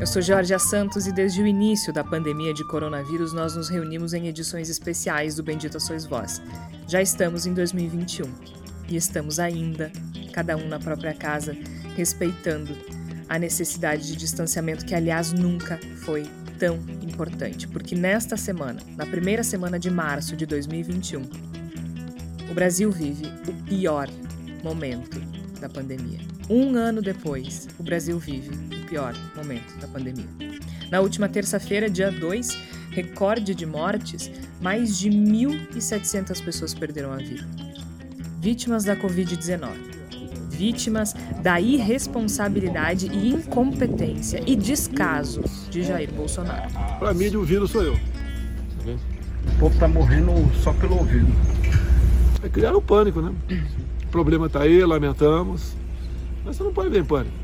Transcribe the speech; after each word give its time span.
Eu 0.00 0.06
sou 0.06 0.22
Georgia 0.22 0.58
Santos 0.58 1.06
e 1.06 1.12
desde 1.12 1.42
o 1.42 1.46
início 1.46 1.92
da 1.92 2.02
pandemia 2.02 2.54
de 2.54 2.64
coronavírus 2.64 3.34
nós 3.34 3.54
nos 3.54 3.68
reunimos 3.68 4.14
em 4.14 4.28
edições 4.28 4.70
especiais 4.70 5.34
do 5.34 5.42
Bendita 5.42 5.78
Sois 5.78 6.06
Voz. 6.06 6.40
Já 6.88 7.02
estamos 7.02 7.44
em 7.44 7.52
2021 7.52 8.24
e 8.88 8.96
estamos 8.96 9.38
ainda, 9.38 9.92
cada 10.32 10.56
um 10.56 10.66
na 10.68 10.78
própria 10.78 11.12
casa, 11.12 11.54
respeitando 11.98 12.74
a 13.28 13.38
necessidade 13.38 14.06
de 14.06 14.16
distanciamento 14.16 14.86
que, 14.86 14.94
aliás, 14.94 15.34
nunca 15.34 15.78
foi 15.98 16.26
tão 16.58 16.76
importante, 17.02 17.68
porque 17.68 17.94
nesta 17.94 18.38
semana, 18.38 18.80
na 18.96 19.04
primeira 19.04 19.44
semana 19.44 19.78
de 19.78 19.90
março 19.90 20.34
de 20.34 20.46
2021, 20.46 21.20
o 22.50 22.54
Brasil 22.54 22.90
vive 22.90 23.26
o 23.46 23.52
pior 23.64 24.08
momento 24.64 25.20
da 25.60 25.68
pandemia. 25.68 26.29
Um 26.50 26.74
ano 26.74 27.00
depois, 27.00 27.68
o 27.78 27.82
Brasil 27.84 28.18
vive 28.18 28.50
o 28.74 28.86
pior 28.86 29.14
momento 29.36 29.78
da 29.78 29.86
pandemia. 29.86 30.26
Na 30.90 30.98
última 30.98 31.28
terça-feira, 31.28 31.88
dia 31.88 32.10
2, 32.10 32.58
recorde 32.90 33.54
de 33.54 33.64
mortes, 33.64 34.28
mais 34.60 34.98
de 34.98 35.08
1.700 35.10 36.44
pessoas 36.44 36.74
perderam 36.74 37.12
a 37.12 37.18
vida. 37.18 37.46
Vítimas 38.40 38.82
da 38.82 38.96
Covid-19 38.96 40.00
vítimas 40.48 41.14
da 41.42 41.58
irresponsabilidade 41.58 43.06
e 43.06 43.30
incompetência 43.30 44.42
e 44.46 44.54
descaso 44.54 45.42
de 45.70 45.82
Jair 45.82 46.12
Bolsonaro. 46.12 46.70
Para 46.98 47.14
mim, 47.14 47.34
o 47.34 47.42
vírus 47.44 47.70
sou 47.70 47.82
eu. 47.82 47.94
O 47.94 49.58
povo 49.58 49.72
está 49.72 49.88
morrendo 49.88 50.32
só 50.62 50.74
pelo 50.74 50.98
ouvido. 50.98 51.32
É 52.42 52.48
criar 52.50 52.74
o 52.74 52.82
pânico, 52.82 53.22
né? 53.22 53.32
O 54.04 54.08
problema 54.08 54.48
está 54.48 54.64
aí, 54.64 54.84
lamentamos. 54.84 55.79
Mas 56.50 56.56
você 56.56 56.64
não 56.64 56.74
pode 56.74 56.88
ver 56.88 56.98
em 56.98 57.04
pânico. 57.04 57.36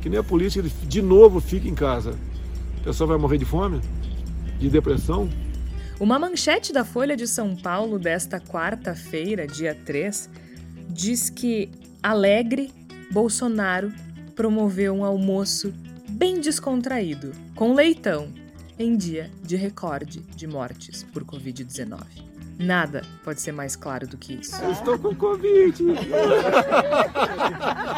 Que 0.00 0.08
nem 0.08 0.20
a 0.20 0.22
política, 0.22 0.64
de 0.84 1.02
novo, 1.02 1.40
fica 1.40 1.66
em 1.66 1.74
casa. 1.74 2.16
O 2.78 2.84
pessoal 2.84 3.08
vai 3.08 3.18
morrer 3.18 3.36
de 3.36 3.44
fome, 3.44 3.80
de 4.56 4.70
depressão. 4.70 5.28
Uma 5.98 6.16
manchete 6.16 6.72
da 6.72 6.84
Folha 6.84 7.16
de 7.16 7.26
São 7.26 7.56
Paulo 7.56 7.98
desta 7.98 8.38
quarta-feira, 8.38 9.48
dia 9.48 9.74
3, 9.74 10.30
diz 10.88 11.28
que 11.28 11.72
alegre, 12.00 12.72
Bolsonaro 13.10 13.92
promoveu 14.36 14.94
um 14.94 15.04
almoço 15.04 15.74
bem 16.08 16.40
descontraído, 16.40 17.32
com 17.56 17.74
leitão, 17.74 18.28
em 18.78 18.96
dia 18.96 19.28
de 19.42 19.56
recorde 19.56 20.20
de 20.36 20.46
mortes 20.46 21.02
por 21.02 21.24
Covid-19. 21.24 21.98
Nada 22.62 23.02
pode 23.24 23.40
ser 23.40 23.52
mais 23.52 23.74
claro 23.74 24.06
do 24.06 24.16
que 24.16 24.34
isso. 24.34 24.62
Eu 24.62 24.70
estou 24.70 24.98
com 24.98 25.14
Covid! 25.14 25.82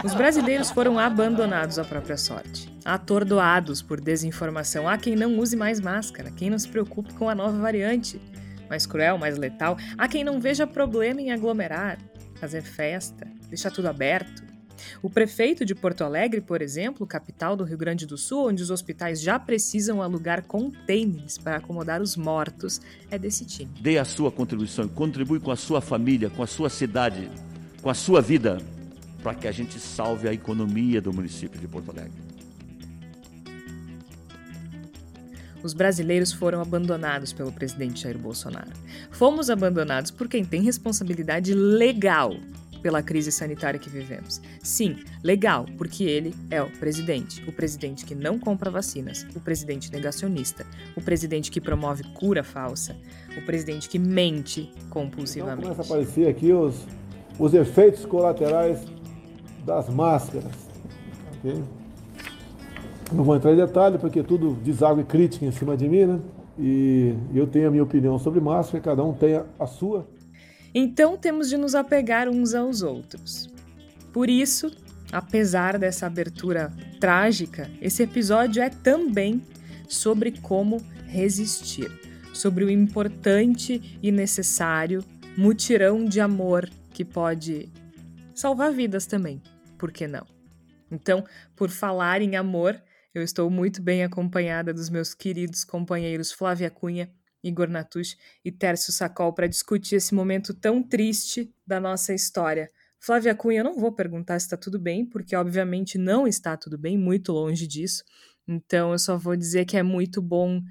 Os 0.03 0.15
brasileiros 0.15 0.71
foram 0.71 0.99
abandonados 0.99 1.79
à 1.79 1.85
própria 1.85 2.17
sorte, 2.17 2.75
atordoados 2.85 3.83
por 3.83 4.01
desinformação. 4.01 4.89
Há 4.89 4.97
quem 4.97 5.15
não 5.15 5.39
use 5.39 5.55
mais 5.55 5.81
máscara, 5.81 6.31
quem 6.31 6.49
não 6.49 6.59
se 6.59 6.69
preocupe 6.69 7.13
com 7.15 7.29
a 7.29 7.35
nova 7.35 7.59
variante, 7.59 8.19
mais 8.69 8.87
cruel, 8.87 9.19
mais 9.19 9.37
letal. 9.37 9.77
Há 9.99 10.09
quem 10.09 10.25
não 10.25 10.41
veja 10.41 10.67
problema 10.67 11.21
em 11.21 11.31
aglomerar, 11.31 11.99
fazer 12.37 12.63
festa, 12.63 13.27
deixar 13.49 13.71
tudo 13.71 13.89
aberto. 13.89 14.54
O 15.03 15.11
prefeito 15.11 15.65
de 15.65 15.75
Porto 15.75 16.03
Alegre, 16.03 16.41
por 16.41 16.63
exemplo, 16.63 17.07
capital 17.07 17.57
do 17.57 17.65
Rio 17.65 17.79
Grande 17.79 18.07
do 18.07 18.17
Sul, 18.17 18.49
onde 18.49 18.63
os 18.63 18.71
hospitais 18.71 19.21
já 19.21 19.39
precisam 19.39 20.03
alugar 20.03 20.45
containers 20.45 21.39
para 21.39 21.57
acomodar 21.57 22.01
os 22.01 22.17
mortos, 22.17 22.81
é 23.11 23.19
desse 23.19 23.45
time. 23.45 23.71
Dê 23.81 23.99
a 23.99 24.05
sua 24.05 24.31
contribuição, 24.31 24.89
contribui 24.89 25.41
com 25.41 25.51
a 25.51 25.57
sua 25.57 25.81
família, 25.81 26.31
com 26.31 26.43
a 26.43 26.47
sua 26.47 26.69
cidade, 26.71 27.31
com 27.83 27.91
a 27.91 27.95
sua 27.95 28.21
vida, 28.21 28.59
para 29.23 29.35
que 29.35 29.49
a 29.49 29.53
gente 29.53 29.79
salve 29.79 30.29
a 30.29 30.33
economia 30.33 31.01
do 31.01 31.13
município 31.13 31.61
de 31.61 31.67
Porto 31.67 31.91
Alegre. 31.91 32.35
Os 35.63 35.73
brasileiros 35.73 36.31
foram 36.31 36.61
abandonados 36.61 37.33
pelo 37.33 37.51
presidente 37.51 38.03
Jair 38.03 38.19
Bolsonaro. 38.19 38.71
Fomos 39.11 39.49
abandonados 39.49 40.11
por 40.11 40.29
quem 40.29 40.45
tem 40.45 40.61
responsabilidade 40.61 41.55
legal 41.55 42.37
pela 42.85 43.03
crise 43.03 43.33
sanitária 43.33 43.81
que 43.81 43.89
vivemos. 43.89 44.43
Sim, 44.63 44.99
legal, 45.23 45.65
porque 45.79 46.05
ele 46.05 46.35
é 46.51 46.61
o 46.61 46.71
presidente. 46.73 47.43
O 47.49 47.51
presidente 47.51 48.05
que 48.05 48.15
não 48.15 48.39
compra 48.39 48.71
vacinas, 48.71 49.27
o 49.35 49.41
presidente 49.41 49.91
negacionista, 49.91 50.67
o 50.95 51.01
presidente 51.01 51.51
que 51.51 51.63
promove 51.63 52.05
cura 52.13 52.45
falsa, 52.45 52.95
o 53.39 53.41
presidente 53.47 53.89
que 53.89 53.99
mente 53.99 54.71
compulsivamente. 54.91 55.67
Então 55.67 55.75
começa 55.75 55.95
a 55.95 55.97
aparecer 55.97 56.29
aqui 56.29 56.53
os, 56.53 56.87
os 57.39 57.55
efeitos 57.55 58.05
colaterais 58.05 58.85
das 59.65 59.89
máscaras. 59.89 60.53
Okay? 61.39 61.63
Não 63.15 63.25
vou 63.25 63.35
entrar 63.35 63.55
em 63.55 63.57
detalhe 63.57 63.97
porque 63.97 64.23
tudo 64.23 64.59
deságua 64.63 65.01
e 65.01 65.07
crítica 65.07 65.47
em 65.47 65.53
cima 65.53 65.75
de 65.75 65.89
mim, 65.89 66.05
né? 66.05 66.21
E 66.59 67.15
eu 67.35 67.47
tenho 67.47 67.69
a 67.69 67.71
minha 67.71 67.83
opinião 67.83 68.19
sobre 68.19 68.41
máscara, 68.41 68.85
cada 68.85 69.03
um 69.03 69.15
tem 69.15 69.41
a 69.59 69.67
sua. 69.67 70.07
Então 70.75 71.17
temos 71.17 71.49
de 71.49 71.57
nos 71.57 71.75
apegar 71.75 72.29
uns 72.29 72.53
aos 72.53 72.83
outros. 72.83 73.49
Por 74.13 74.29
isso, 74.29 74.75
apesar 75.13 75.79
dessa 75.79 76.07
abertura 76.07 76.73
trágica, 76.99 77.71
esse 77.81 78.03
episódio 78.03 78.63
é 78.63 78.69
também 78.69 79.41
sobre 79.89 80.33
como 80.33 80.79
resistir, 81.07 81.91
sobre 82.33 82.65
o 82.65 82.71
importante 82.71 83.99
e 84.03 84.11
necessário 84.11 85.05
mutirão 85.37 86.05
de 86.05 86.21
amor 86.21 86.69
que 86.93 87.05
pode 87.05 87.73
salvar 88.35 88.73
vidas 88.73 89.07
também, 89.07 89.41
por 89.79 89.93
que 89.93 90.07
não? 90.07 90.27
Então, 90.91 91.25
por 91.57 91.71
falar 91.71 92.21
em 92.21 92.37
amor, 92.37 92.81
eu 93.15 93.23
estou 93.23 93.49
muito 93.49 93.81
bem 93.81 94.03
acompanhada 94.03 94.73
dos 94.73 94.91
meus 94.91 95.15
queridos 95.15 95.65
companheiros 95.65 96.33
Flávia 96.33 96.71
Cunha 96.71 97.11
Igor 97.45 97.69
Natush 97.69 98.17
e 98.45 98.51
Tércio 98.51 98.93
Sacol 98.93 99.33
para 99.33 99.47
discutir 99.47 99.97
esse 99.97 100.15
momento 100.15 100.55
tão 100.55 100.83
triste 100.83 101.55
da 101.67 101.79
nossa 101.79 102.15
história. 102.15 102.71
Flávia 102.99 103.35
Cunha, 103.35 103.61
eu 103.61 103.65
não 103.65 103.79
vou 103.79 103.93
perguntar 103.93 104.41
se 104.41 104.47
está 104.47 104.57
tudo 104.57 104.79
bem, 104.79 105.05
porque 105.05 105.37
obviamente 105.37 105.99
não 105.99 106.27
está 106.27 106.57
tudo 106.57 106.79
bem, 106.79 106.97
muito 106.97 107.33
longe 107.33 107.67
disso. 107.67 108.03
Então 108.49 108.93
eu 108.93 108.99
só 108.99 109.17
vou 109.19 109.37
dizer 109.37 109.67
que 109.67 109.77
é 109.77 109.83
muito 109.83 110.23
bom 110.23 110.63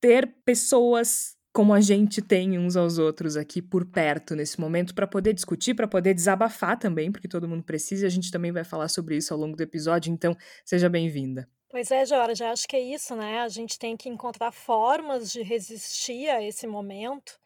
ter 0.00 0.34
pessoas 0.44 1.36
como 1.52 1.72
a 1.72 1.80
gente 1.80 2.20
tem 2.20 2.58
uns 2.58 2.76
aos 2.76 2.98
outros 2.98 3.34
aqui 3.34 3.62
por 3.62 3.86
perto 3.86 4.34
nesse 4.34 4.60
momento 4.60 4.94
para 4.94 5.06
poder 5.06 5.32
discutir, 5.32 5.72
para 5.74 5.88
poder 5.88 6.12
desabafar 6.12 6.78
também, 6.78 7.10
porque 7.10 7.26
todo 7.26 7.48
mundo 7.48 7.62
precisa 7.62 8.04
e 8.04 8.06
a 8.06 8.10
gente 8.10 8.30
também 8.30 8.52
vai 8.52 8.62
falar 8.62 8.88
sobre 8.88 9.16
isso 9.16 9.32
ao 9.32 9.40
longo 9.40 9.56
do 9.56 9.62
episódio, 9.62 10.12
então 10.12 10.36
seja 10.66 10.88
bem-vinda. 10.88 11.48
Pois 11.76 11.90
é, 11.90 12.06
Jorge, 12.06 12.42
acho 12.42 12.66
que 12.66 12.74
é 12.74 12.80
isso, 12.80 13.14
né? 13.14 13.40
A 13.40 13.48
gente 13.48 13.78
tem 13.78 13.98
que 13.98 14.08
encontrar 14.08 14.50
formas 14.50 15.30
de 15.30 15.42
resistir 15.42 16.26
a 16.30 16.42
esse 16.42 16.66
momento. 16.66 17.38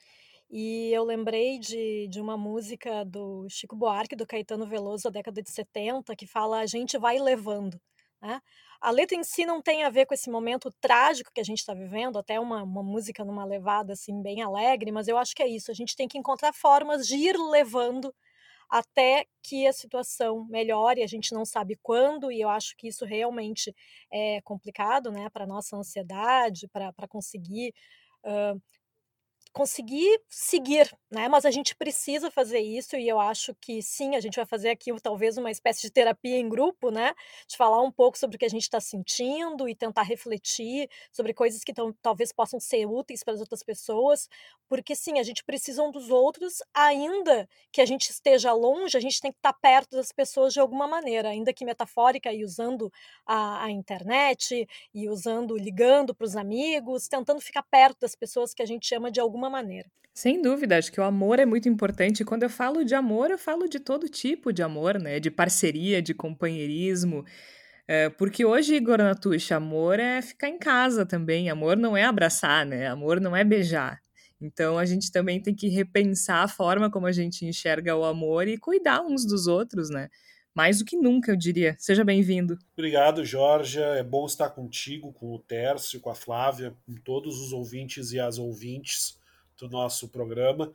E 0.49 0.93
eu 0.93 1.03
lembrei 1.03 1.59
de, 1.59 2.07
de 2.07 2.21
uma 2.21 2.37
música 2.37 3.05
do 3.05 3.49
Chico 3.49 3.75
Buarque, 3.75 4.15
do 4.15 4.25
Caetano 4.25 4.69
Veloso, 4.69 5.03
da 5.03 5.11
década 5.11 5.43
de 5.43 5.51
70, 5.51 6.15
que 6.15 6.29
fala 6.29 6.61
A 6.61 6.67
gente 6.67 6.97
vai 6.97 7.19
levando. 7.19 7.81
Né? 8.23 8.41
A 8.81 8.93
letra 8.93 9.17
em 9.17 9.25
si 9.25 9.45
não 9.45 9.61
tem 9.61 9.83
a 9.83 9.91
ver 9.91 10.07
com 10.07 10.15
esse 10.15 10.31
momento 10.31 10.71
trágico 10.81 11.33
que 11.35 11.41
a 11.41 11.45
gente 11.45 11.59
está 11.59 11.75
vivendo, 11.75 12.17
até 12.17 12.39
uma, 12.39 12.63
uma 12.63 12.85
música 12.85 13.25
numa 13.25 13.45
levada 13.45 13.95
assim 13.95 14.23
bem 14.23 14.43
alegre, 14.43 14.93
mas 14.93 15.09
eu 15.09 15.19
acho 15.19 15.35
que 15.35 15.43
é 15.43 15.49
isso. 15.49 15.73
A 15.73 15.75
gente 15.75 15.97
tem 15.97 16.07
que 16.07 16.17
encontrar 16.17 16.53
formas 16.53 17.05
de 17.05 17.17
ir 17.17 17.37
levando 17.37 18.15
até 18.71 19.27
que 19.43 19.67
a 19.67 19.73
situação 19.73 20.45
melhore. 20.49 21.03
A 21.03 21.07
gente 21.07 21.33
não 21.35 21.45
sabe 21.45 21.79
quando, 21.83 22.31
e 22.31 22.41
eu 22.41 22.49
acho 22.49 22.77
que 22.77 22.89
isso 22.89 23.05
realmente 23.05 23.75
é 24.13 24.41
complicado 24.43 25.11
né, 25.11 25.29
para 25.31 25.45
a 25.45 25.47
nossa 25.47 25.77
ansiedade, 25.77 26.69
para 26.69 27.09
conseguir 27.09 27.75
uh, 28.25 28.61
conseguir 29.53 30.21
seguir, 30.29 30.91
né? 31.11 31.29
Mas 31.29 31.45
a 31.45 31.51
gente 31.51 31.75
precisa 31.75 32.31
fazer 32.31 32.61
isso 32.61 32.97
e 32.97 33.09
eu 33.09 33.19
acho 33.19 33.55
que 33.61 33.83
sim, 33.83 34.15
a 34.15 34.21
gente 34.21 34.37
vai 34.37 34.47
fazer 34.47 34.71
aqui 34.71 34.91
talvez 35.01 35.37
uma 35.37 35.51
espécie 35.51 35.83
de 35.83 35.91
terapia 35.91 36.37
em 36.37 36.49
grupo, 36.49 36.91
né? 36.91 37.15
De 37.49 37.57
falar 37.57 37.83
um 37.83 37.91
pouco 37.91 38.17
sobre 38.17 38.37
o 38.37 38.39
que 38.39 38.45
a 38.45 38.51
gente 38.51 38.63
está 38.63 38.81
sentindo 38.81 39.69
e 39.69 39.75
tentar 39.75 40.03
refletir 40.03 40.89
sobre 41.13 41.35
coisas 41.35 41.65
que 41.65 41.73
talvez 42.01 42.33
possam 42.33 42.61
ser 42.61 42.87
úteis 42.87 43.25
para 43.25 43.35
as 43.35 43.41
outras 43.41 43.63
pessoas, 43.63 44.29
porque 44.69 44.95
sim, 44.95 45.19
a 45.19 45.23
gente 45.25 45.43
precisa 45.43 45.83
um 45.83 45.91
dos 45.91 46.11
outros, 46.11 46.63
ainda 46.73 47.49
que 47.73 47.81
a 47.81 47.87
gente 47.87 48.11
esteja 48.11 48.53
longe, 48.53 48.97
a 48.97 49.01
gente 49.01 49.21
tem 49.21 49.33
que 49.33 49.39
estar 49.39 49.53
tá 49.53 49.59
perto 49.61 49.97
das 49.97 50.13
pessoas 50.13 50.53
de 50.53 50.61
alguma 50.61 50.87
maneira, 50.87 51.31
ainda 51.31 51.53
que 51.53 51.65
metafórica 51.65 52.33
e 52.33 52.45
usando 52.45 52.93
a, 53.27 53.65
a 53.65 53.71
internet 53.71 54.69
e 54.95 55.09
usando, 55.09 55.57
ligando 55.57 56.15
para 56.15 56.25
os 56.25 56.37
amigos, 56.37 57.09
tentando 57.09 57.41
ficar 57.41 57.65
perto 57.65 58.01
das 58.01 58.15
pessoas 58.15 58.55
que 58.55 58.63
a 58.63 58.67
gente 58.67 58.95
ama 58.95 59.11
de 59.11 59.19
alguma 59.19 59.40
alguma 59.41 59.51
maneira. 59.51 59.91
Sem 60.13 60.43
dúvida, 60.43 60.77
acho 60.77 60.93
que 60.93 61.01
o 61.01 61.05
amor 61.05 61.39
é 61.39 61.47
muito 61.47 61.69
importante. 61.69 62.25
Quando 62.25 62.43
eu 62.43 62.51
falo 62.51 62.85
de 62.85 62.95
amor, 62.95 63.31
eu 63.31 63.39
falo 63.39 63.69
de 63.69 63.81
todo 63.81 64.09
tipo 64.09 64.53
de 64.53 64.63
amor, 64.63 64.99
né? 64.99 65.19
De 65.19 65.31
parceria, 65.31 66.03
de 66.03 66.13
companheirismo. 66.13 67.25
É, 67.89 68.11
porque 68.11 68.45
hoje, 68.45 68.75
Igor 68.75 68.99
Natush, 68.99 69.53
amor 69.53 69.99
é 69.99 70.21
ficar 70.21 70.49
em 70.49 70.59
casa 70.59 71.07
também. 71.07 71.49
Amor 71.49 71.77
não 71.77 71.97
é 71.97 72.05
abraçar, 72.05 72.67
né? 72.67 72.87
Amor 72.89 73.21
não 73.21 73.35
é 73.35 73.43
beijar. 73.43 74.01
Então 74.41 74.79
a 74.79 74.85
gente 74.85 75.11
também 75.11 75.41
tem 75.41 75.55
que 75.55 75.69
repensar 75.69 76.45
a 76.45 76.49
forma 76.49 76.91
como 76.91 77.07
a 77.07 77.13
gente 77.13 77.47
enxerga 77.47 77.97
o 77.97 78.05
amor 78.05 78.49
e 78.49 78.59
cuidar 78.59 79.01
uns 79.03 79.25
dos 79.25 79.47
outros, 79.47 79.91
né? 79.91 80.09
Mais 80.55 80.81
do 80.81 80.85
que 80.85 80.97
nunca, 80.97 81.31
eu 81.31 81.37
diria. 81.37 81.77
Seja 81.79 82.03
bem-vindo. 82.03 82.59
Obrigado, 82.73 83.25
Jorge. 83.25 83.81
É 83.81 84.03
bom 84.03 84.27
estar 84.27 84.51
contigo, 84.51 85.13
com 85.13 85.33
o 85.33 85.39
Tércio, 85.39 86.01
com 86.01 86.11
a 86.11 86.15
Flávia, 86.15 86.75
com 86.85 86.95
todos 86.97 87.41
os 87.41 87.53
ouvintes 87.53 88.13
e 88.13 88.19
as 88.19 88.37
ouvintes 88.37 89.20
do 89.61 89.69
nosso 89.69 90.09
programa. 90.09 90.73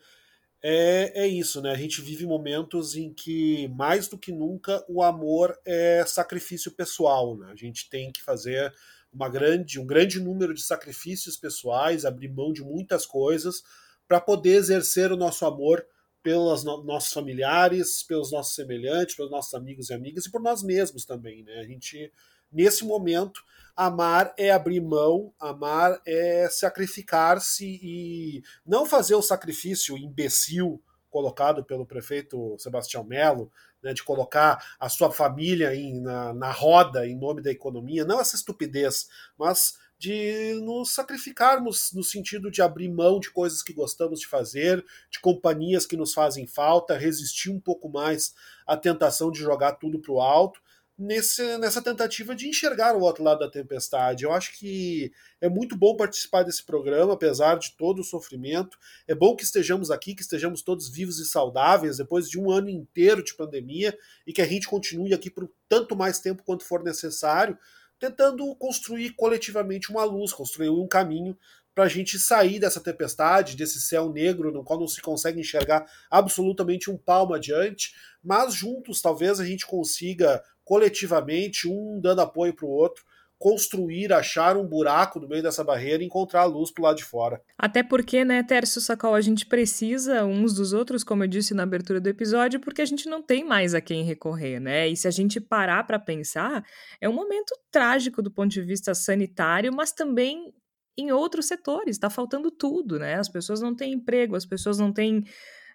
É, 0.61 1.23
é 1.23 1.27
isso, 1.27 1.61
né? 1.61 1.71
A 1.71 1.77
gente 1.77 2.01
vive 2.01 2.25
momentos 2.25 2.95
em 2.95 3.13
que, 3.13 3.67
mais 3.69 4.07
do 4.07 4.17
que 4.17 4.31
nunca, 4.31 4.83
o 4.87 5.03
amor 5.03 5.55
é 5.65 6.03
sacrifício 6.07 6.71
pessoal. 6.71 7.37
Né? 7.37 7.51
A 7.51 7.55
gente 7.55 7.89
tem 7.89 8.11
que 8.11 8.21
fazer 8.23 8.73
uma 9.13 9.29
grande, 9.29 9.79
um 9.79 9.85
grande 9.85 10.19
número 10.19 10.53
de 10.53 10.63
sacrifícios 10.63 11.37
pessoais, 11.37 12.03
abrir 12.03 12.29
mão 12.29 12.51
de 12.51 12.63
muitas 12.63 13.05
coisas 13.05 13.63
para 14.07 14.19
poder 14.19 14.55
exercer 14.55 15.11
o 15.11 15.17
nosso 15.17 15.45
amor 15.45 15.85
pelos 16.21 16.63
no 16.63 16.83
nossos 16.83 17.13
familiares, 17.13 18.01
pelos 18.01 18.31
nossos 18.31 18.55
semelhantes, 18.55 19.15
pelos 19.15 19.31
nossos 19.31 19.53
amigos 19.53 19.89
e 19.89 19.93
amigas 19.93 20.25
e 20.25 20.31
por 20.31 20.41
nós 20.41 20.63
mesmos 20.63 21.05
também, 21.05 21.43
né? 21.43 21.59
A 21.59 21.63
gente 21.63 22.11
nesse 22.51 22.83
momento 22.83 23.43
Amar 23.75 24.33
é 24.37 24.51
abrir 24.51 24.79
mão, 24.79 25.33
amar 25.37 26.01
é 26.07 26.47
sacrificar-se 26.49 27.65
e 27.83 28.41
não 28.65 28.85
fazer 28.85 29.15
o 29.15 29.21
sacrifício 29.21 29.97
imbecil 29.97 30.81
colocado 31.09 31.63
pelo 31.63 31.85
prefeito 31.85 32.55
Sebastião 32.57 33.03
Melo, 33.03 33.51
né, 33.83 33.93
de 33.93 34.01
colocar 34.01 34.63
a 34.79 34.87
sua 34.87 35.11
família 35.11 35.75
em, 35.75 35.99
na, 36.01 36.33
na 36.33 36.51
roda 36.51 37.05
em 37.05 37.17
nome 37.19 37.41
da 37.41 37.51
economia, 37.51 38.05
não 38.05 38.21
essa 38.21 38.37
estupidez, 38.37 39.09
mas 39.37 39.77
de 39.97 40.53
nos 40.63 40.91
sacrificarmos 40.93 41.91
no 41.93 42.03
sentido 42.03 42.49
de 42.49 42.61
abrir 42.61 42.89
mão 42.89 43.19
de 43.19 43.29
coisas 43.29 43.61
que 43.61 43.73
gostamos 43.73 44.21
de 44.21 44.27
fazer, 44.27 44.85
de 45.09 45.19
companhias 45.19 45.85
que 45.85 45.97
nos 45.97 46.13
fazem 46.13 46.47
falta, 46.47 46.97
resistir 46.97 47.49
um 47.49 47.59
pouco 47.59 47.89
mais 47.89 48.33
à 48.65 48.77
tentação 48.77 49.29
de 49.31 49.39
jogar 49.39 49.73
tudo 49.73 49.99
para 49.99 50.13
o 50.13 50.21
alto 50.21 50.61
nesse, 50.97 51.57
nessa 51.57 51.81
tentativa 51.81 52.33
de 52.33 52.47
enxergar 52.47 52.95
o 52.95 53.01
outro 53.01 53.23
lado 53.23 53.39
da 53.39 53.49
tempestade. 53.51 54.23
Eu 54.23 54.31
acho 54.31 54.57
que 54.57 55.11
é 55.41 55.49
muito 55.49 55.77
bom 55.77 55.95
participar 55.95 56.43
desse 56.43 56.63
programa, 56.63 57.13
apesar 57.13 57.57
de 57.57 57.75
todo 57.77 57.99
o 57.99 58.03
sofrimento. 58.03 58.77
É 59.07 59.13
bom 59.13 59.35
que 59.35 59.43
estejamos 59.43 59.91
aqui, 59.91 60.15
que 60.15 60.21
estejamos 60.21 60.61
todos 60.61 60.89
vivos 60.89 61.19
e 61.19 61.25
saudáveis 61.25 61.97
depois 61.97 62.29
de 62.29 62.39
um 62.39 62.49
ano 62.49 62.69
inteiro 62.69 63.23
de 63.23 63.35
pandemia 63.35 63.97
e 64.25 64.31
que 64.31 64.41
a 64.41 64.47
gente 64.47 64.67
continue 64.67 65.13
aqui 65.13 65.29
por 65.29 65.49
tanto 65.67 65.95
mais 65.95 66.19
tempo 66.19 66.43
quanto 66.43 66.63
for 66.63 66.81
necessário, 66.83 67.57
tentando 67.99 68.55
construir 68.55 69.11
coletivamente 69.11 69.89
uma 69.89 70.03
luz, 70.03 70.31
construir 70.31 70.69
um 70.69 70.87
caminho 70.87 71.37
para 71.73 71.83
a 71.83 71.89
gente 71.89 72.17
sair 72.17 72.57
dessa 72.57 72.79
tempestade, 72.79 73.57
desse 73.57 73.81
céu 73.81 74.09
negro 74.09 74.49
no 74.49 74.63
qual 74.63 74.79
não 74.79 74.87
se 74.87 75.01
consegue 75.01 75.41
enxergar 75.41 75.85
absolutamente 76.09 76.89
um 76.89 76.97
palmo 76.97 77.33
adiante, 77.33 77.93
mas 78.23 78.53
juntos 78.53 79.01
talvez 79.01 79.41
a 79.41 79.45
gente 79.45 79.65
consiga 79.65 80.41
coletivamente, 80.65 81.67
um 81.67 81.99
dando 82.01 82.21
apoio 82.21 82.53
para 82.53 82.65
o 82.65 82.69
outro, 82.69 83.03
construir, 83.37 84.11
achar 84.11 84.57
um 84.57 84.65
buraco 84.65 85.19
no 85.19 85.27
meio 85.27 85.43
dessa 85.43 85.63
barreira 85.63 86.01
e 86.01 86.05
encontrar 86.05 86.41
a 86.41 86.45
luz 86.45 86.71
pro 86.71 86.83
lado 86.83 86.97
de 86.97 87.03
fora. 87.03 87.41
Até 87.57 87.83
porque, 87.83 88.23
né, 88.23 88.41
Tércio 88.41 88.81
Sacol, 88.81 89.13
a 89.13 89.21
gente 89.21 89.45
precisa 89.45 90.25
uns 90.25 90.53
dos 90.53 90.73
outros, 90.73 91.03
como 91.03 91.23
eu 91.23 91.27
disse 91.27 91.53
na 91.53 91.63
abertura 91.63 91.99
do 91.99 92.07
episódio, 92.07 92.59
porque 92.59 92.81
a 92.81 92.85
gente 92.85 93.07
não 93.07 93.21
tem 93.21 93.43
mais 93.43 93.75
a 93.75 93.81
quem 93.81 94.03
recorrer, 94.03 94.59
né? 94.59 94.87
E 94.87 94.95
se 94.95 95.07
a 95.07 95.11
gente 95.11 95.39
parar 95.39 95.85
para 95.85 95.99
pensar, 95.99 96.65
é 96.99 97.07
um 97.07 97.13
momento 97.13 97.53
trágico 97.69 98.21
do 98.21 98.31
ponto 98.31 98.49
de 98.51 98.61
vista 98.61 98.95
sanitário, 98.95 99.71
mas 99.75 99.91
também 99.91 100.53
em 100.97 101.11
outros 101.11 101.47
setores, 101.47 101.97
está 101.97 102.09
faltando 102.09 102.49
tudo, 102.49 102.97
né? 102.97 103.15
As 103.15 103.27
pessoas 103.27 103.61
não 103.61 103.75
têm 103.75 103.93
emprego, 103.93 104.35
as 104.35 104.45
pessoas 104.45 104.79
não 104.79 104.93
têm 104.93 105.25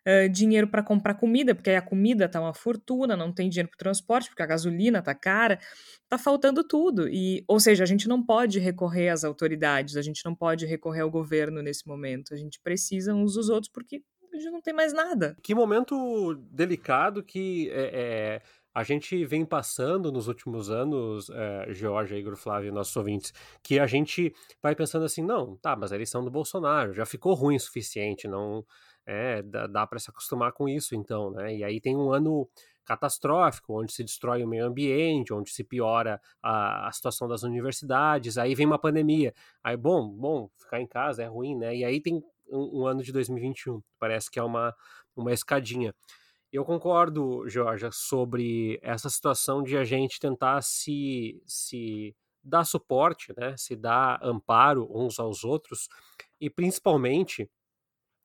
uh, 0.07 0.29
dinheiro 0.29 0.69
para 0.69 0.83
comprar 0.83 1.15
comida, 1.15 1.55
porque 1.55 1.71
aí 1.71 1.77
a 1.77 1.83
comida 1.83 2.29
tá 2.29 2.41
uma 2.41 2.55
fortuna, 2.55 3.17
não 3.17 3.33
tem 3.33 3.49
dinheiro 3.49 3.69
para 3.69 3.79
transporte, 3.79 4.29
porque 4.29 4.43
a 4.43 4.47
gasolina 4.47 5.03
tá 5.03 5.15
cara, 5.15 5.59
tá 6.09 6.19
faltando 6.19 6.63
tudo. 6.63 7.09
E, 7.09 7.45
ou 7.47 7.61
seja, 7.61 7.85
a 7.85 7.87
gente 7.87 8.09
não 8.09 8.23
pode 8.25 8.59
recorrer 8.59 9.09
às 9.09 9.25
autoridades, 9.25 9.97
a 9.97 10.03
gente 10.03 10.25
não 10.25 10.35
pode 10.35 10.67
recorrer 10.67 11.01
ao 11.01 11.11
governo 11.11 11.63
nesse 11.63 11.87
momento. 11.87 12.35
A 12.35 12.37
gente 12.37 12.61
precisa 12.61 13.15
uns 13.15 13.35
dos 13.35 13.49
outros 13.49 13.71
porque 13.73 14.03
a 14.33 14.37
gente 14.37 14.51
não 14.51 14.61
tem 14.61 14.73
mais 14.73 14.93
nada. 14.93 15.37
Que 15.43 15.55
momento 15.55 16.35
delicado 16.51 17.23
que 17.23 17.69
é, 17.71 17.91
é, 17.93 18.43
a 18.73 18.83
gente 18.85 19.25
vem 19.25 19.45
passando 19.45 20.13
nos 20.13 20.29
últimos 20.29 20.71
anos, 20.71 21.29
é, 21.31 21.75
Georgia, 21.75 22.17
Igor 22.17 22.37
Flávio, 22.37 22.73
nossos 22.73 22.97
ouvintes, 22.97 23.33
que 23.63 23.79
a 23.79 23.87
gente 23.87 24.33
vai 24.63 24.75
pensando 24.75 25.05
assim, 25.05 25.23
não, 25.23 25.57
tá, 25.57 25.75
mas 25.75 25.91
a 25.91 25.97
eleição 25.97 26.25
do 26.25 26.31
Bolsonaro 26.31 26.93
já 26.93 27.05
ficou 27.05 27.35
ruim 27.35 27.57
o 27.57 27.61
suficiente, 27.61 28.29
não 28.29 28.65
é, 29.11 29.43
dá, 29.43 29.67
dá 29.67 29.87
para 29.89 29.99
se 29.99 30.09
acostumar 30.09 30.53
com 30.53 30.69
isso, 30.69 30.95
então, 30.95 31.33
né? 31.33 31.57
E 31.57 31.65
aí 31.65 31.81
tem 31.81 31.97
um 31.97 32.13
ano 32.13 32.49
catastrófico, 32.85 33.81
onde 33.81 33.93
se 33.93 34.05
destrói 34.05 34.45
o 34.45 34.49
meio 34.49 34.65
ambiente, 34.65 35.33
onde 35.33 35.51
se 35.51 35.65
piora 35.65 36.21
a, 36.41 36.87
a, 36.87 36.93
situação 36.93 37.27
das 37.27 37.43
universidades, 37.43 38.39
aí 38.39 38.55
vem 38.55 38.67
uma 38.67 38.79
pandemia. 38.79 39.35
Aí, 39.65 39.77
bom, 39.77 40.09
bom, 40.09 40.49
ficar 40.57 40.81
em 40.81 40.87
casa 40.87 41.25
é 41.25 41.27
ruim, 41.27 41.57
né? 41.57 41.75
E 41.75 41.85
aí 41.85 42.01
tem 42.01 42.23
um, 42.49 42.83
um 42.83 42.87
ano 42.87 43.03
de 43.03 43.11
2021, 43.13 43.83
parece 43.99 44.31
que 44.31 44.39
é 44.39 44.43
uma, 44.45 44.73
uma 45.17 45.33
escadinha. 45.33 45.93
Eu 46.53 46.65
concordo, 46.65 47.49
Georgia, 47.49 47.91
sobre 47.93 48.79
essa 48.81 49.11
situação 49.11 49.61
de 49.61 49.77
a 49.77 49.83
gente 49.83 50.21
tentar 50.21 50.63
se, 50.63 51.43
se 51.47 52.15
dar 52.45 52.65
suporte, 52.65 53.33
né? 53.37 53.57
Se 53.57 53.75
dar 53.75 54.21
amparo 54.23 54.89
uns 54.89 55.19
aos 55.19 55.43
outros, 55.43 55.89
e 56.41 56.49
principalmente 56.49 57.51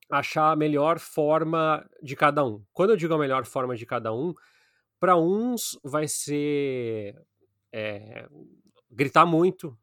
achar 0.10 0.52
a 0.52 0.56
melhor 0.56 1.00
forma 1.00 1.86
de 2.02 2.16
cada 2.16 2.44
um. 2.46 2.64
Quando 2.74 2.92
eu 2.92 2.98
digo 2.98 3.14
a 3.14 3.18
melhor 3.18 3.46
forma 3.46 3.76
de 3.76 3.86
cada 3.86 4.14
um, 4.14 4.34
para 5.00 5.18
uns 5.18 5.78
vai 5.84 6.08
ser 6.08 7.16
é, 7.72 8.28
gritar 8.90 9.26
muito, 9.26 9.78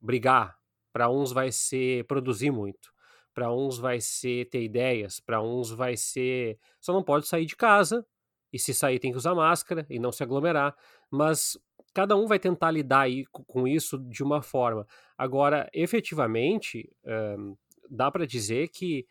brigar. 0.00 0.56
Para 0.92 1.10
uns 1.10 1.32
vai 1.32 1.52
ser 1.52 2.04
produzir 2.04 2.50
muito. 2.50 2.92
Para 3.34 3.52
uns 3.52 3.78
vai 3.78 4.00
ser 4.00 4.48
ter 4.48 4.62
ideias. 4.62 5.20
Para 5.20 5.42
uns 5.42 5.70
vai 5.70 5.96
ser 5.96 6.58
só 6.80 6.92
não 6.92 7.02
pode 7.02 7.26
sair 7.26 7.44
de 7.44 7.56
casa 7.56 8.04
e 8.52 8.58
se 8.58 8.72
sair 8.72 8.98
tem 8.98 9.10
que 9.10 9.18
usar 9.18 9.34
máscara 9.34 9.86
e 9.90 9.98
não 9.98 10.10
se 10.10 10.22
aglomerar. 10.22 10.74
Mas 11.10 11.58
cada 11.92 12.16
um 12.16 12.26
vai 12.26 12.38
tentar 12.38 12.70
lidar 12.70 13.00
aí 13.00 13.24
com 13.30 13.68
isso 13.68 13.98
de 13.98 14.22
uma 14.22 14.42
forma. 14.42 14.86
Agora, 15.16 15.68
efetivamente, 15.72 16.90
um, 17.38 17.56
dá 17.90 18.10
para 18.10 18.26
dizer 18.26 18.68
que 18.68 19.06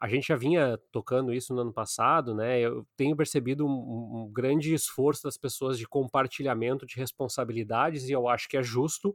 a 0.00 0.08
gente 0.08 0.28
já 0.28 0.36
vinha 0.36 0.78
tocando 0.90 1.32
isso 1.32 1.54
no 1.54 1.60
ano 1.60 1.72
passado, 1.72 2.34
né? 2.34 2.58
Eu 2.58 2.86
tenho 2.96 3.14
percebido 3.14 3.66
um, 3.66 4.22
um, 4.22 4.32
grande 4.32 4.72
esforço 4.72 5.22
das 5.24 5.36
pessoas 5.36 5.78
de 5.78 5.86
compartilhamento 5.86 6.86
de 6.86 6.96
responsabilidades 6.96 8.08
e 8.08 8.12
eu 8.12 8.26
acho 8.26 8.48
que 8.48 8.56
é 8.56 8.62
justo, 8.62 9.14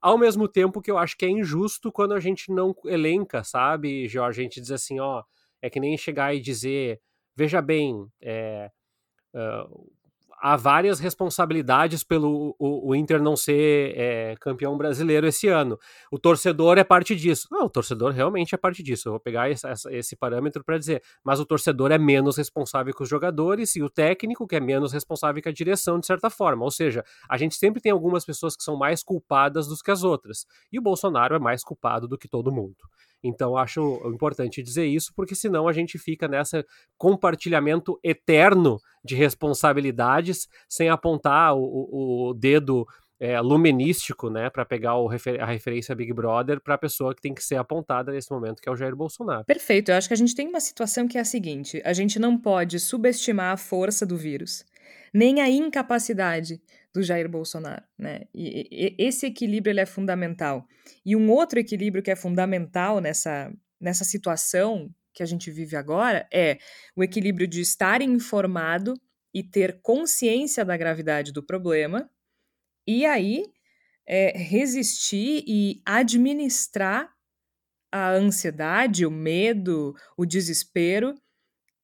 ao 0.00 0.18
mesmo 0.18 0.46
tempo 0.46 0.82
que 0.82 0.90
eu 0.90 0.98
acho 0.98 1.16
que 1.16 1.24
é 1.24 1.30
injusto 1.30 1.90
quando 1.90 2.12
a 2.12 2.20
gente 2.20 2.52
não 2.52 2.76
elenca, 2.84 3.42
sabe, 3.42 4.06
Jorge? 4.06 4.40
A 4.40 4.42
gente 4.42 4.60
diz 4.60 4.70
assim, 4.70 5.00
ó, 5.00 5.24
é 5.62 5.70
que 5.70 5.80
nem 5.80 5.96
chegar 5.96 6.34
e 6.34 6.40
dizer, 6.40 7.00
veja 7.34 7.62
bem, 7.62 8.06
é, 8.20 8.70
uh, 9.34 9.90
há 10.40 10.56
várias 10.56 11.00
responsabilidades 11.00 12.02
pelo 12.02 12.54
o, 12.58 12.90
o 12.90 12.94
Inter 12.94 13.22
não 13.22 13.36
ser 13.36 13.92
é, 13.96 14.36
campeão 14.40 14.76
brasileiro 14.76 15.26
esse 15.26 15.48
ano. 15.48 15.78
O 16.10 16.18
torcedor 16.18 16.78
é 16.78 16.84
parte 16.84 17.14
disso. 17.14 17.48
Não, 17.50 17.66
o 17.66 17.70
torcedor 17.70 18.12
realmente 18.12 18.54
é 18.54 18.58
parte 18.58 18.82
disso. 18.82 19.08
Eu 19.08 19.12
vou 19.12 19.20
pegar 19.20 19.48
esse, 19.50 20.16
parâmetro 20.16 20.64
para 20.64 20.78
dizer. 20.78 21.02
Mas 21.24 21.40
o 21.40 21.46
torcedor 21.46 21.90
é 21.90 21.98
menos 21.98 22.36
responsável 22.36 22.94
que 22.94 23.02
os 23.02 23.08
jogadores 23.08 23.76
e 23.76 23.82
o 23.82 23.90
técnico, 23.90 24.46
que 24.46 24.56
é 24.56 24.60
menos 24.60 24.92
responsável 24.92 25.42
que 25.42 25.48
a 25.48 25.52
direção, 25.52 25.98
de 25.98 26.06
certa 26.06 26.30
forma. 26.30 26.64
Ou 26.64 26.70
seja, 26.70 27.04
a 27.28 27.36
gente 27.36 27.54
sempre 27.54 27.80
tem 27.80 27.92
algumas 27.92 28.24
pessoas 28.24 28.56
que 28.56 28.62
são 28.62 28.76
mais 28.76 29.02
culpadas 29.02 29.66
do 29.66 29.76
que 29.76 29.90
as 29.90 30.02
outras. 30.02 30.46
E 30.72 30.78
o 30.78 30.82
Bolsonaro 30.82 31.34
é 31.34 31.38
mais 31.38 31.62
culpado 31.62 32.06
do 32.08 32.18
que 32.18 32.28
todo 32.28 32.52
mundo. 32.52 32.76
Então, 33.22 33.56
acho 33.56 33.80
importante 34.06 34.62
dizer 34.62 34.86
isso, 34.86 35.12
porque 35.14 35.34
senão 35.34 35.66
a 35.66 35.72
gente 35.72 35.98
fica 35.98 36.28
nessa 36.28 36.64
compartilhamento 36.98 37.98
eterno 38.02 38.78
de 39.04 39.14
responsabilidades, 39.14 40.48
sem 40.68 40.88
apontar 40.88 41.54
o, 41.56 42.30
o 42.30 42.34
dedo 42.34 42.86
é, 43.18 43.40
luminístico, 43.40 44.28
né, 44.28 44.50
para 44.50 44.64
pegar 44.64 44.94
refer 45.08 45.40
a 45.40 45.46
referência 45.46 45.94
Big 45.94 46.12
Brother 46.12 46.60
para 46.60 46.74
a 46.74 46.78
pessoa 46.78 47.14
que 47.14 47.22
tem 47.22 47.34
que 47.34 47.42
ser 47.42 47.56
apontada 47.56 48.12
nesse 48.12 48.30
momento, 48.30 48.60
que 48.60 48.68
é 48.68 48.72
o 48.72 48.76
Jair 48.76 48.94
Bolsonaro. 48.94 49.44
Perfeito. 49.44 49.90
Eu 49.90 49.96
acho 49.96 50.08
que 50.08 50.14
a 50.14 50.16
gente 50.16 50.34
tem 50.34 50.48
uma 50.48 50.60
situação 50.60 51.08
que 51.08 51.16
é 51.16 51.20
a 51.20 51.24
seguinte: 51.24 51.80
a 51.84 51.92
gente 51.92 52.18
não 52.18 52.36
pode 52.36 52.78
subestimar 52.78 53.52
a 53.52 53.56
força 53.56 54.04
do 54.04 54.16
vírus, 54.16 54.64
nem 55.12 55.40
a 55.40 55.48
incapacidade 55.48 56.60
do 56.96 57.02
Jair 57.02 57.28
Bolsonaro, 57.28 57.84
né? 57.98 58.22
E, 58.34 58.66
e, 58.72 58.96
esse 58.98 59.26
equilíbrio 59.26 59.70
ele 59.70 59.80
é 59.80 59.86
fundamental. 59.86 60.66
E 61.04 61.14
um 61.14 61.30
outro 61.30 61.58
equilíbrio 61.58 62.02
que 62.02 62.10
é 62.10 62.16
fundamental 62.16 63.00
nessa, 63.02 63.52
nessa 63.78 64.02
situação 64.02 64.90
que 65.12 65.22
a 65.22 65.26
gente 65.26 65.50
vive 65.50 65.76
agora 65.76 66.26
é 66.32 66.56
o 66.96 67.04
equilíbrio 67.04 67.46
de 67.46 67.60
estar 67.60 68.00
informado 68.00 68.94
e 69.34 69.42
ter 69.42 69.78
consciência 69.82 70.64
da 70.64 70.74
gravidade 70.74 71.32
do 71.32 71.42
problema, 71.42 72.10
e 72.86 73.04
aí 73.04 73.44
é, 74.06 74.32
resistir 74.34 75.44
e 75.46 75.82
administrar 75.84 77.12
a 77.92 78.12
ansiedade, 78.12 79.04
o 79.04 79.10
medo, 79.10 79.94
o 80.16 80.24
desespero 80.24 81.14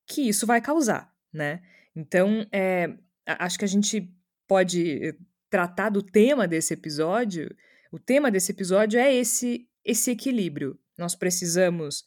que 0.06 0.22
isso 0.26 0.46
vai 0.46 0.62
causar, 0.62 1.12
né? 1.30 1.60
Então, 1.94 2.46
é, 2.50 2.96
acho 3.26 3.58
que 3.58 3.64
a 3.64 3.68
gente 3.68 4.10
pode 4.52 5.16
tratar 5.48 5.88
do 5.88 6.02
tema 6.02 6.46
desse 6.46 6.74
episódio, 6.74 7.48
o 7.90 7.98
tema 7.98 8.30
desse 8.30 8.52
episódio 8.52 9.00
é 9.00 9.14
esse, 9.14 9.66
esse 9.82 10.10
equilíbrio. 10.10 10.78
Nós 10.98 11.14
precisamos 11.14 12.00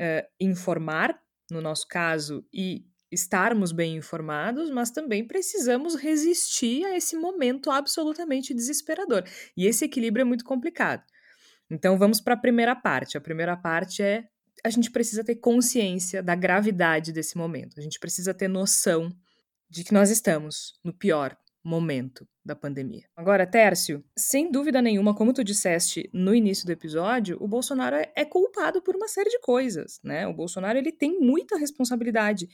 uh, 0.00 0.26
informar, 0.40 1.20
no 1.50 1.60
nosso 1.60 1.86
caso, 1.86 2.42
e 2.50 2.86
estarmos 3.12 3.72
bem 3.72 3.94
informados, 3.94 4.70
mas 4.70 4.90
também 4.90 5.26
precisamos 5.26 5.96
resistir 5.96 6.82
a 6.86 6.96
esse 6.96 7.14
momento 7.14 7.70
absolutamente 7.70 8.54
desesperador. 8.54 9.22
E 9.54 9.66
esse 9.66 9.84
equilíbrio 9.84 10.22
é 10.22 10.24
muito 10.24 10.46
complicado. 10.46 11.04
Então 11.70 11.98
vamos 11.98 12.22
para 12.22 12.32
a 12.32 12.38
primeira 12.38 12.74
parte. 12.74 13.18
A 13.18 13.20
primeira 13.20 13.54
parte 13.54 14.02
é 14.02 14.24
a 14.64 14.70
gente 14.70 14.90
precisa 14.90 15.22
ter 15.22 15.34
consciência 15.36 16.22
da 16.22 16.34
gravidade 16.34 17.12
desse 17.12 17.36
momento. 17.36 17.78
A 17.78 17.82
gente 17.82 18.00
precisa 18.00 18.32
ter 18.32 18.48
noção 18.48 19.14
de 19.68 19.84
que 19.84 19.92
nós 19.92 20.08
estamos 20.08 20.80
no 20.82 20.94
pior 20.94 21.36
momento 21.66 22.26
da 22.44 22.54
pandemia. 22.54 23.08
Agora, 23.16 23.44
Tércio, 23.44 24.04
sem 24.16 24.50
dúvida 24.50 24.80
nenhuma, 24.80 25.14
como 25.14 25.32
tu 25.32 25.42
disseste 25.42 26.08
no 26.12 26.32
início 26.32 26.64
do 26.64 26.70
episódio, 26.70 27.36
o 27.40 27.48
Bolsonaro 27.48 27.96
é, 27.96 28.12
é 28.14 28.24
culpado 28.24 28.80
por 28.80 28.94
uma 28.94 29.08
série 29.08 29.28
de 29.28 29.40
coisas, 29.40 29.98
né? 30.02 30.26
O 30.28 30.32
Bolsonaro 30.32 30.78
ele 30.78 30.92
tem 30.92 31.18
muita 31.18 31.58
responsabilidade. 31.58 32.48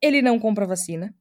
Ele 0.00 0.22
não 0.22 0.38
compra 0.38 0.64
vacina. 0.64 1.12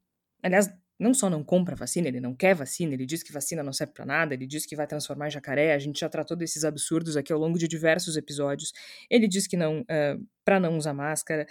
Aliás, 0.44 0.70
não 1.00 1.13
só 1.13 1.30
não 1.30 1.44
compra 1.44 1.75
vacina, 1.75 2.08
ele 2.10 2.20
não 2.20 2.36
quer 2.36 2.54
vacina, 2.54 2.94
ele 2.94 3.06
diz 3.06 3.24
que 3.24 3.32
vacina 3.32 3.63
não 3.63 3.74
serve 3.74 3.94
para 3.94 4.06
nada, 4.06 4.34
ele 4.34 4.46
diz 4.46 4.66
que 4.66 4.75
vai 4.75 4.86
transformar 4.86 5.30
jacaré. 5.30 5.74
A 5.74 5.80
gente 5.80 6.01
já 6.01 6.10
tratou 6.10 6.38
desses 6.38 6.63
absurdos 6.63 7.18
aqui 7.18 7.34
ao 7.34 7.39
longo 7.39 7.58
de 7.58 7.68
diversos 7.68 8.18
episódios. 8.18 8.72
Ele 9.10 9.28
diz 9.28 9.48
que 9.48 9.58
não, 9.58 9.82
uh, 9.82 10.28
para 10.46 10.60
não 10.60 10.78
usar 10.78 10.94
máscara. 10.94 11.48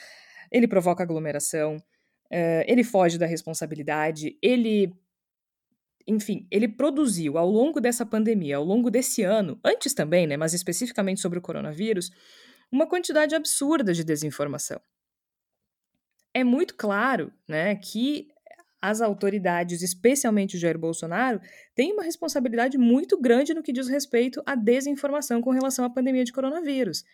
Ele 0.53 0.69
provoca 0.69 1.03
aglomeração. 1.03 1.77
Uh, 2.31 2.63
ele 2.67 2.85
foge 2.85 3.19
da 3.19 3.27
responsabilidade. 3.27 4.39
Ele 4.41 4.93
enfim, 6.09 6.47
ele 6.51 6.67
produziu 6.67 7.37
ao 7.37 7.49
longo 7.49 7.81
dessa 7.81 8.07
pandemia, 8.07 8.57
ao 8.57 8.65
longo 8.65 8.91
desse 8.91 9.23
ano, 9.23 9.61
antes 9.63 9.93
também, 9.93 10.27
né, 10.27 10.39
mas 10.39 10.55
especificamente 10.55 11.21
sobre 11.21 11.39
o 11.39 11.43
coronavírus, 11.43 12.11
uma 12.73 12.87
quantidade 12.87 13.35
absurda 13.35 13.93
de 13.93 14.03
desinformação. 14.03 14.81
É 16.33 16.43
muito 16.43 16.75
claro, 16.75 17.31
né, 17.47 17.75
que 17.77 18.29
as 18.81 19.01
autoridades, 19.01 19.83
especialmente 19.83 20.57
o 20.57 20.59
Jair 20.59 20.79
Bolsonaro, 20.79 21.41
têm 21.75 21.93
uma 21.93 22.03
responsabilidade 22.03 22.79
muito 22.79 23.21
grande 23.21 23.53
no 23.53 23.63
que 23.63 23.73
diz 23.73 23.89
respeito 23.89 24.43
à 24.47 24.55
desinformação 24.55 25.43
com 25.43 25.51
relação 25.51 25.85
à 25.85 25.91
pandemia 25.91 26.25
de 26.25 26.33
coronavírus. 26.33 27.05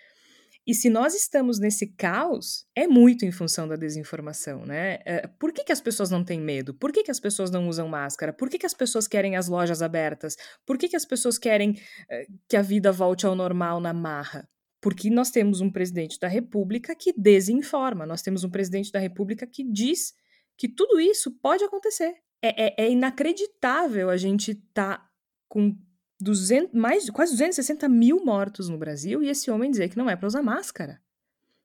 E 0.67 0.75
se 0.75 0.89
nós 0.89 1.15
estamos 1.15 1.59
nesse 1.59 1.87
caos, 1.87 2.67
é 2.75 2.87
muito 2.87 3.27
em 3.27 3.31
função 3.31 3.69
da 3.69 3.77
desinformação, 3.77 4.65
né? 4.65 4.99
É, 5.05 5.27
por 5.27 5.53
que, 5.53 5.63
que 5.63 5.73
as 5.73 5.81
pessoas 5.81 6.11
não 6.11 6.25
têm 6.25 6.41
medo? 6.41 6.73
Por 6.73 6.91
que, 6.91 7.03
que 7.03 7.11
as 7.11 7.21
pessoas 7.21 7.51
não 7.51 7.69
usam 7.69 7.87
máscara? 7.87 8.33
Por 8.33 8.49
que, 8.49 8.59
que 8.59 8.65
as 8.65 8.73
pessoas 8.73 9.07
querem 9.07 9.37
as 9.37 9.47
lojas 9.47 9.83
abertas? 9.83 10.37
Por 10.65 10.79
que, 10.79 10.89
que 10.89 10.97
as 10.97 11.05
pessoas 11.05 11.37
querem 11.37 11.79
é, 12.09 12.27
que 12.49 12.57
a 12.57 12.63
vida 12.63 12.91
volte 12.91 13.27
ao 13.27 13.35
normal 13.35 13.79
na 13.79 13.93
marra? 13.93 14.49
Porque 14.81 15.11
nós 15.11 15.31
temos 15.31 15.61
um 15.61 15.71
presidente 15.71 16.19
da 16.19 16.29
República 16.29 16.95
que 16.95 17.13
desinforma, 17.13 18.07
nós 18.07 18.23
temos 18.23 18.43
um 18.43 18.51
presidente 18.51 18.91
da 18.91 18.99
República 18.99 19.47
que 19.47 19.63
diz 19.65 20.15
que 20.57 20.69
tudo 20.69 20.99
isso 20.99 21.31
pode 21.43 21.63
acontecer. 21.63 22.15
É, 22.43 22.67
é, 22.67 22.87
é 22.87 22.91
inacreditável 22.91 24.09
a 24.09 24.17
gente 24.17 24.53
estar 24.53 24.99
tá 24.99 25.11
com 25.49 25.77
200, 26.21 26.73
mais, 26.73 27.09
quase 27.11 27.33
260 27.33 27.89
mil 27.89 28.25
mortos 28.25 28.69
no 28.69 28.79
Brasil 28.79 29.23
e 29.23 29.29
esse 29.29 29.51
homem 29.51 29.71
dizer 29.71 29.89
que 29.89 29.97
não 29.97 30.09
é 30.09 30.17
para 30.17 30.27
usar 30.27 30.43
máscara. 30.43 31.01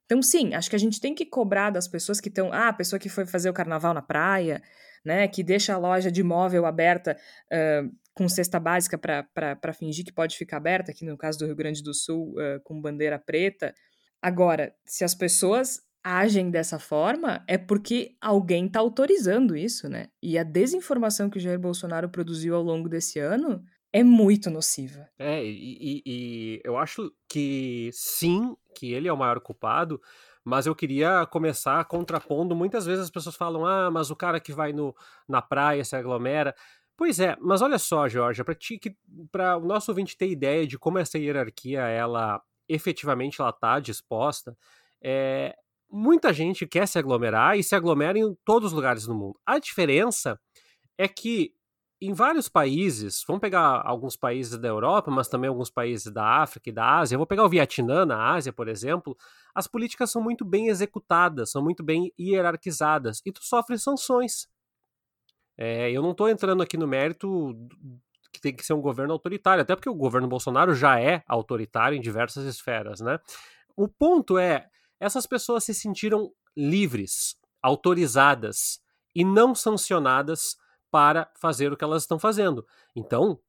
Então, 0.06 0.24
sim, 0.24 0.56
acho 0.56 0.70
que 0.70 0.76
a 0.76 0.80
gente 0.80 1.00
tem 1.00 1.14
que 1.14 1.26
cobrar 1.26 1.70
das 1.70 1.88
pessoas 1.88 2.20
que 2.20 2.30
estão. 2.30 2.52
Ah, 2.52 2.70
a 2.70 2.74
pessoa 2.74 3.00
que 3.00 3.10
foi 3.10 3.28
fazer 3.28 3.48
o 3.48 3.54
carnaval 3.54 3.94
na 3.94 4.02
praia, 4.02 4.60
né, 5.06 5.28
que 5.28 5.44
deixa 5.44 5.74
a 5.74 5.78
loja 5.78 6.12
de 6.12 6.24
móvel 6.24 6.66
aberta 6.66 7.16
uh, 7.54 7.96
com 8.16 8.28
cesta 8.28 8.60
básica 8.60 8.98
para 8.98 9.74
fingir 9.74 10.04
que 10.04 10.12
pode 10.12 10.36
ficar 10.36 10.58
aberta, 10.58 10.92
aqui 10.92 11.06
no 11.06 11.16
caso 11.16 11.38
do 11.38 11.46
Rio 11.46 11.56
Grande 11.56 11.84
do 11.84 11.94
Sul, 11.94 12.34
uh, 12.34 12.60
com 12.64 12.82
bandeira 12.82 13.20
preta. 13.20 13.74
Agora, 14.20 14.74
se 14.84 15.04
as 15.04 15.14
pessoas 15.14 15.80
agem 16.04 16.50
dessa 16.50 16.80
forma, 16.80 17.44
é 17.48 17.58
porque 17.58 18.16
alguém 18.20 18.66
está 18.66 18.80
autorizando 18.80 19.56
isso, 19.56 19.88
né? 19.88 20.08
E 20.24 20.38
a 20.38 20.44
desinformação 20.44 21.30
que 21.30 21.38
o 21.38 21.42
Jair 21.42 21.60
Bolsonaro 21.60 22.10
produziu 22.10 22.56
ao 22.56 22.64
longo 22.64 22.90
desse 22.90 23.20
ano 23.20 23.64
é 23.92 24.04
muito 24.04 24.50
nociva. 24.50 25.10
É, 25.18 25.44
e, 25.44 26.02
e, 26.06 26.62
eu 26.64 26.78
acho 26.78 27.12
que 27.28 27.90
sim, 27.92 28.56
que 28.76 28.94
ele 28.94 29.08
é 29.08 29.14
o 29.14 29.18
maior 29.18 29.40
culpado, 29.40 30.00
mas 30.44 30.66
eu 30.66 30.76
queria 30.76 31.26
começar 31.26 31.84
contrapondo. 31.86 32.56
Muitas 32.56 32.86
vezes 32.86 33.06
as 33.06 33.12
pessoas 33.12 33.36
falam, 33.36 33.66
ah, 33.66 33.90
mas 33.92 34.12
o 34.12 34.16
cara 34.16 34.40
que 34.40 34.54
vai 34.54 34.72
no, 34.74 34.96
na 35.28 35.42
praia 35.42 35.84
se 35.84 35.96
aglomera. 35.96 36.56
Pois 36.96 37.20
é, 37.20 37.36
mas 37.40 37.62
olha 37.62 37.80
só, 37.80 38.08
Georgia, 38.08 38.44
para 39.32 39.58
o 39.58 39.66
nosso 39.66 39.92
ouvinte 39.92 40.18
ter 40.18 40.30
ideia 40.30 40.68
de 40.68 40.78
como 40.78 41.00
essa 41.00 41.18
hierarquia, 41.18 41.82
ela 41.82 42.42
efetivamente 42.68 43.42
ela 43.42 43.50
está 43.50 43.80
disposta, 43.80 44.56
é, 45.02 45.56
muita 45.90 46.32
gente 46.32 46.68
quer 46.68 46.88
se 46.88 47.00
aglomerar 47.00 47.58
e 47.58 47.64
se 47.64 47.76
aglomera 47.76 48.20
em 48.20 48.36
todos 48.46 48.68
os 48.68 48.74
lugares 48.74 49.06
do 49.06 49.16
mundo. 49.16 49.40
A 49.46 49.58
diferença 49.58 50.40
é 50.98 51.08
que 51.08 51.54
em 52.02 52.14
vários 52.14 52.48
países, 52.48 53.24
vamos 53.28 53.42
pegar 53.42 53.82
alguns 53.86 54.16
países 54.16 54.58
da 54.58 54.68
Europa, 54.68 55.12
mas 55.12 55.28
também 55.28 55.50
alguns 55.50 55.70
países 55.70 56.12
da 56.12 56.42
África 56.42 56.70
e 56.70 56.74
da 56.74 56.98
Ásia, 57.00 57.18
vou 57.18 57.28
pegar 57.28 57.44
o 57.44 57.50
Vietnã 57.50 58.06
na 58.06 58.34
Ásia, 58.34 58.54
por 58.54 58.68
exemplo, 58.70 59.18
as 59.54 59.68
políticas 59.68 60.10
são 60.10 60.22
muito 60.22 60.46
bem 60.46 60.68
executadas, 60.68 61.52
são 61.52 61.62
muito 61.62 61.84
bem 61.84 62.14
hierarquizadas, 62.18 63.22
e 63.26 63.32
tu 63.32 63.44
sofre 63.44 63.78
sanções. 63.78 64.48
É, 65.58 65.92
eu 65.92 66.02
não 66.02 66.12
estou 66.12 66.30
entrando 66.30 66.64
aqui 66.64 66.78
no 66.78 66.88
mérito 66.88 67.54
que 68.32 68.40
tem 68.40 68.56
que 68.56 68.66
ser 68.66 68.74
um 68.74 68.82
governo 68.82 69.12
autoritário, 69.12 69.62
até 69.62 69.76
porque 69.76 69.90
o 69.90 69.96
governo 69.96 70.28
Bolsonaro 70.28 70.74
já 70.74 71.02
é 71.02 71.22
autoritário 71.28 71.98
em 71.98 72.02
diversas 72.02 72.46
esferas, 72.46 73.02
né? 73.02 73.20
O 73.76 73.88
ponto 73.88 74.38
é, 74.38 74.70
essas 75.00 75.26
pessoas 75.26 75.66
se 75.66 75.74
sentiram 75.74 76.32
livres, 76.56 77.36
autorizadas 77.62 78.80
e 79.14 79.26
não 79.26 79.54
sancionadas 79.54 80.56
para 80.92 81.30
fazer 81.36 81.72
o 81.72 81.78
que 81.78 81.84
elas 81.84 82.04
estão 82.04 82.20
fazendo. 82.20 82.66
Então, 82.96 83.40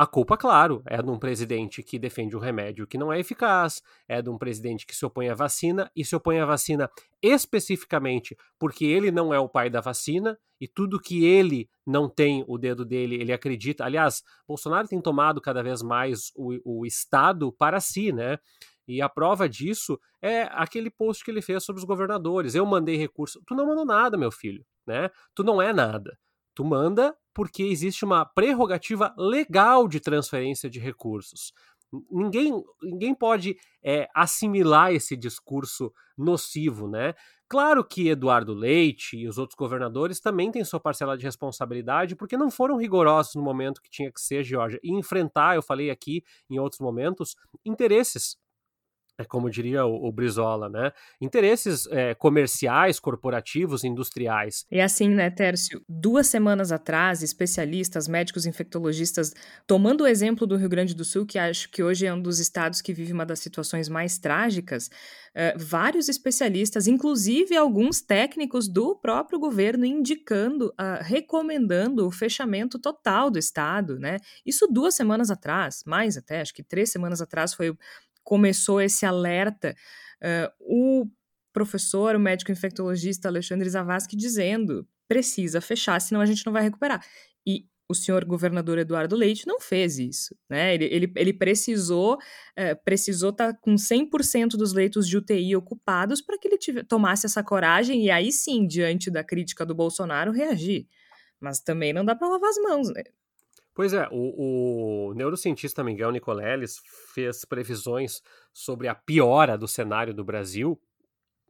a 0.00 0.06
culpa, 0.06 0.34
claro, 0.34 0.82
é 0.86 1.02
de 1.02 1.10
um 1.10 1.18
presidente 1.18 1.82
que 1.82 1.98
defende 1.98 2.34
um 2.34 2.40
remédio 2.40 2.86
que 2.86 2.96
não 2.96 3.12
é 3.12 3.20
eficaz, 3.20 3.82
é 4.08 4.22
de 4.22 4.30
um 4.30 4.38
presidente 4.38 4.86
que 4.86 4.96
se 4.96 5.04
opõe 5.04 5.28
à 5.28 5.34
vacina 5.34 5.90
e 5.94 6.06
se 6.06 6.16
opõe 6.16 6.40
à 6.40 6.46
vacina 6.46 6.90
especificamente 7.22 8.34
porque 8.58 8.86
ele 8.86 9.10
não 9.10 9.34
é 9.34 9.38
o 9.38 9.46
pai 9.46 9.68
da 9.68 9.82
vacina 9.82 10.38
e 10.58 10.66
tudo 10.66 10.98
que 10.98 11.26
ele 11.26 11.68
não 11.86 12.08
tem 12.08 12.42
o 12.48 12.56
dedo 12.56 12.82
dele, 12.82 13.16
ele 13.16 13.30
acredita. 13.30 13.84
Aliás, 13.84 14.22
Bolsonaro 14.48 14.88
tem 14.88 15.02
tomado 15.02 15.38
cada 15.38 15.62
vez 15.62 15.82
mais 15.82 16.32
o, 16.34 16.78
o 16.80 16.86
Estado 16.86 17.52
para 17.52 17.78
si, 17.78 18.10
né? 18.10 18.38
E 18.88 19.02
a 19.02 19.08
prova 19.08 19.46
disso 19.46 20.00
é 20.22 20.48
aquele 20.52 20.90
post 20.90 21.22
que 21.22 21.30
ele 21.30 21.42
fez 21.42 21.62
sobre 21.62 21.78
os 21.78 21.84
governadores. 21.84 22.54
Eu 22.54 22.64
mandei 22.64 22.96
recurso. 22.96 23.42
Tu 23.46 23.54
não 23.54 23.66
mandou 23.66 23.84
nada, 23.84 24.16
meu 24.16 24.32
filho, 24.32 24.64
né? 24.86 25.10
Tu 25.34 25.44
não 25.44 25.60
é 25.60 25.74
nada. 25.74 26.18
Tu 26.54 26.64
manda 26.64 27.16
porque 27.34 27.62
existe 27.62 28.04
uma 28.04 28.24
prerrogativa 28.24 29.14
legal 29.16 29.88
de 29.88 30.00
transferência 30.00 30.68
de 30.68 30.78
recursos. 30.78 31.52
Ninguém, 32.10 32.52
ninguém 32.82 33.14
pode 33.14 33.56
é, 33.82 34.08
assimilar 34.14 34.92
esse 34.92 35.16
discurso 35.16 35.92
nocivo, 36.16 36.88
né? 36.88 37.14
Claro 37.48 37.84
que 37.84 38.08
Eduardo 38.08 38.54
Leite 38.54 39.16
e 39.16 39.26
os 39.26 39.36
outros 39.36 39.56
governadores 39.56 40.20
também 40.20 40.52
têm 40.52 40.64
sua 40.64 40.78
parcela 40.78 41.18
de 41.18 41.24
responsabilidade, 41.24 42.14
porque 42.14 42.36
não 42.36 42.48
foram 42.48 42.76
rigorosos 42.76 43.34
no 43.34 43.42
momento 43.42 43.82
que 43.82 43.90
tinha 43.90 44.12
que 44.12 44.20
ser, 44.20 44.44
Georgia, 44.44 44.78
e 44.84 44.92
enfrentar, 44.92 45.56
eu 45.56 45.62
falei 45.62 45.90
aqui 45.90 46.22
em 46.48 46.60
outros 46.60 46.80
momentos, 46.80 47.34
interesses 47.64 48.36
como 49.24 49.50
diria 49.50 49.84
o, 49.84 50.08
o 50.08 50.12
Brizola, 50.12 50.68
né? 50.68 50.92
Interesses 51.20 51.86
é, 51.90 52.14
comerciais, 52.14 52.98
corporativos, 52.98 53.84
industriais. 53.84 54.66
E 54.70 54.80
assim, 54.80 55.08
né, 55.08 55.30
Tércio? 55.30 55.82
Duas 55.88 56.26
semanas 56.26 56.72
atrás, 56.72 57.22
especialistas, 57.22 58.08
médicos 58.08 58.46
infectologistas, 58.46 59.34
tomando 59.66 60.02
o 60.02 60.06
exemplo 60.06 60.46
do 60.46 60.56
Rio 60.56 60.68
Grande 60.68 60.94
do 60.94 61.04
Sul, 61.04 61.26
que 61.26 61.38
acho 61.38 61.70
que 61.70 61.82
hoje 61.82 62.06
é 62.06 62.14
um 62.14 62.20
dos 62.20 62.38
estados 62.38 62.80
que 62.80 62.92
vive 62.92 63.12
uma 63.12 63.26
das 63.26 63.40
situações 63.40 63.88
mais 63.88 64.18
trágicas, 64.18 64.86
uh, 64.86 65.58
vários 65.58 66.08
especialistas, 66.08 66.86
inclusive 66.86 67.56
alguns 67.56 68.00
técnicos 68.00 68.68
do 68.68 68.94
próprio 68.94 69.38
governo, 69.38 69.84
indicando, 69.84 70.68
uh, 70.68 71.02
recomendando 71.02 72.06
o 72.06 72.10
fechamento 72.10 72.78
total 72.78 73.30
do 73.30 73.38
estado, 73.38 73.98
né? 73.98 74.18
Isso 74.44 74.66
duas 74.66 74.94
semanas 74.94 75.30
atrás, 75.30 75.82
mais 75.86 76.16
até, 76.16 76.40
acho 76.40 76.54
que 76.54 76.62
três 76.62 76.90
semanas 76.90 77.20
atrás 77.20 77.54
foi 77.54 77.76
começou 78.30 78.80
esse 78.80 79.04
alerta, 79.04 79.74
uh, 80.22 80.52
o 80.60 81.04
professor, 81.52 82.14
o 82.14 82.20
médico 82.20 82.52
infectologista 82.52 83.26
Alexandre 83.26 83.68
Zavascki 83.68 84.16
dizendo 84.16 84.86
precisa 85.08 85.60
fechar, 85.60 86.00
senão 86.00 86.20
a 86.20 86.26
gente 86.26 86.46
não 86.46 86.52
vai 86.52 86.62
recuperar. 86.62 87.04
E 87.44 87.66
o 87.88 87.94
senhor 87.94 88.24
governador 88.24 88.78
Eduardo 88.78 89.16
Leite 89.16 89.48
não 89.48 89.58
fez 89.58 89.98
isso, 89.98 90.36
né? 90.48 90.72
Ele, 90.72 90.84
ele, 90.84 91.12
ele 91.16 91.32
precisou 91.32 92.18
é, 92.54 92.72
precisou 92.72 93.30
estar 93.30 93.52
tá 93.52 93.58
com 93.60 93.74
100% 93.74 94.50
dos 94.50 94.72
leitos 94.72 95.08
de 95.08 95.16
UTI 95.16 95.56
ocupados 95.56 96.22
para 96.22 96.38
que 96.38 96.46
ele 96.46 96.56
tive, 96.56 96.84
tomasse 96.84 97.26
essa 97.26 97.42
coragem 97.42 98.04
e 98.04 98.12
aí 98.12 98.30
sim, 98.30 98.64
diante 98.64 99.10
da 99.10 99.24
crítica 99.24 99.66
do 99.66 99.74
Bolsonaro, 99.74 100.30
reagir. 100.30 100.86
Mas 101.40 101.58
também 101.58 101.92
não 101.92 102.04
dá 102.04 102.14
para 102.14 102.28
lavar 102.28 102.50
as 102.50 102.58
mãos, 102.58 102.90
né? 102.90 103.02
Pois 103.80 103.94
é, 103.94 104.06
o, 104.10 105.08
o 105.08 105.14
neurocientista 105.14 105.82
Miguel 105.82 106.10
Nicoleles 106.10 106.82
fez 107.14 107.46
previsões 107.46 108.20
sobre 108.52 108.88
a 108.88 108.94
piora 108.94 109.56
do 109.56 109.66
cenário 109.66 110.12
do 110.12 110.22
Brasil 110.22 110.78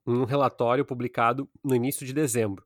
em 0.07 0.13
um 0.13 0.23
relatório 0.23 0.85
publicado 0.85 1.51
no 1.65 1.75
início 1.75 2.07
de 2.07 2.13
dezembro. 2.13 2.65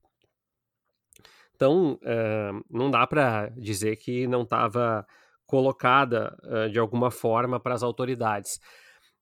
Então, 1.57 1.95
uh, 1.95 2.63
não 2.69 2.91
dá 2.91 3.07
para 3.07 3.49
dizer 3.57 3.97
que 3.97 4.27
não 4.27 4.43
estava 4.43 5.07
colocada 5.47 6.37
uh, 6.43 6.71
de 6.71 6.79
alguma 6.79 7.11
forma 7.11 7.59
para 7.59 7.75
as 7.75 7.83
autoridades. 7.83 8.61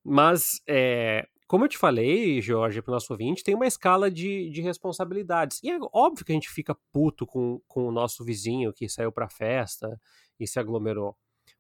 Mas, 0.03 0.61
é, 0.69 1.25
como 1.47 1.65
eu 1.65 1.69
te 1.69 1.79
falei, 1.79 2.41
Jorge, 2.41 2.81
para 2.81 2.91
o 2.91 2.95
nosso 2.95 3.13
ouvinte, 3.13 3.45
tem 3.45 3.55
uma 3.55 3.67
escala 3.67 4.11
de, 4.11 4.51
de 4.51 4.61
responsabilidades. 4.61 5.61
E 5.63 5.71
é 5.71 5.79
óbvio 5.93 6.25
que 6.25 6.33
a 6.33 6.35
gente 6.35 6.51
fica 6.51 6.77
puto 6.93 7.27
com, 7.27 7.61
com 7.67 7.89
o 7.89 7.93
nosso 7.93 8.25
vizinho 8.25 8.73
que 8.73 8.89
saiu 8.89 9.13
para 9.13 9.29
festa 9.29 10.01
e 10.39 10.47
se 10.47 10.59
aglomerou. 10.59 11.17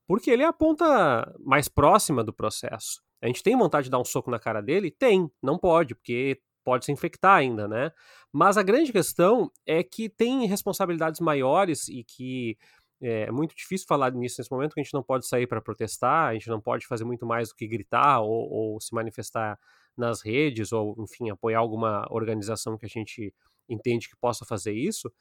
Porque 0.07 0.31
ele 0.31 0.43
é 0.43 0.47
a 0.47 0.53
ponta 0.53 1.33
mais 1.41 1.69
próxima 1.69 2.25
do 2.25 2.33
processo. 2.33 3.03
A 3.23 3.27
gente 3.27 3.43
tem 3.43 3.57
vontade 3.57 3.85
de 3.85 3.91
dar 3.91 4.01
um 4.01 4.05
soco 4.05 4.31
na 4.31 4.39
cara 4.39 4.61
dele? 4.61 4.91
Tem, 4.91 5.31
não 5.43 5.57
pode, 5.57 5.95
porque 5.95 6.41
pode 6.65 6.85
se 6.85 6.93
infectar 6.93 7.37
ainda, 7.37 7.69
né? 7.69 7.93
Mas 8.33 8.57
a 8.57 8.63
grande 8.63 8.93
questão 8.93 9.51
é 9.67 9.83
que 9.83 10.09
tem 10.09 10.47
responsabilidades 10.47 11.21
maiores 11.21 11.89
e 11.89 12.05
que 12.05 12.57
é 13.03 13.31
muito 13.31 13.55
difícil 13.55 13.87
falar 13.87 14.13
nisso 14.13 14.37
nesse 14.39 14.51
momento, 14.51 14.75
que 14.75 14.81
a 14.81 14.83
gente 14.83 14.95
não 14.95 15.03
pode 15.03 15.27
sair 15.27 15.47
para 15.47 15.61
protestar, 15.61 16.29
a 16.29 16.33
gente 16.35 16.49
não 16.49 16.61
pode 16.61 16.87
fazer 16.87 17.05
muito 17.05 17.27
mais 17.27 17.49
do 17.49 17.55
que 17.55 17.67
gritar 17.67 18.21
ou, 18.21 18.51
ou, 18.51 18.81
se 18.81 18.95
manifestar 18.95 19.59
nas 19.97 20.23
redes, 20.23 20.73
ou, 20.73 20.95
enfim, 20.99 21.31
apoiar 21.31 21.59
alguma 21.59 22.07
organização 22.11 22.79
que 22.79 22.87
a 22.87 22.89
gente 22.89 23.35
entende 23.69 24.09
que 24.09 24.17
possa 24.17 24.45
fazer 24.45 24.73
isso. 24.73 25.13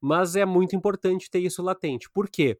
Mas 0.00 0.36
é 0.36 0.44
muito 0.44 0.76
importante 0.76 1.30
ter 1.30 1.40
isso 1.40 1.62
latente. 1.62 2.08
Por 2.10 2.28
quê? 2.28 2.58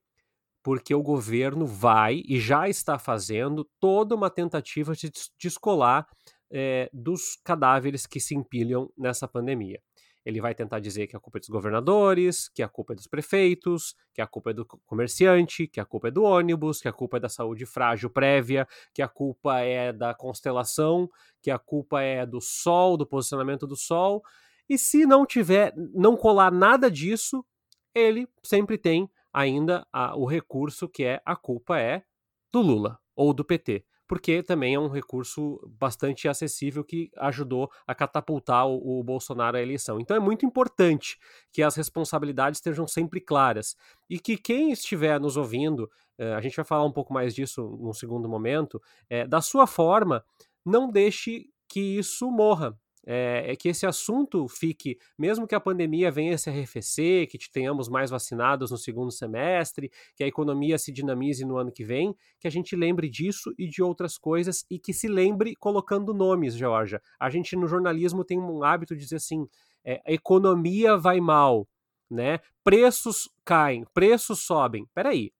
porque 0.66 0.92
o 0.92 1.00
governo 1.00 1.64
vai 1.64 2.24
e 2.26 2.40
já 2.40 2.68
está 2.68 2.98
fazendo 2.98 3.64
toda 3.78 4.16
uma 4.16 4.28
tentativa 4.28 4.94
de 4.96 5.12
descolar 5.38 6.04
é, 6.50 6.90
dos 6.92 7.36
cadáveres 7.44 8.04
que 8.04 8.18
se 8.18 8.34
empilham 8.34 8.90
nessa 8.98 9.28
pandemia. 9.28 9.80
Ele 10.26 10.40
vai 10.40 10.56
tentar 10.56 10.80
dizer 10.80 11.06
que 11.06 11.14
a 11.14 11.20
culpa 11.20 11.38
é 11.38 11.40
dos 11.40 11.48
governadores, 11.48 12.48
que 12.48 12.60
a 12.60 12.68
culpa 12.68 12.94
é 12.94 12.96
dos 12.96 13.06
prefeitos, 13.06 13.94
que 14.12 14.20
a 14.20 14.26
culpa 14.26 14.50
é 14.50 14.54
do 14.54 14.66
comerciante, 14.66 15.68
que 15.68 15.78
a 15.78 15.84
culpa 15.84 16.08
é 16.08 16.10
do 16.10 16.24
ônibus, 16.24 16.80
que 16.80 16.88
a 16.88 16.92
culpa 16.92 17.18
é 17.18 17.20
da 17.20 17.28
saúde 17.28 17.64
frágil 17.64 18.10
prévia, 18.10 18.66
que 18.92 19.00
a 19.00 19.06
culpa 19.06 19.60
é 19.60 19.92
da 19.92 20.12
constelação, 20.14 21.08
que 21.40 21.48
a 21.48 21.60
culpa 21.60 22.02
é 22.02 22.26
do 22.26 22.40
sol, 22.40 22.96
do 22.96 23.06
posicionamento 23.06 23.68
do 23.68 23.76
sol. 23.76 24.20
E 24.68 24.76
se 24.76 25.06
não 25.06 25.24
tiver, 25.24 25.72
não 25.94 26.16
colar 26.16 26.50
nada 26.50 26.90
disso, 26.90 27.46
ele 27.94 28.28
sempre 28.42 28.76
tem 28.76 29.08
ainda 29.32 29.86
a, 29.92 30.16
o 30.16 30.26
recurso 30.26 30.88
que 30.88 31.04
é 31.04 31.22
a 31.24 31.36
culpa 31.36 31.78
é 31.78 32.02
do 32.50 32.60
Lula 32.60 32.98
ou 33.14 33.32
do 33.32 33.44
PT, 33.44 33.84
porque 34.06 34.42
também 34.42 34.74
é 34.74 34.78
um 34.78 34.88
recurso 34.88 35.60
bastante 35.78 36.28
acessível 36.28 36.84
que 36.84 37.10
ajudou 37.16 37.70
a 37.86 37.94
catapultar 37.94 38.66
o, 38.66 39.00
o 39.00 39.04
Bolsonaro 39.04 39.56
à 39.56 39.60
eleição. 39.60 39.98
Então 40.00 40.16
é 40.16 40.20
muito 40.20 40.46
importante 40.46 41.18
que 41.52 41.62
as 41.62 41.74
responsabilidades 41.74 42.58
estejam 42.58 42.86
sempre 42.86 43.20
claras 43.20 43.76
e 44.08 44.18
que 44.18 44.36
quem 44.36 44.70
estiver 44.70 45.20
nos 45.20 45.36
ouvindo, 45.36 45.90
eh, 46.18 46.34
a 46.34 46.40
gente 46.40 46.56
vai 46.56 46.64
falar 46.64 46.84
um 46.84 46.92
pouco 46.92 47.12
mais 47.12 47.34
disso 47.34 47.76
num 47.80 47.92
segundo 47.92 48.28
momento, 48.28 48.80
eh, 49.10 49.26
da 49.26 49.40
sua 49.40 49.66
forma, 49.66 50.24
não 50.64 50.90
deixe 50.90 51.46
que 51.68 51.98
isso 51.98 52.30
morra, 52.30 52.78
é, 53.06 53.52
é, 53.52 53.56
que 53.56 53.68
esse 53.68 53.86
assunto 53.86 54.48
fique, 54.48 54.98
mesmo 55.16 55.46
que 55.46 55.54
a 55.54 55.60
pandemia 55.60 56.10
venha 56.10 56.36
se 56.36 56.50
arrefecer, 56.50 57.28
que 57.28 57.38
tenhamos 57.50 57.88
mais 57.88 58.10
vacinados 58.10 58.72
no 58.72 58.76
segundo 58.76 59.12
semestre, 59.12 59.92
que 60.16 60.24
a 60.24 60.26
economia 60.26 60.76
se 60.76 60.90
dinamize 60.90 61.44
no 61.44 61.56
ano 61.56 61.70
que 61.70 61.84
vem, 61.84 62.14
que 62.40 62.48
a 62.48 62.50
gente 62.50 62.74
lembre 62.74 63.08
disso 63.08 63.54
e 63.56 63.68
de 63.68 63.80
outras 63.80 64.18
coisas 64.18 64.66
e 64.68 64.76
que 64.76 64.92
se 64.92 65.06
lembre 65.06 65.54
colocando 65.54 66.12
nomes, 66.12 66.56
Georgia. 66.56 67.00
A 67.20 67.30
gente 67.30 67.54
no 67.54 67.68
jornalismo 67.68 68.24
tem 68.24 68.40
um 68.40 68.64
hábito 68.64 68.96
de 68.96 69.02
dizer 69.02 69.16
assim: 69.16 69.46
é, 69.84 70.02
a 70.04 70.12
economia 70.12 70.96
vai 70.96 71.20
mal, 71.20 71.68
né? 72.10 72.40
Preços 72.64 73.30
caem, 73.44 73.86
preços 73.94 74.40
sobem. 74.40 74.84
Peraí. 74.92 75.30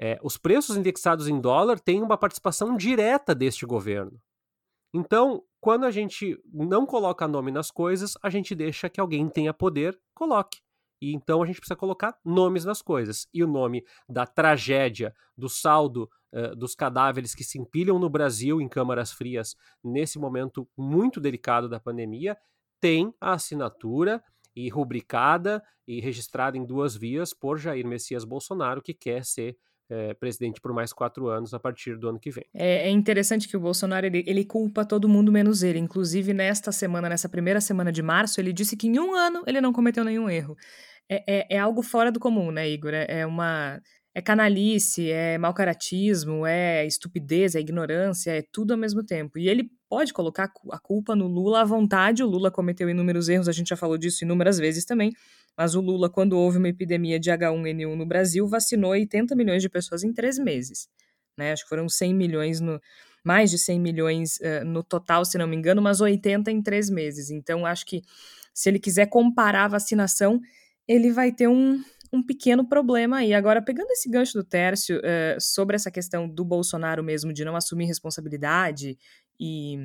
É, 0.00 0.16
os 0.22 0.38
preços 0.38 0.76
indexados 0.76 1.26
em 1.26 1.40
dólar 1.40 1.80
têm 1.80 2.00
uma 2.00 2.16
participação 2.16 2.76
direta 2.76 3.34
deste 3.34 3.66
governo. 3.66 4.20
Então, 4.92 5.42
quando 5.60 5.84
a 5.84 5.90
gente 5.90 6.38
não 6.52 6.86
coloca 6.86 7.28
nome 7.28 7.50
nas 7.50 7.70
coisas, 7.70 8.14
a 8.22 8.30
gente 8.30 8.54
deixa 8.54 8.88
que 8.88 9.00
alguém 9.00 9.28
tenha 9.28 9.52
poder, 9.52 9.98
coloque. 10.14 10.58
E 11.00 11.12
então 11.14 11.42
a 11.42 11.46
gente 11.46 11.58
precisa 11.60 11.76
colocar 11.76 12.18
nomes 12.24 12.64
nas 12.64 12.82
coisas. 12.82 13.28
E 13.32 13.42
o 13.42 13.46
nome 13.46 13.84
da 14.08 14.26
tragédia, 14.26 15.14
do 15.36 15.48
saldo 15.48 16.10
uh, 16.32 16.56
dos 16.56 16.74
cadáveres 16.74 17.34
que 17.34 17.44
se 17.44 17.58
empilham 17.58 17.98
no 17.98 18.10
Brasil 18.10 18.60
em 18.60 18.68
câmaras 18.68 19.12
frias 19.12 19.54
nesse 19.82 20.18
momento 20.18 20.68
muito 20.76 21.20
delicado 21.20 21.68
da 21.68 21.78
pandemia, 21.78 22.36
tem 22.80 23.14
a 23.20 23.32
assinatura 23.32 24.22
e 24.54 24.68
rubricada 24.68 25.62
e 25.86 26.00
registrada 26.00 26.56
em 26.56 26.64
duas 26.64 26.96
vias 26.96 27.32
por 27.32 27.58
Jair 27.58 27.86
Messias 27.86 28.24
Bolsonaro, 28.24 28.82
que 28.82 28.92
quer 28.92 29.24
ser 29.24 29.56
é, 29.90 30.14
presidente 30.14 30.60
por 30.60 30.72
mais 30.72 30.92
quatro 30.92 31.28
anos 31.28 31.54
a 31.54 31.58
partir 31.58 31.96
do 31.96 32.08
ano 32.08 32.18
que 32.18 32.30
vem. 32.30 32.44
É, 32.54 32.88
é 32.88 32.90
interessante 32.90 33.48
que 33.48 33.56
o 33.56 33.60
Bolsonaro 33.60 34.06
ele, 34.06 34.22
ele, 34.26 34.44
culpa 34.44 34.84
todo 34.84 35.08
mundo 35.08 35.32
menos 35.32 35.62
ele. 35.62 35.78
Inclusive, 35.78 36.34
nesta 36.34 36.70
semana, 36.70 37.08
nessa 37.08 37.28
primeira 37.28 37.60
semana 37.60 37.90
de 37.90 38.02
março, 38.02 38.40
ele 38.40 38.52
disse 38.52 38.76
que 38.76 38.86
em 38.86 38.98
um 38.98 39.14
ano 39.14 39.42
ele 39.46 39.60
não 39.60 39.72
cometeu 39.72 40.04
nenhum 40.04 40.28
erro. 40.28 40.56
É, 41.08 41.24
é, 41.26 41.56
é 41.56 41.58
algo 41.58 41.82
fora 41.82 42.12
do 42.12 42.20
comum, 42.20 42.50
né, 42.50 42.68
Igor? 42.68 42.92
É, 42.92 43.20
é 43.20 43.26
uma. 43.26 43.80
É 44.14 44.20
canalice, 44.20 45.12
é 45.12 45.38
mau 45.38 45.54
caratismo, 45.54 46.44
é 46.44 46.84
estupidez, 46.84 47.54
é 47.54 47.60
ignorância, 47.60 48.32
é 48.32 48.42
tudo 48.50 48.72
ao 48.72 48.78
mesmo 48.78 49.04
tempo. 49.04 49.38
E 49.38 49.48
ele 49.48 49.70
pode 49.88 50.12
colocar 50.12 50.50
a 50.72 50.78
culpa 50.78 51.14
no 51.14 51.28
Lula 51.28 51.60
à 51.60 51.64
vontade. 51.64 52.24
O 52.24 52.26
Lula 52.26 52.50
cometeu 52.50 52.90
inúmeros 52.90 53.28
erros, 53.28 53.48
a 53.48 53.52
gente 53.52 53.68
já 53.68 53.76
falou 53.76 53.96
disso 53.96 54.24
inúmeras 54.24 54.58
vezes 54.58 54.84
também. 54.84 55.12
Mas 55.58 55.74
o 55.74 55.80
Lula, 55.80 56.08
quando 56.08 56.38
houve 56.38 56.58
uma 56.58 56.68
epidemia 56.68 57.18
de 57.18 57.32
H1N1 57.32 57.96
no 57.96 58.06
Brasil, 58.06 58.46
vacinou 58.46 58.92
80 58.92 59.34
milhões 59.34 59.60
de 59.60 59.68
pessoas 59.68 60.04
em 60.04 60.12
três 60.12 60.38
meses. 60.38 60.88
Né? 61.36 61.50
Acho 61.50 61.64
que 61.64 61.68
foram 61.68 61.88
100 61.88 62.14
milhões, 62.14 62.60
no, 62.60 62.80
mais 63.24 63.50
de 63.50 63.58
100 63.58 63.80
milhões 63.80 64.36
uh, 64.36 64.64
no 64.64 64.84
total, 64.84 65.24
se 65.24 65.36
não 65.36 65.48
me 65.48 65.56
engano, 65.56 65.82
mas 65.82 66.00
80 66.00 66.52
em 66.52 66.62
três 66.62 66.88
meses. 66.88 67.28
Então, 67.28 67.66
acho 67.66 67.84
que 67.86 68.02
se 68.54 68.68
ele 68.68 68.78
quiser 68.78 69.06
comparar 69.06 69.64
a 69.64 69.68
vacinação, 69.68 70.40
ele 70.86 71.10
vai 71.10 71.32
ter 71.32 71.48
um, 71.48 71.82
um 72.12 72.22
pequeno 72.22 72.68
problema 72.68 73.16
aí. 73.16 73.34
Agora, 73.34 73.60
pegando 73.60 73.90
esse 73.90 74.08
gancho 74.08 74.34
do 74.34 74.44
Tércio 74.44 74.98
uh, 74.98 75.40
sobre 75.40 75.74
essa 75.74 75.90
questão 75.90 76.28
do 76.28 76.44
Bolsonaro 76.44 77.02
mesmo 77.02 77.32
de 77.32 77.44
não 77.44 77.56
assumir 77.56 77.86
responsabilidade 77.86 78.96
e, 79.40 79.76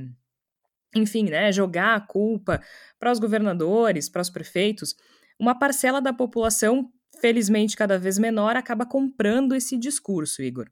enfim, 0.95 1.31
né, 1.31 1.51
jogar 1.51 1.95
a 1.95 1.99
culpa 1.99 2.61
para 2.99 3.11
os 3.11 3.17
governadores, 3.17 4.07
para 4.07 4.21
os 4.21 4.29
prefeitos, 4.29 4.95
uma 5.39 5.57
parcela 5.57 6.01
da 6.01 6.13
população, 6.13 6.91
felizmente 7.19 7.75
cada 7.75 7.97
vez 7.97 8.17
menor, 8.17 8.55
acaba 8.55 8.85
comprando 8.85 9.55
esse 9.55 9.77
discurso, 9.77 10.41
Igor. 10.41 10.69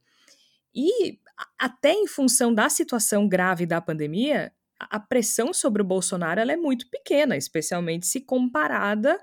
E 0.74 1.20
até 1.58 1.94
em 1.94 2.08
função 2.08 2.54
da 2.54 2.70
situação 2.70 3.28
grave 3.28 3.66
da 3.66 3.82
pandemia, 3.82 4.52
a 4.80 5.00
pressão 5.00 5.54
sobre 5.54 5.82
o 5.82 5.86
Bolsonaro 5.86 6.40
é 6.40 6.56
muito 6.56 6.90
pequena, 6.90 7.36
especialmente 7.38 8.08
se 8.08 8.22
comparada 8.22 9.20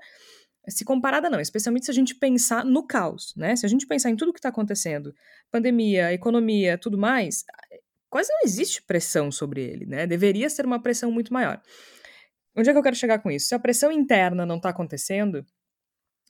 se 0.67 0.85
comparada 0.85 1.29
não, 1.29 1.39
especialmente 1.39 1.85
se 1.85 1.91
a 1.91 1.93
gente 1.93 2.15
pensar 2.15 2.63
no 2.63 2.85
caos, 2.85 3.33
né? 3.35 3.55
Se 3.55 3.65
a 3.65 3.69
gente 3.69 3.87
pensar 3.87 4.09
em 4.09 4.15
tudo 4.15 4.33
que 4.33 4.39
está 4.39 4.49
acontecendo, 4.49 5.15
pandemia, 5.51 6.13
economia, 6.13 6.77
tudo 6.77 6.97
mais, 6.97 7.43
quase 8.09 8.31
não 8.31 8.41
existe 8.43 8.81
pressão 8.83 9.31
sobre 9.31 9.63
ele, 9.63 9.85
né? 9.85 10.05
Deveria 10.05 10.49
ser 10.49 10.65
uma 10.65 10.81
pressão 10.81 11.11
muito 11.11 11.33
maior. 11.33 11.61
Onde 12.59 12.69
é 12.69 12.73
que 12.73 12.77
eu 12.77 12.83
quero 12.83 12.95
chegar 12.95 13.19
com 13.19 13.31
isso? 13.31 13.47
Se 13.47 13.55
a 13.55 13.59
pressão 13.59 13.89
interna 13.89 14.45
não 14.45 14.57
está 14.57 14.69
acontecendo, 14.69 15.45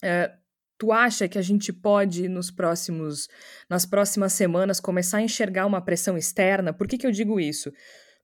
é, 0.03 0.31
tu 0.77 0.91
acha 0.91 1.27
que 1.27 1.39
a 1.39 1.41
gente 1.41 1.73
pode, 1.73 2.29
nos 2.29 2.51
próximos, 2.51 3.27
nas 3.67 3.83
próximas 3.83 4.33
semanas, 4.33 4.79
começar 4.79 5.17
a 5.17 5.21
enxergar 5.23 5.65
uma 5.65 5.83
pressão 5.83 6.15
externa? 6.15 6.71
Por 6.71 6.87
que, 6.87 6.99
que 6.99 7.07
eu 7.07 7.11
digo 7.11 7.39
isso? 7.39 7.71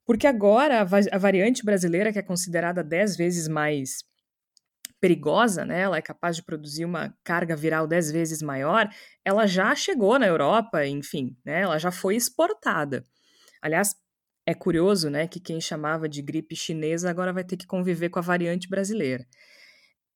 Porque 0.06 0.28
agora 0.28 0.82
a, 0.82 0.84
va 0.84 1.00
a 1.12 1.18
variante 1.18 1.66
brasileira, 1.66 2.14
que 2.14 2.20
é 2.20 2.22
considerada 2.22 2.84
dez 2.84 3.18
vezes 3.18 3.48
mais 3.48 4.04
perigosa, 5.02 5.66
né? 5.66 5.82
Ela 5.82 5.98
é 5.98 6.02
capaz 6.02 6.36
de 6.36 6.44
produzir 6.44 6.86
uma 6.86 7.12
carga 7.24 7.56
viral 7.56 7.88
dez 7.88 8.12
vezes 8.12 8.40
maior. 8.42 8.88
Ela 9.24 9.48
já 9.48 9.74
chegou 9.74 10.20
na 10.20 10.28
Europa, 10.28 10.86
enfim, 10.86 11.36
né? 11.44 11.62
Ela 11.62 11.80
já 11.80 11.90
foi 11.90 12.16
exportada. 12.16 13.04
Aliás, 13.64 13.96
é 14.46 14.54
curioso, 14.54 15.10
né, 15.10 15.28
que 15.28 15.40
quem 15.40 15.60
chamava 15.60 16.08
de 16.08 16.22
gripe 16.22 16.56
chinesa 16.56 17.10
agora 17.10 17.34
vai 17.34 17.44
ter 17.44 17.58
que 17.58 17.66
conviver 17.66 18.10
com 18.10 18.20
a 18.20 18.22
variante 18.22 18.70
brasileira. 18.70 19.26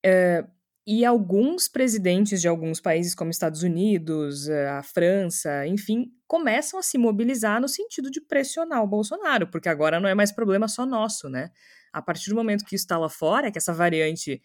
É, 0.06 0.46
e 0.92 1.06
alguns 1.06 1.68
presidentes 1.68 2.42
de 2.42 2.48
alguns 2.48 2.82
países, 2.82 3.14
como 3.14 3.30
Estados 3.30 3.62
Unidos, 3.62 4.48
eh, 4.50 4.68
a 4.70 4.82
França, 4.82 5.68
enfim, 5.68 6.12
começam 6.28 6.80
a 6.80 6.84
se 6.84 6.98
mobilizar 6.98 7.62
no 7.62 7.68
sentido 7.68 8.10
de 8.10 8.20
pressionar 8.20 8.84
o 8.84 8.88
Bolsonaro, 8.88 9.48
porque 9.48 9.70
agora 9.70 10.00
não 10.00 10.10
é 10.10 10.16
mais 10.16 10.32
problema 10.32 10.68
só 10.68 10.88
nosso, 10.88 11.30
né? 11.30 11.52
A 11.94 12.02
partir 12.02 12.32
do 12.32 12.36
momento 12.36 12.66
que 12.66 12.76
isso 12.76 12.86
está 12.86 12.98
lá 12.98 13.08
fora, 13.08 13.52
que 13.52 13.60
essa 13.60 13.72
variante 13.72 14.42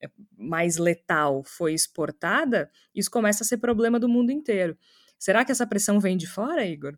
eh, 0.00 0.08
mais 0.36 0.76
letal 0.76 1.42
foi 1.44 1.74
exportada, 1.74 2.70
isso 2.94 3.10
começa 3.10 3.42
a 3.42 3.46
ser 3.46 3.56
problema 3.58 3.98
do 3.98 4.08
mundo 4.08 4.30
inteiro. 4.30 4.78
Será 5.18 5.44
que 5.44 5.50
essa 5.50 5.66
pressão 5.66 5.98
vem 5.98 6.16
de 6.16 6.28
fora, 6.28 6.64
Igor? 6.64 6.96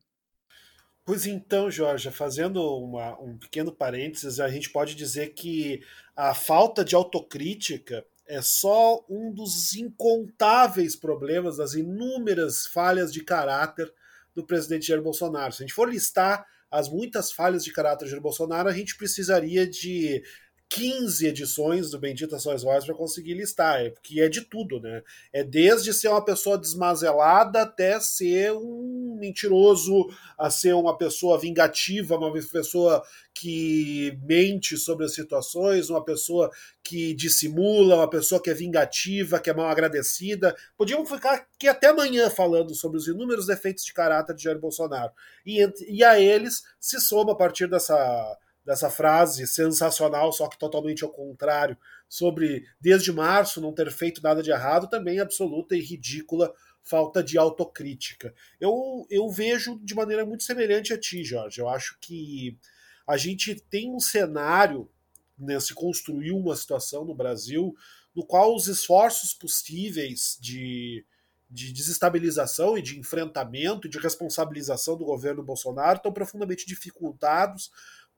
Pois 1.10 1.26
então, 1.26 1.68
Jorge, 1.68 2.08
fazendo 2.12 2.62
uma, 2.62 3.20
um 3.20 3.36
pequeno 3.36 3.72
parênteses, 3.72 4.38
a 4.38 4.48
gente 4.48 4.70
pode 4.70 4.94
dizer 4.94 5.30
que 5.30 5.82
a 6.14 6.32
falta 6.32 6.84
de 6.84 6.94
autocrítica 6.94 8.06
é 8.28 8.40
só 8.40 9.04
um 9.08 9.32
dos 9.32 9.74
incontáveis 9.74 10.94
problemas, 10.94 11.56
das 11.56 11.74
inúmeras 11.74 12.64
falhas 12.64 13.12
de 13.12 13.24
caráter 13.24 13.92
do 14.36 14.46
presidente 14.46 14.86
Jair 14.86 15.02
Bolsonaro. 15.02 15.52
Se 15.52 15.64
a 15.64 15.66
gente 15.66 15.74
for 15.74 15.90
listar 15.90 16.46
as 16.70 16.88
muitas 16.88 17.32
falhas 17.32 17.64
de 17.64 17.72
caráter 17.72 18.04
de 18.04 18.12
Jair 18.12 18.22
Bolsonaro, 18.22 18.68
a 18.68 18.72
gente 18.72 18.96
precisaria 18.96 19.66
de 19.66 20.22
15 20.70 21.26
edições 21.26 21.90
do 21.90 21.98
Bendita 21.98 22.38
Sois 22.38 22.62
Vós 22.62 22.84
para 22.84 22.94
conseguir 22.94 23.34
listar, 23.34 23.80
é, 23.80 23.90
porque 23.90 24.20
é 24.20 24.28
de 24.28 24.42
tudo, 24.42 24.80
né? 24.80 25.02
É 25.32 25.42
desde 25.42 25.92
ser 25.92 26.06
uma 26.08 26.24
pessoa 26.24 26.56
desmazelada 26.56 27.62
até 27.62 27.98
ser 27.98 28.52
um 28.52 29.16
mentiroso, 29.18 30.08
a 30.38 30.48
ser 30.48 30.72
uma 30.74 30.96
pessoa 30.96 31.38
vingativa, 31.38 32.16
uma 32.16 32.32
pessoa 32.32 33.02
que 33.34 34.16
mente 34.22 34.76
sobre 34.76 35.04
as 35.04 35.12
situações, 35.12 35.90
uma 35.90 36.04
pessoa 36.04 36.48
que 36.84 37.14
dissimula, 37.14 37.96
uma 37.96 38.08
pessoa 38.08 38.40
que 38.40 38.48
é 38.48 38.54
vingativa, 38.54 39.40
que 39.40 39.50
é 39.50 39.54
mal 39.54 39.68
agradecida. 39.68 40.56
Podíamos 40.76 41.10
ficar 41.10 41.34
aqui 41.34 41.66
até 41.66 41.88
amanhã 41.88 42.30
falando 42.30 42.76
sobre 42.76 42.96
os 42.96 43.08
inúmeros 43.08 43.46
defeitos 43.46 43.84
de 43.84 43.92
caráter 43.92 44.36
de 44.36 44.44
Jair 44.44 44.58
Bolsonaro. 44.58 45.12
E, 45.44 45.68
e 45.88 46.04
a 46.04 46.18
eles 46.20 46.62
se 46.78 47.00
soma 47.00 47.32
a 47.32 47.36
partir 47.36 47.68
dessa 47.68 48.38
dessa 48.64 48.90
frase 48.90 49.46
sensacional, 49.46 50.32
só 50.32 50.48
que 50.48 50.58
totalmente 50.58 51.02
ao 51.02 51.10
contrário, 51.10 51.76
sobre 52.08 52.64
desde 52.80 53.12
março 53.12 53.60
não 53.60 53.72
ter 53.72 53.90
feito 53.90 54.22
nada 54.22 54.42
de 54.42 54.50
errado, 54.50 54.88
também 54.88 55.18
absoluta 55.18 55.74
e 55.74 55.80
ridícula 55.80 56.52
falta 56.82 57.22
de 57.22 57.38
autocrítica. 57.38 58.34
Eu, 58.60 59.06
eu 59.10 59.28
vejo 59.30 59.78
de 59.82 59.94
maneira 59.94 60.24
muito 60.24 60.44
semelhante 60.44 60.92
a 60.92 60.98
ti, 60.98 61.24
Jorge. 61.24 61.60
Eu 61.60 61.68
acho 61.68 61.98
que 62.00 62.58
a 63.06 63.16
gente 63.16 63.54
tem 63.54 63.94
um 63.94 64.00
cenário, 64.00 64.90
né, 65.38 65.58
se 65.60 65.74
construiu 65.74 66.36
uma 66.36 66.56
situação 66.56 67.04
no 67.04 67.14
Brasil 67.14 67.74
no 68.14 68.26
qual 68.26 68.54
os 68.54 68.66
esforços 68.66 69.32
possíveis 69.32 70.36
de, 70.40 71.04
de 71.48 71.72
desestabilização 71.72 72.76
e 72.76 72.82
de 72.82 72.98
enfrentamento 72.98 73.86
e 73.86 73.90
de 73.90 73.98
responsabilização 73.98 74.96
do 74.96 75.04
governo 75.04 75.42
Bolsonaro 75.42 75.96
estão 75.96 76.12
profundamente 76.12 76.66
dificultados 76.66 77.70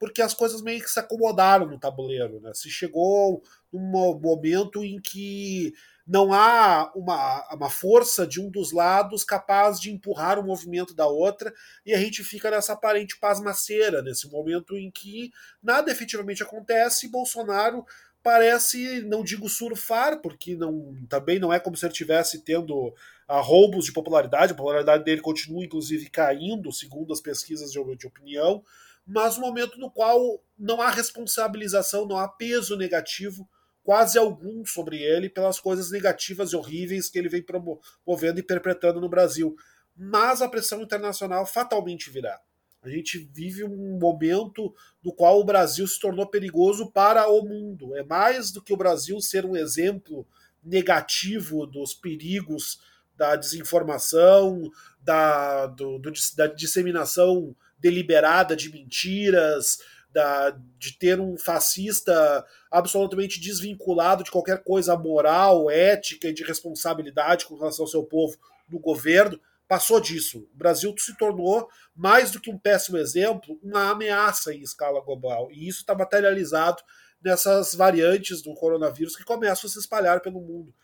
porque 0.02 0.20
as 0.20 0.34
coisas 0.34 0.60
meio 0.60 0.82
que 0.82 0.90
se 0.90 0.98
acomodaram 0.98 1.64
no 1.64 1.78
tabuleiro. 1.78 2.40
Né? 2.40 2.50
Se 2.54 2.68
chegou 2.68 3.40
num 3.72 4.18
momento 4.18 4.82
em 4.82 5.00
que 5.00 5.72
não 6.04 6.32
há 6.32 6.90
uma, 6.92 7.54
uma 7.54 7.70
força 7.70 8.26
de 8.26 8.40
um 8.40 8.50
dos 8.50 8.72
lados 8.72 9.22
capaz 9.22 9.78
de 9.78 9.92
empurrar 9.92 10.40
o 10.40 10.44
movimento 10.44 10.92
da 10.92 11.06
outra, 11.06 11.54
e 11.86 11.94
a 11.94 11.98
gente 11.98 12.24
fica 12.24 12.50
nessa 12.50 12.72
aparente 12.72 13.16
pasmaceira, 13.16 14.02
nesse 14.02 14.28
momento 14.28 14.76
em 14.76 14.90
que 14.90 15.30
nada 15.62 15.92
efetivamente 15.92 16.42
acontece 16.42 17.06
e 17.06 17.08
Bolsonaro 17.08 17.86
parece, 18.24 19.02
não 19.02 19.22
digo 19.22 19.48
surfar, 19.48 20.20
porque 20.20 20.56
não, 20.56 20.96
também 21.08 21.38
não 21.38 21.52
é 21.52 21.60
como 21.60 21.76
se 21.76 21.86
ele 21.86 21.92
estivesse 21.92 22.40
tendo 22.40 22.92
ah, 23.28 23.40
roubos 23.40 23.84
de 23.84 23.92
popularidade, 23.92 24.50
a 24.50 24.56
popularidade 24.56 25.04
dele 25.04 25.20
continua 25.20 25.64
inclusive 25.64 26.10
caindo, 26.10 26.72
segundo 26.72 27.12
as 27.12 27.20
pesquisas 27.20 27.70
de, 27.70 27.78
de 27.96 28.06
opinião, 28.08 28.64
mas 29.06 29.36
um 29.36 29.40
momento 29.40 29.78
no 29.78 29.90
qual 29.90 30.42
não 30.58 30.80
há 30.80 30.90
responsabilização, 30.90 32.06
não 32.06 32.18
há 32.18 32.28
peso 32.28 32.76
negativo, 32.76 33.48
quase 33.82 34.16
algum 34.16 34.64
sobre 34.64 35.02
ele, 35.02 35.28
pelas 35.28 35.58
coisas 35.58 35.90
negativas 35.90 36.52
e 36.52 36.56
horríveis 36.56 37.10
que 37.10 37.18
ele 37.18 37.28
vem 37.28 37.42
promovendo 37.42 38.38
e 38.38 38.42
perpetrando 38.42 39.00
no 39.00 39.08
Brasil. 39.08 39.56
Mas 39.96 40.40
a 40.40 40.48
pressão 40.48 40.82
internacional 40.82 41.44
fatalmente 41.44 42.10
virá. 42.10 42.40
A 42.82 42.88
gente 42.88 43.18
vive 43.32 43.62
um 43.62 43.98
momento 43.98 44.74
no 45.04 45.12
qual 45.12 45.38
o 45.38 45.44
Brasil 45.44 45.86
se 45.86 46.00
tornou 46.00 46.26
perigoso 46.26 46.90
para 46.90 47.28
o 47.28 47.42
mundo. 47.42 47.96
É 47.96 48.02
mais 48.02 48.50
do 48.50 48.62
que 48.62 48.72
o 48.72 48.76
Brasil 48.76 49.20
ser 49.20 49.44
um 49.46 49.56
exemplo 49.56 50.26
negativo 50.62 51.66
dos 51.66 51.94
perigos 51.94 52.80
da 53.16 53.36
desinformação, 53.36 54.68
da, 55.00 55.66
do, 55.66 55.98
do, 55.98 56.12
da 56.36 56.46
disseminação 56.48 57.54
deliberada 57.82 58.54
de 58.54 58.70
mentiras, 58.70 59.78
da, 60.12 60.50
de 60.78 60.96
ter 60.98 61.18
um 61.18 61.36
fascista 61.36 62.46
absolutamente 62.70 63.40
desvinculado 63.40 64.22
de 64.22 64.30
qualquer 64.30 64.62
coisa 64.62 64.96
moral, 64.96 65.70
ética 65.70 66.28
e 66.28 66.34
de 66.34 66.44
responsabilidade 66.44 67.46
com 67.46 67.56
relação 67.56 67.84
ao 67.84 67.90
seu 67.90 68.04
povo 68.04 68.36
no 68.68 68.78
governo, 68.78 69.40
passou 69.66 70.00
disso. 70.00 70.46
O 70.54 70.56
Brasil 70.56 70.94
se 70.98 71.16
tornou, 71.16 71.68
mais 71.94 72.30
do 72.30 72.40
que 72.40 72.50
um 72.50 72.58
péssimo 72.58 72.98
exemplo, 72.98 73.58
uma 73.62 73.90
ameaça 73.90 74.54
em 74.54 74.60
escala 74.60 75.00
global. 75.02 75.50
E 75.50 75.66
isso 75.66 75.80
está 75.80 75.94
materializado 75.94 76.82
nessas 77.22 77.74
variantes 77.74 78.42
do 78.42 78.54
coronavírus 78.54 79.16
que 79.16 79.24
começam 79.24 79.68
a 79.68 79.72
se 79.72 79.78
espalhar 79.78 80.20
pelo 80.20 80.40
mundo. 80.40 80.74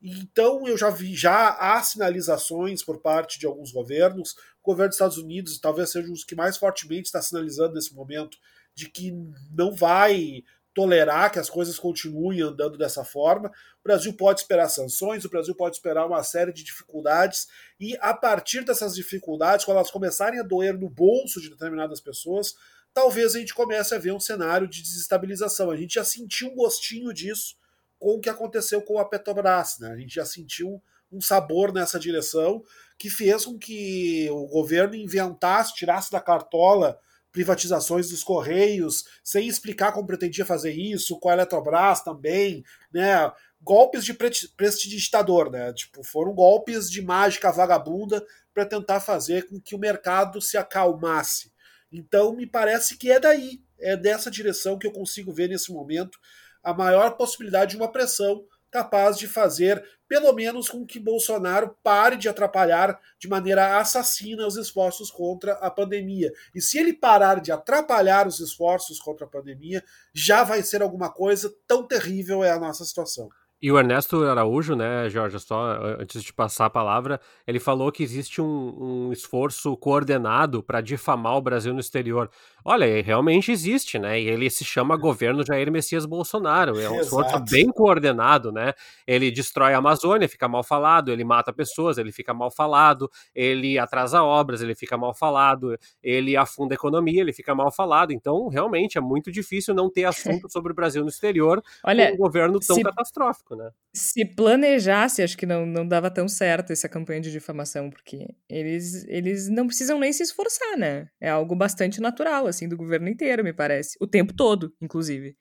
Então 0.00 0.66
eu 0.66 0.78
já 0.78 0.90
vi, 0.90 1.14
já 1.14 1.48
há 1.50 1.82
sinalizações 1.82 2.84
por 2.84 3.00
parte 3.00 3.38
de 3.38 3.46
alguns 3.46 3.72
governos, 3.72 4.36
governo 4.68 4.90
dos 4.90 4.96
Estados 4.96 5.16
Unidos 5.16 5.58
talvez 5.58 5.90
seja 5.90 6.06
um 6.08 6.12
dos 6.12 6.24
que 6.24 6.34
mais 6.34 6.56
fortemente 6.56 7.06
está 7.06 7.22
sinalizando 7.22 7.74
nesse 7.74 7.94
momento 7.94 8.36
de 8.74 8.88
que 8.88 9.12
não 9.50 9.74
vai 9.74 10.44
tolerar 10.74 11.32
que 11.32 11.38
as 11.38 11.50
coisas 11.50 11.78
continuem 11.78 12.42
andando 12.42 12.78
dessa 12.78 13.02
forma. 13.02 13.48
O 13.48 13.82
Brasil 13.82 14.12
pode 14.12 14.40
esperar 14.40 14.68
sanções, 14.68 15.24
o 15.24 15.28
Brasil 15.28 15.54
pode 15.54 15.74
esperar 15.74 16.06
uma 16.06 16.22
série 16.22 16.52
de 16.52 16.62
dificuldades, 16.62 17.48
e 17.80 17.96
a 18.00 18.14
partir 18.14 18.64
dessas 18.64 18.94
dificuldades, 18.94 19.64
quando 19.64 19.78
elas 19.78 19.90
começarem 19.90 20.38
a 20.38 20.44
doer 20.44 20.78
no 20.78 20.88
bolso 20.88 21.40
de 21.40 21.50
determinadas 21.50 22.00
pessoas, 22.00 22.54
talvez 22.94 23.34
a 23.34 23.40
gente 23.40 23.54
comece 23.54 23.94
a 23.94 23.98
ver 23.98 24.12
um 24.12 24.20
cenário 24.20 24.68
de 24.68 24.82
desestabilização. 24.82 25.70
A 25.70 25.76
gente 25.76 25.94
já 25.94 26.04
sentiu 26.04 26.48
um 26.48 26.54
gostinho 26.54 27.12
disso 27.12 27.56
com 27.98 28.14
o 28.14 28.20
que 28.20 28.28
aconteceu 28.28 28.80
com 28.82 28.98
a 28.98 29.04
Petrobras. 29.04 29.78
Né? 29.80 29.90
A 29.90 29.96
gente 29.96 30.14
já 30.14 30.24
sentiu 30.24 30.80
um 31.10 31.20
sabor 31.20 31.72
nessa 31.72 31.98
direção 31.98 32.62
que 32.98 33.08
fez 33.08 33.44
com 33.44 33.58
que 33.58 34.28
o 34.30 34.46
governo 34.46 34.94
inventasse, 34.94 35.74
tirasse 35.74 36.10
da 36.10 36.20
cartola 36.20 36.98
privatizações 37.30 38.08
dos 38.08 38.24
Correios, 38.24 39.04
sem 39.22 39.46
explicar 39.46 39.92
como 39.92 40.06
pretendia 40.06 40.44
fazer 40.44 40.72
isso, 40.72 41.18
com 41.20 41.28
a 41.28 41.34
Eletrobras 41.34 42.02
também, 42.02 42.64
né? 42.92 43.30
Golpes 43.60 44.04
de 44.04 44.14
prestidigitador, 44.56 45.50
né? 45.50 45.72
Tipo, 45.72 46.02
foram 46.02 46.34
golpes 46.34 46.90
de 46.90 47.02
mágica 47.02 47.52
vagabunda 47.52 48.24
para 48.52 48.64
tentar 48.64 49.00
fazer 49.00 49.48
com 49.48 49.60
que 49.60 49.74
o 49.74 49.78
mercado 49.78 50.40
se 50.40 50.56
acalmasse. 50.56 51.52
Então, 51.92 52.34
me 52.34 52.46
parece 52.46 52.96
que 52.96 53.10
é 53.10 53.20
daí, 53.20 53.60
é 53.78 53.96
dessa 53.96 54.30
direção 54.30 54.78
que 54.78 54.86
eu 54.86 54.92
consigo 54.92 55.32
ver 55.32 55.48
nesse 55.48 55.72
momento 55.72 56.18
a 56.62 56.74
maior 56.74 57.16
possibilidade 57.16 57.72
de 57.72 57.76
uma 57.76 57.90
pressão 57.90 58.44
capaz 58.70 59.18
de 59.18 59.26
fazer, 59.26 59.82
pelo 60.08 60.32
menos, 60.32 60.68
com 60.68 60.86
que 60.86 60.98
Bolsonaro 60.98 61.76
pare 61.82 62.16
de 62.16 62.28
atrapalhar 62.28 62.98
de 63.18 63.28
maneira 63.28 63.78
assassina 63.78 64.46
os 64.46 64.56
esforços 64.56 65.10
contra 65.10 65.52
a 65.54 65.70
pandemia. 65.70 66.32
E 66.54 66.60
se 66.60 66.78
ele 66.78 66.92
parar 66.92 67.40
de 67.40 67.52
atrapalhar 67.52 68.26
os 68.26 68.40
esforços 68.40 68.98
contra 68.98 69.26
a 69.26 69.30
pandemia, 69.30 69.82
já 70.12 70.44
vai 70.44 70.62
ser 70.62 70.82
alguma 70.82 71.10
coisa, 71.10 71.52
tão 71.66 71.86
terrível 71.86 72.44
é 72.44 72.50
a 72.50 72.58
nossa 72.58 72.84
situação. 72.84 73.28
E 73.60 73.72
o 73.72 73.78
Ernesto 73.78 74.22
Araújo, 74.22 74.76
né, 74.76 75.08
Jorge, 75.08 75.40
só 75.40 75.72
antes 75.98 76.22
de 76.22 76.32
passar 76.32 76.66
a 76.66 76.70
palavra, 76.70 77.20
ele 77.44 77.58
falou 77.58 77.90
que 77.90 78.04
existe 78.04 78.40
um, 78.40 79.08
um 79.08 79.12
esforço 79.12 79.76
coordenado 79.76 80.62
para 80.62 80.80
difamar 80.80 81.36
o 81.36 81.42
Brasil 81.42 81.74
no 81.74 81.80
exterior. 81.80 82.30
Olha, 82.70 83.02
realmente 83.02 83.50
existe, 83.50 83.98
né? 83.98 84.20
E 84.20 84.28
ele 84.28 84.50
se 84.50 84.62
chama 84.62 84.94
governo 84.94 85.42
Jair 85.42 85.72
Messias 85.72 86.04
Bolsonaro. 86.04 86.78
É 86.78 86.90
um 86.90 87.00
esforço 87.00 87.42
bem 87.50 87.68
coordenado, 87.72 88.52
né? 88.52 88.74
Ele 89.06 89.30
destrói 89.30 89.72
a 89.72 89.78
Amazônia, 89.78 90.28
fica 90.28 90.46
mal 90.46 90.62
falado, 90.62 91.10
ele 91.10 91.24
mata 91.24 91.50
pessoas, 91.50 91.96
ele 91.96 92.12
fica 92.12 92.34
mal 92.34 92.50
falado, 92.50 93.10
ele 93.34 93.78
atrasa 93.78 94.22
obras, 94.22 94.60
ele 94.60 94.74
fica 94.74 94.98
mal 94.98 95.14
falado, 95.14 95.78
ele 96.02 96.36
afunda 96.36 96.74
a 96.74 96.76
economia, 96.76 97.22
ele 97.22 97.32
fica 97.32 97.54
mal 97.54 97.72
falado. 97.72 98.12
Então, 98.12 98.48
realmente, 98.48 98.98
é 98.98 99.00
muito 99.00 99.32
difícil 99.32 99.72
não 99.72 99.90
ter 99.90 100.04
assunto 100.04 100.46
sobre 100.52 100.70
o 100.70 100.74
Brasil 100.74 101.02
no 101.02 101.08
exterior 101.08 101.62
Olha, 101.82 102.08
com 102.08 102.14
um 102.16 102.18
governo 102.18 102.60
tão 102.60 102.76
se, 102.76 102.82
catastrófico, 102.82 103.56
né? 103.56 103.70
Se 103.94 104.26
planejasse, 104.26 105.22
acho 105.22 105.38
que 105.38 105.46
não, 105.46 105.64
não 105.64 105.88
dava 105.88 106.10
tão 106.10 106.28
certo 106.28 106.70
essa 106.70 106.86
campanha 106.86 107.22
de 107.22 107.32
difamação, 107.32 107.88
porque 107.88 108.28
eles, 108.46 109.06
eles 109.08 109.48
não 109.48 109.66
precisam 109.66 109.98
nem 109.98 110.12
se 110.12 110.22
esforçar, 110.22 110.76
né? 110.76 111.08
É 111.18 111.30
algo 111.30 111.56
bastante 111.56 111.98
natural, 111.98 112.46
assim 112.46 112.57
assim, 112.58 112.68
do 112.68 112.76
governo 112.76 113.08
inteiro, 113.08 113.44
me 113.44 113.52
parece. 113.52 113.96
O 114.00 114.06
tempo 114.06 114.34
todo, 114.34 114.74
inclusive. 114.80 115.36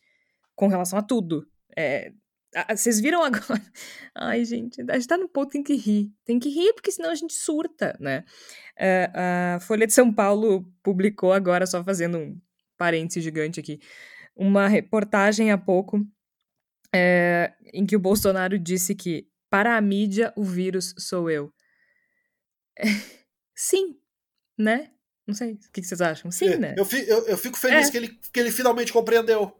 Com 0.56 0.68
relação 0.68 0.98
a 0.98 1.02
tudo. 1.02 1.48
É, 1.76 2.12
vocês 2.70 3.00
viram 3.00 3.24
agora? 3.24 3.62
Ai, 4.16 4.46
gente, 4.46 4.82
a 4.90 4.94
gente 4.94 5.08
tá 5.08 5.18
no 5.18 5.28
ponto 5.28 5.52
tem 5.52 5.64
que 5.64 5.76
rir. 5.76 6.12
Tem 6.26 6.40
que 6.40 6.50
rir, 6.50 6.74
porque 6.74 6.92
senão 6.92 7.10
a 7.10 7.16
gente 7.16 7.34
surta, 7.34 7.98
né? 8.00 8.24
É, 8.78 9.12
a 9.14 9.60
Folha 9.60 9.86
de 9.86 9.94
São 9.94 10.14
Paulo 10.14 10.72
publicou 10.84 11.34
agora, 11.34 11.66
só 11.66 11.84
fazendo 11.84 12.18
um 12.18 12.40
parêntese 12.78 13.22
gigante 13.22 13.60
aqui, 13.60 13.80
uma 14.36 14.68
reportagem 14.68 15.52
há 15.52 15.58
pouco 15.58 16.06
é, 16.94 17.54
em 17.74 17.86
que 17.86 17.96
o 17.96 18.00
Bolsonaro 18.00 18.58
disse 18.58 18.96
que 18.96 19.28
para 19.50 19.76
a 19.76 19.82
mídia 19.82 20.34
o 20.36 20.44
vírus 20.44 20.94
sou 20.98 21.30
eu. 21.30 21.52
Sim, 23.56 24.00
né? 24.58 24.92
Não 25.28 25.36
sei. 25.36 25.54
O 25.54 25.72
que 25.74 25.84
vocês 25.84 26.02
acham? 26.02 26.32
Sim, 26.32 26.54
é, 26.54 26.58
né? 26.58 26.76
Eu, 26.78 26.88
eu, 27.06 27.28
eu 27.28 27.38
fico 27.38 27.58
feliz 27.58 27.90
é. 27.90 27.92
que, 27.92 27.98
ele, 27.98 28.20
que 28.32 28.40
ele 28.40 28.52
finalmente 28.52 28.94
compreendeu. 28.94 29.54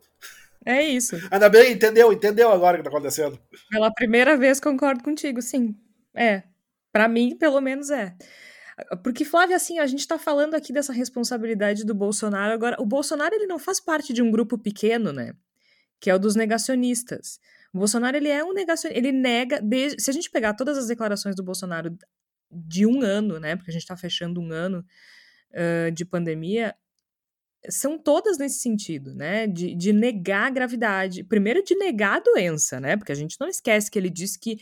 É 0.66 0.82
isso. 0.82 1.18
Ainda 1.30 1.50
bem, 1.50 1.74
entendeu? 1.74 2.12
Entendeu 2.12 2.50
agora 2.52 2.76
o 2.76 2.80
que 2.80 2.84
tá 2.84 2.90
acontecendo. 2.90 3.40
Pela 3.70 3.94
primeira 3.94 4.38
vez 4.38 4.60
concordo 4.60 5.04
contigo, 5.04 5.42
sim. 5.42 5.76
É. 6.16 6.44
Para 6.92 7.08
mim, 7.08 7.38
pelo 7.38 7.60
menos 7.60 7.90
é. 7.90 8.16
Porque, 9.04 9.26
Flávia, 9.26 9.56
assim, 9.56 9.80
a 9.80 9.88
gente 9.88 10.08
tá 10.08 10.18
falando 10.18 10.54
aqui 10.54 10.72
dessa 10.72 10.94
responsabilidade 10.94 11.86
do 11.86 11.94
Bolsonaro. 11.94 12.54
Agora, 12.54 12.78
o 12.80 12.86
Bolsonaro, 12.86 13.36
ele 13.36 13.48
não 13.48 13.60
faz 13.60 13.80
parte 13.80 14.14
de 14.14 14.22
um 14.22 14.32
grupo 14.32 14.58
pequeno, 14.58 15.12
né? 15.12 15.34
Que 16.00 16.10
é 16.10 16.16
o 16.16 16.20
dos 16.20 16.36
negacionistas. 16.36 17.40
O 17.74 17.78
Bolsonaro, 17.80 18.16
ele 18.16 18.30
é 18.30 18.44
um 18.44 18.54
negacionista. 18.54 18.98
Ele 18.98 19.12
nega. 19.12 19.60
Desde, 19.62 20.02
se 20.02 20.10
a 20.10 20.14
gente 20.14 20.30
pegar 20.30 20.54
todas 20.54 20.78
as 20.78 20.88
declarações 20.88 21.36
do 21.36 21.44
Bolsonaro 21.44 21.98
de 22.52 22.86
um 22.86 23.02
ano, 23.02 23.40
né? 23.40 23.56
Porque 23.56 23.72
a 23.72 23.74
gente 23.74 23.86
tá 23.86 23.98
fechando 23.98 24.40
um 24.40 24.52
ano 24.52 24.86
de 25.94 26.06
pandemia 26.06 26.76
são 27.70 27.98
todas 27.98 28.38
nesse 28.38 28.60
sentido, 28.60 29.14
né? 29.14 29.48
De, 29.48 29.76
de 29.76 29.92
negar 29.92 30.48
a 30.48 30.52
gravidade. 30.52 31.24
Primeiro, 31.24 31.64
de 31.64 31.76
negar 31.76 32.18
a 32.18 32.20
doença, 32.20 32.80
né? 32.80 32.96
Porque 32.96 33.12
a 33.12 33.16
gente 33.16 33.38
não 33.40 33.48
esquece 33.48 33.90
que 33.90 33.98
ele 33.98 34.10
disse 34.10 34.40
que, 34.40 34.58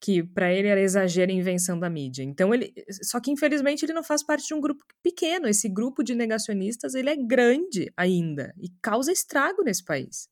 que 0.00 0.22
para 0.22 0.52
ele 0.52 0.68
era 0.68 0.80
exagero 0.80 1.30
a 1.30 1.34
invenção 1.34 1.78
da 1.78 1.90
mídia. 1.90 2.22
Então, 2.22 2.54
ele. 2.54 2.72
Só 3.02 3.20
que, 3.20 3.30
infelizmente, 3.30 3.84
ele 3.84 3.92
não 3.92 4.02
faz 4.02 4.22
parte 4.22 4.46
de 4.46 4.54
um 4.54 4.60
grupo 4.60 4.84
pequeno. 5.02 5.48
Esse 5.48 5.68
grupo 5.68 6.02
de 6.02 6.14
negacionistas 6.14 6.94
ele 6.94 7.10
é 7.10 7.16
grande 7.16 7.92
ainda 7.96 8.54
e 8.58 8.68
causa 8.82 9.12
estrago 9.12 9.62
nesse 9.62 9.84
país. 9.84 10.28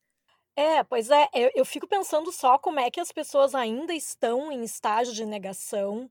É, 0.56 0.82
pois 0.82 1.08
é, 1.08 1.28
eu, 1.32 1.50
eu 1.54 1.64
fico 1.64 1.86
pensando 1.86 2.32
só 2.32 2.58
como 2.58 2.80
é 2.80 2.90
que 2.90 2.98
as 2.98 3.12
pessoas 3.12 3.54
ainda 3.54 3.94
estão 3.94 4.50
em 4.50 4.64
estágio 4.64 5.14
de 5.14 5.24
negação 5.24 6.10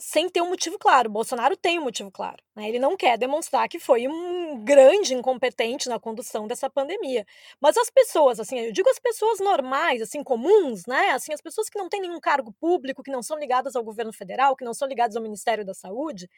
sem 0.00 0.28
ter 0.28 0.40
um 0.40 0.48
motivo 0.48 0.78
claro. 0.78 1.08
O 1.08 1.12
Bolsonaro 1.12 1.56
tem 1.56 1.78
um 1.78 1.82
motivo 1.82 2.10
claro. 2.10 2.42
Né? 2.54 2.68
Ele 2.68 2.78
não 2.78 2.96
quer 2.96 3.18
demonstrar 3.18 3.68
que 3.68 3.78
foi 3.78 4.08
um 4.08 4.64
grande 4.64 5.14
incompetente 5.14 5.88
na 5.88 6.00
condução 6.00 6.46
dessa 6.46 6.70
pandemia. 6.70 7.26
Mas 7.60 7.76
as 7.76 7.90
pessoas, 7.90 8.40
assim, 8.40 8.58
eu 8.58 8.72
digo 8.72 8.88
as 8.88 8.98
pessoas 8.98 9.38
normais, 9.40 10.00
assim, 10.00 10.22
comuns, 10.22 10.86
né? 10.86 11.10
Assim, 11.10 11.32
as 11.32 11.40
pessoas 11.40 11.68
que 11.68 11.78
não 11.78 11.88
têm 11.88 12.00
nenhum 12.00 12.18
cargo 12.18 12.52
público, 12.58 13.02
que 13.02 13.10
não 13.10 13.22
são 13.22 13.38
ligadas 13.38 13.76
ao 13.76 13.84
governo 13.84 14.12
federal, 14.12 14.56
que 14.56 14.64
não 14.64 14.72
são 14.72 14.88
ligadas 14.88 15.16
ao 15.16 15.22
Ministério 15.22 15.64
da 15.64 15.74
Saúde, 15.74 16.28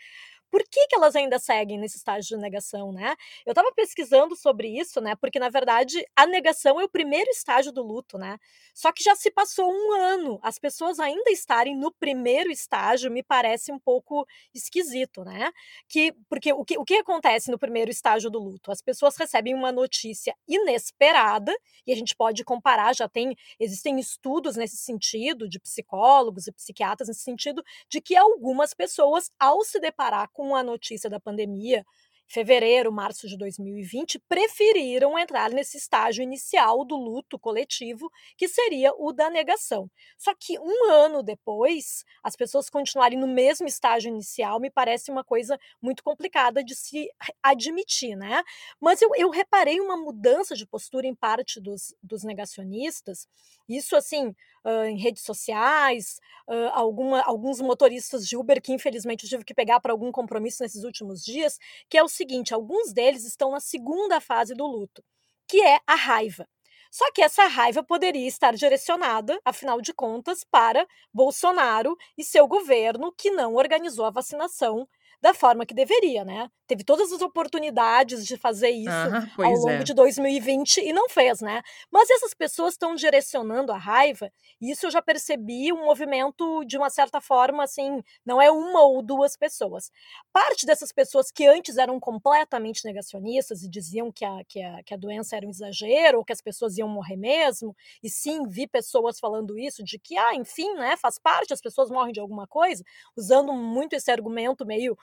por 0.51 0.63
que, 0.63 0.87
que 0.87 0.97
elas 0.97 1.15
ainda 1.15 1.39
seguem 1.39 1.79
nesse 1.79 1.99
estágio 1.99 2.37
de 2.37 2.43
negação, 2.43 2.91
né? 2.93 3.15
Eu 3.45 3.53
estava 3.53 3.71
pesquisando 3.73 4.35
sobre 4.35 4.69
isso, 4.69 5.01
né? 5.01 5.15
Porque, 5.17 5.39
na 5.39 5.51
verdade, 5.51 6.05
a 6.17 6.27
negação 6.27 6.81
é 6.81 6.85
o 6.85 6.89
primeiro 6.89 7.31
estágio 7.31 7.71
do 7.71 7.83
luto, 7.83 8.19
né? 8.19 8.39
Só 8.75 8.91
que 8.93 9.03
já 9.03 9.15
se 9.15 9.31
passou 9.31 9.71
um 9.71 9.93
ano. 9.93 10.39
As 10.43 10.59
pessoas 10.59 10.99
ainda 10.99 11.31
estarem 11.31 11.77
no 11.77 11.93
primeiro 11.93 12.51
estágio 12.51 13.11
me 13.11 13.23
parece 13.23 13.38
um 13.73 13.79
pouco 13.79 14.27
esquisito, 14.55 15.25
né? 15.25 15.51
Que, 15.89 16.13
porque 16.29 16.53
o 16.53 16.65
que, 16.65 16.79
o 16.79 16.85
que 16.85 16.95
acontece 16.95 17.51
no 17.51 17.59
primeiro 17.59 17.91
estágio 17.91 18.31
do 18.31 18.39
luto? 18.39 18.71
As 18.71 18.83
pessoas 18.83 19.17
recebem 19.17 19.55
uma 19.55 19.71
notícia 19.71 20.35
inesperada, 20.47 21.55
e 21.87 21.93
a 21.93 21.97
gente 21.97 22.15
pode 22.15 22.45
comparar, 22.45 22.95
já 22.95 23.09
tem, 23.09 23.37
existem 23.59 23.99
estudos 23.99 24.57
nesse 24.57 24.77
sentido, 24.77 25.49
de 25.49 25.59
psicólogos 25.61 26.47
e 26.47 26.53
psiquiatras 26.53 27.09
nesse 27.09 27.23
sentido, 27.23 27.63
de 27.89 28.01
que 28.01 28.17
algumas 28.17 28.75
pessoas, 28.75 29.31
ao 29.39 29.63
se 29.65 29.79
deparar 29.81 30.29
com 30.33 30.57
a 30.57 30.63
notícia 30.63 31.09
da 31.09 31.21
pandemia, 31.21 31.85
fevereiro, 32.29 32.93
março 32.93 33.27
de 33.27 33.37
2020, 33.39 34.19
preferiram 34.29 35.19
entrar 35.19 35.51
nesse 35.51 35.79
estágio 35.79 36.23
inicial 36.23 36.85
do 36.85 36.95
luto 36.95 37.39
coletivo, 37.39 38.11
que 38.37 38.47
seria 38.47 38.93
o 38.97 39.13
da 39.13 39.31
negação. 39.31 39.91
Só 40.17 40.35
que 40.39 40.59
um 40.59 40.91
ano 40.91 41.23
depois, 41.23 42.05
as 42.23 42.37
pessoas 42.37 42.69
continuarem 42.69 43.19
no 43.19 43.27
mesmo 43.27 43.67
estágio 43.67 44.09
inicial 44.11 44.61
me 44.61 44.71
parece 44.71 45.11
uma 45.11 45.25
coisa 45.25 45.59
muito 45.81 46.05
complicada 46.05 46.63
de 46.63 46.75
se 46.75 47.09
admitir, 47.43 48.15
né? 48.15 48.43
Mas 48.79 49.01
eu, 49.01 49.11
eu 49.17 49.31
reparei 49.31 49.81
uma 49.81 49.97
mudança 49.97 50.55
de 50.55 50.67
postura 50.67 51.07
em 51.07 51.15
parte 51.15 51.61
dos, 51.61 51.95
dos 52.03 52.23
negacionistas, 52.25 53.27
isso 53.69 53.97
assim, 53.97 54.35
uh, 54.69 54.85
em 54.85 54.97
redes 54.99 55.23
sociais, 55.23 56.21
uh, 56.47 56.71
alguma, 56.73 57.23
alguns 57.23 57.61
motoristas 57.61 58.27
de 58.27 58.37
Uber 58.37 58.61
que 58.61 58.73
infelizmente 58.73 59.25
eu 59.25 59.31
tive 59.31 59.45
que 59.45 59.55
pegar 59.55 59.81
para 59.81 59.93
algum 59.93 60.13
compromisso 60.13 60.63
nesses 60.63 60.85
últimos 60.85 61.25
dias, 61.25 61.59
que 61.89 61.97
é 61.97 62.03
o 62.03 62.09
seguinte: 62.09 62.53
alguns 62.53 62.93
deles 62.93 63.25
estão 63.25 63.51
na 63.51 63.61
segunda 63.61 64.21
fase 64.21 64.55
do 64.55 64.67
luto, 64.67 65.03
que 65.47 65.61
é 65.63 65.81
a 65.87 65.95
raiva. 65.95 66.47
Só 66.91 67.11
que 67.13 67.23
essa 67.23 67.47
raiva 67.47 67.83
poderia 67.83 68.27
estar 68.27 68.55
direcionada, 68.55 69.39
afinal 69.45 69.81
de 69.81 69.93
contas, 69.93 70.43
para 70.43 70.87
Bolsonaro 71.13 71.97
e 72.17 72.25
seu 72.25 72.47
governo, 72.49 73.13
que 73.13 73.31
não 73.31 73.55
organizou 73.55 74.07
a 74.07 74.11
vacinação 74.11 74.89
da 75.21 75.35
forma 75.35 75.67
que 75.67 75.75
deveria, 75.75 76.25
né? 76.25 76.51
Teve 76.67 76.85
todas 76.85 77.11
as 77.11 77.23
oportunidades 77.23 78.27
de 78.27 78.37
fazer 78.37 78.69
isso 78.69 78.91
ah, 78.91 79.27
ao 79.39 79.53
longo 79.53 79.71
é. 79.71 79.83
de 79.83 79.95
2020 79.95 80.83
e 80.83 80.93
não 80.93 81.09
fez, 81.09 81.41
né? 81.41 81.63
Mas 81.91 82.11
essas 82.11 82.35
pessoas 82.35 82.75
estão 82.75 82.95
direcionando 82.95 83.73
a 83.73 83.79
raiva, 83.79 84.31
e 84.61 84.71
isso 84.71 84.87
eu 84.87 84.91
já 84.91 85.01
percebi 85.01 85.73
um 85.73 85.87
movimento 85.87 86.65
de 86.65 86.77
uma 86.77 86.91
certa 86.91 87.21
forma, 87.21 87.65
assim, 87.65 88.03
não 88.25 88.41
é 88.41 88.51
uma 88.51 88.83
ou 88.83 89.03
duas 89.03 89.37
pessoas. 89.37 89.91
Parte 90.33 90.67
dessas 90.67 90.93
pessoas 90.93 91.31
que 91.31 91.47
antes 91.47 91.79
eram 91.79 91.99
completamente 91.99 92.85
negacionistas 92.85 93.63
e 93.63 93.69
diziam 93.69 94.13
que 94.13 94.25
a, 94.25 94.45
que 94.47 94.63
a, 94.63 94.83
que 94.85 94.95
a 94.95 94.97
doença 94.97 95.37
era 95.37 95.47
um 95.47 95.51
exagero, 95.51 96.19
ou 96.19 96.25
que 96.25 96.33
as 96.33 96.43
pessoas 96.43 96.77
iam 96.77 96.89
morrer 96.89 97.17
mesmo, 97.17 97.75
e 98.03 98.11
sim, 98.11 98.47
vi 98.47 98.67
pessoas 98.67 99.19
falando 99.19 99.59
isso, 99.59 99.83
de 99.83 99.99
que, 99.99 100.17
ah, 100.19 100.35
enfim, 100.35 100.75
né, 100.75 100.97
faz 100.97 101.19
parte, 101.19 101.53
as 101.53 101.61
pessoas 101.61 101.91
morrem 101.91 102.13
de 102.13 102.21
alguma 102.21 102.47
coisa, 102.47 102.85
usando 103.17 103.53
muito 103.55 103.95
esse 103.95 104.11
argumento 104.11 104.67
meio 104.67 104.97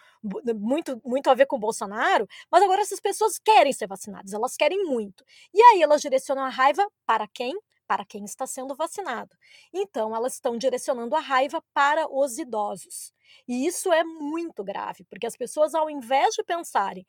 muito, 0.56 1.02
muito 1.06 1.30
a 1.30 1.34
ver 1.34 1.46
com 1.46 1.56
o 1.58 1.60
Bolsonaro, 1.60 2.28
mas 2.52 2.64
agora 2.64 2.82
essas 2.82 3.00
pessoas 3.00 3.38
querem 3.40 3.74
ser 3.74 3.88
vacinadas, 3.88 4.34
elas 4.34 4.56
querem 4.56 4.84
muito. 4.86 5.24
E 5.54 5.62
aí 5.62 5.82
elas 5.82 6.02
direcionam 6.02 6.44
a 6.44 6.50
raiva 6.50 6.86
para 7.06 7.28
quem? 7.28 7.54
Para 7.88 8.06
quem 8.06 8.26
está 8.26 8.48
sendo 8.48 8.76
vacinado. 8.76 9.36
Então, 9.74 10.16
elas 10.16 10.34
estão 10.34 10.58
direcionando 10.58 11.16
a 11.16 11.20
raiva 11.20 11.64
para 11.74 12.08
os 12.10 12.38
idosos. 12.38 13.14
E 13.48 13.66
isso 13.66 13.92
é 13.92 14.04
muito 14.04 14.64
grave, 14.64 15.04
porque 15.06 15.28
as 15.28 15.36
pessoas, 15.36 15.74
ao 15.76 15.90
invés 15.90 16.36
de 16.36 16.44
pensarem 16.44 17.06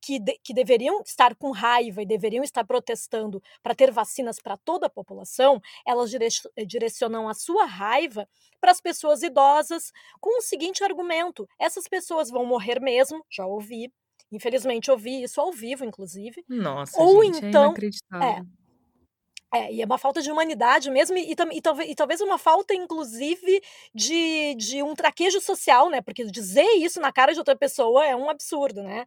que, 0.00 0.18
de, 0.18 0.38
que 0.42 0.54
deveriam 0.54 1.00
estar 1.02 1.34
com 1.34 1.50
raiva 1.50 2.02
e 2.02 2.06
deveriam 2.06 2.44
estar 2.44 2.64
protestando 2.64 3.42
para 3.62 3.74
ter 3.74 3.90
vacinas 3.90 4.38
para 4.40 4.56
toda 4.56 4.86
a 4.86 4.90
população, 4.90 5.60
elas 5.86 6.10
direcionam 6.66 7.28
a 7.28 7.34
sua 7.34 7.64
raiva 7.64 8.28
para 8.60 8.70
as 8.70 8.80
pessoas 8.80 9.22
idosas 9.22 9.92
com 10.20 10.38
o 10.38 10.42
seguinte 10.42 10.84
argumento: 10.84 11.48
essas 11.58 11.88
pessoas 11.88 12.30
vão 12.30 12.44
morrer 12.44 12.80
mesmo, 12.80 13.24
já 13.30 13.46
ouvi. 13.46 13.92
Infelizmente, 14.30 14.90
ouvi 14.90 15.22
isso 15.22 15.40
ao 15.40 15.52
vivo, 15.52 15.84
inclusive. 15.84 16.42
Nossa, 16.48 17.00
Ou 17.00 17.22
gente, 17.22 17.44
é 17.44 17.48
então, 17.48 17.74
é. 18.22 18.42
É, 19.54 19.70
e 19.70 19.82
é 19.82 19.84
uma 19.84 19.98
falta 19.98 20.22
de 20.22 20.30
humanidade 20.30 20.90
mesmo, 20.90 21.16
e, 21.18 21.30
e, 21.32 21.32
e, 21.32 21.60
talvez, 21.60 21.90
e 21.90 21.94
talvez 21.94 22.20
uma 22.22 22.38
falta, 22.38 22.74
inclusive, 22.74 23.62
de, 23.94 24.54
de 24.54 24.82
um 24.82 24.94
traquejo 24.94 25.40
social, 25.42 25.90
né? 25.90 26.00
Porque 26.00 26.24
dizer 26.24 26.64
isso 26.78 26.98
na 27.00 27.12
cara 27.12 27.32
de 27.34 27.38
outra 27.38 27.54
pessoa 27.54 28.06
é 28.06 28.16
um 28.16 28.30
absurdo, 28.30 28.82
né? 28.82 29.04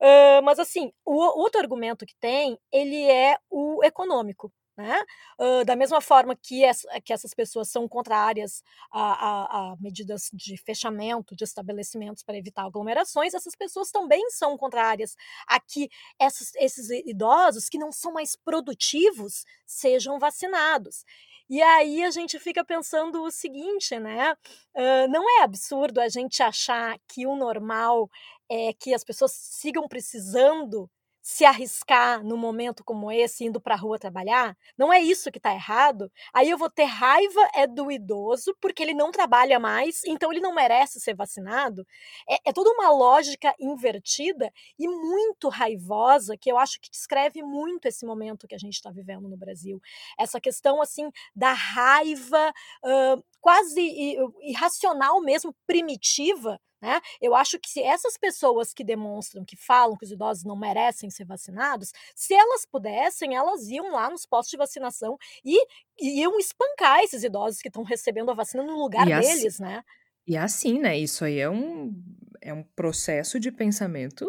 Uh, 0.00 0.40
mas 0.44 0.60
assim, 0.60 0.92
o 1.04 1.14
outro 1.40 1.60
argumento 1.60 2.06
que 2.06 2.14
tem, 2.20 2.56
ele 2.72 3.02
é 3.10 3.36
o 3.50 3.82
econômico. 3.82 4.52
Né? 4.78 5.02
Uh, 5.36 5.64
da 5.64 5.74
mesma 5.74 6.00
forma 6.00 6.36
que, 6.36 6.64
essa, 6.64 6.88
que 7.00 7.12
essas 7.12 7.34
pessoas 7.34 7.68
são 7.68 7.88
contrárias 7.88 8.62
a, 8.92 9.00
a, 9.00 9.72
a, 9.72 9.76
medidas 9.80 10.30
de 10.32 10.56
fechamento 10.56 11.34
de 11.34 11.42
estabelecimentos 11.42 12.22
para 12.22 12.38
evitar 12.38 12.62
aglomerações, 12.64 13.34
essas 13.34 13.56
pessoas 13.56 13.90
também 13.90 14.30
são 14.30 14.56
contrárias 14.56 15.16
a 15.48 15.58
que 15.58 15.90
essas, 16.16 16.54
esses 16.54 16.90
idosos 17.04 17.68
que 17.68 17.76
não 17.76 17.90
são 17.90 18.12
mais 18.12 18.36
produtivos 18.36 19.44
sejam 19.66 20.16
vacinados. 20.20 21.04
E 21.50 21.60
aí 21.60 22.04
a 22.04 22.10
gente 22.12 22.38
fica 22.38 22.64
pensando 22.64 23.22
o 23.24 23.30
seguinte, 23.32 23.98
né? 23.98 24.32
Uh, 24.76 25.08
não 25.10 25.40
é 25.40 25.42
absurdo 25.42 26.00
a 26.00 26.08
gente 26.08 26.40
achar 26.40 26.96
que 27.08 27.26
o 27.26 27.34
normal 27.34 28.08
é 28.48 28.72
que 28.72 28.94
as 28.94 29.02
pessoas 29.02 29.32
sigam 29.32 29.88
precisando 29.88 30.88
se 31.28 31.44
arriscar 31.44 32.24
num 32.24 32.38
momento 32.38 32.82
como 32.82 33.12
esse, 33.12 33.44
indo 33.44 33.60
para 33.60 33.74
a 33.74 33.76
rua 33.76 33.98
trabalhar, 33.98 34.56
não 34.78 34.90
é 34.90 34.98
isso 34.98 35.30
que 35.30 35.36
está 35.36 35.52
errado. 35.52 36.10
Aí 36.32 36.48
eu 36.48 36.56
vou 36.56 36.70
ter 36.70 36.84
raiva 36.84 37.46
é 37.54 37.66
do 37.66 37.92
idoso, 37.92 38.56
porque 38.58 38.82
ele 38.82 38.94
não 38.94 39.10
trabalha 39.10 39.60
mais, 39.60 40.02
então 40.06 40.32
ele 40.32 40.40
não 40.40 40.54
merece 40.54 40.98
ser 40.98 41.14
vacinado. 41.14 41.86
É, 42.26 42.48
é 42.48 42.52
toda 42.52 42.70
uma 42.70 42.90
lógica 42.90 43.54
invertida 43.60 44.50
e 44.78 44.88
muito 44.88 45.50
raivosa, 45.50 46.34
que 46.34 46.50
eu 46.50 46.56
acho 46.56 46.80
que 46.80 46.90
descreve 46.90 47.42
muito 47.42 47.84
esse 47.84 48.06
momento 48.06 48.48
que 48.48 48.54
a 48.54 48.58
gente 48.58 48.76
está 48.76 48.90
vivendo 48.90 49.28
no 49.28 49.36
Brasil. 49.36 49.78
Essa 50.18 50.40
questão, 50.40 50.80
assim, 50.80 51.10
da 51.36 51.52
raiva 51.52 52.54
uh, 52.82 53.22
quase 53.38 54.16
irracional 54.40 55.20
mesmo, 55.20 55.54
primitiva, 55.66 56.58
né? 56.80 57.00
Eu 57.20 57.34
acho 57.34 57.58
que 57.58 57.68
se 57.68 57.82
essas 57.82 58.16
pessoas 58.16 58.72
que 58.72 58.84
demonstram, 58.84 59.44
que 59.44 59.56
falam 59.56 59.96
que 59.96 60.04
os 60.04 60.12
idosos 60.12 60.44
não 60.44 60.56
merecem 60.56 61.10
ser 61.10 61.24
vacinados, 61.24 61.92
se 62.14 62.34
elas 62.34 62.64
pudessem, 62.64 63.34
elas 63.34 63.68
iam 63.68 63.92
lá 63.92 64.08
nos 64.10 64.24
postos 64.24 64.50
de 64.50 64.56
vacinação 64.56 65.16
e, 65.44 65.60
e 66.00 66.20
iam 66.20 66.38
espancar 66.38 67.00
esses 67.00 67.24
idosos 67.24 67.60
que 67.60 67.68
estão 67.68 67.82
recebendo 67.82 68.30
a 68.30 68.34
vacina 68.34 68.62
no 68.62 68.78
lugar 68.78 69.06
e 69.08 69.10
deles, 69.10 69.54
assim, 69.54 69.62
né? 69.62 69.82
E 70.26 70.36
assim, 70.36 70.78
né? 70.78 70.96
Isso 70.98 71.24
aí 71.24 71.38
é 71.38 71.50
um, 71.50 71.94
é 72.40 72.52
um 72.52 72.62
processo 72.62 73.40
de 73.40 73.50
pensamento 73.50 74.28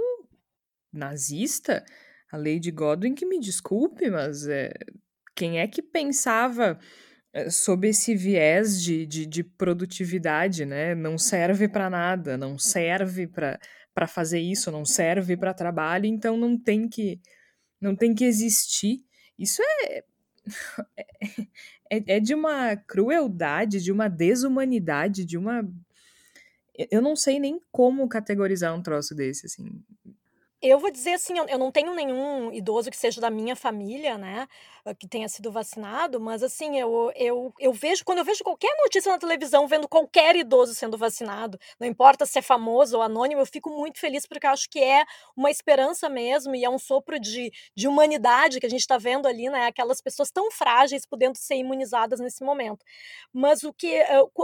nazista. 0.91 1.85
A 2.31 2.37
Lady 2.37 2.71
Godwin 2.71 3.15
que 3.15 3.25
me 3.25 3.39
desculpe, 3.39 4.09
mas 4.09 4.47
é, 4.47 4.71
quem 5.35 5.59
é 5.59 5.67
que 5.67 5.81
pensava 5.81 6.79
sob 7.49 7.87
esse 7.87 8.15
viés 8.15 8.81
de, 8.81 9.05
de, 9.05 9.25
de 9.25 9.43
produtividade, 9.43 10.65
né? 10.65 10.95
Não 10.95 11.17
serve 11.17 11.67
para 11.67 11.89
nada, 11.89 12.37
não 12.37 12.57
serve 12.57 13.27
para 13.27 14.07
fazer 14.07 14.39
isso, 14.39 14.71
não 14.71 14.85
serve 14.85 15.37
para 15.37 15.53
trabalho, 15.53 16.05
então 16.05 16.37
não 16.37 16.57
tem 16.57 16.87
que 16.87 17.19
não 17.79 17.95
tem 17.95 18.13
que 18.13 18.25
existir. 18.25 19.05
Isso 19.37 19.61
é, 19.87 20.03
é, 21.91 22.15
é 22.15 22.19
de 22.19 22.33
uma 22.33 22.75
crueldade, 22.75 23.81
de 23.81 23.91
uma 23.91 24.07
desumanidade, 24.09 25.25
de 25.25 25.37
uma 25.37 25.63
eu 26.89 27.01
não 27.01 27.15
sei 27.15 27.39
nem 27.39 27.59
como 27.71 28.07
categorizar 28.07 28.73
um 28.73 28.81
troço 28.81 29.13
desse, 29.13 29.45
assim. 29.47 29.83
Eu 30.61 30.77
vou 30.77 30.91
dizer 30.91 31.13
assim, 31.13 31.35
eu 31.47 31.57
não 31.57 31.71
tenho 31.71 31.93
nenhum 31.95 32.51
idoso 32.51 32.91
que 32.91 32.97
seja 32.97 33.21
da 33.21 33.29
minha 33.29 33.55
família, 33.55 34.17
né, 34.17 34.45
que 34.97 35.07
tenha 35.07 35.29
sido 35.29 35.49
vacinado, 35.51 36.19
mas 36.19 36.43
assim, 36.43 36.77
eu, 36.77 37.11
eu, 37.15 37.53
eu 37.59 37.71
vejo, 37.71 38.03
quando 38.03 38.17
eu 38.17 38.25
vejo 38.25 38.43
qualquer 38.43 38.75
notícia 38.83 39.09
na 39.09 39.17
televisão 39.17 39.67
vendo 39.67 39.87
qualquer 39.87 40.35
idoso 40.35 40.73
sendo 40.73 40.97
vacinado, 40.97 41.57
não 41.79 41.87
importa 41.87 42.25
se 42.25 42.39
é 42.39 42.41
famoso 42.41 42.97
ou 42.97 43.01
anônimo, 43.03 43.39
eu 43.39 43.45
fico 43.45 43.69
muito 43.69 43.99
feliz 43.99 44.25
porque 44.25 44.45
eu 44.45 44.51
acho 44.51 44.69
que 44.69 44.79
é 44.79 45.05
uma 45.33 45.49
esperança 45.49 46.09
mesmo 46.09 46.53
e 46.53 46.65
é 46.65 46.69
um 46.69 46.77
sopro 46.79 47.17
de, 47.17 47.53
de 47.73 47.87
humanidade 47.87 48.59
que 48.59 48.65
a 48.65 48.69
gente 48.69 48.81
está 48.81 48.97
vendo 48.97 49.27
ali, 49.27 49.49
né, 49.49 49.65
aquelas 49.67 50.01
pessoas 50.01 50.29
tão 50.29 50.51
frágeis 50.51 51.05
podendo 51.05 51.37
ser 51.37 51.55
imunizadas 51.55 52.19
nesse 52.19 52.43
momento. 52.43 52.83
Mas 53.31 53.63
o 53.63 53.71
que, 53.71 53.97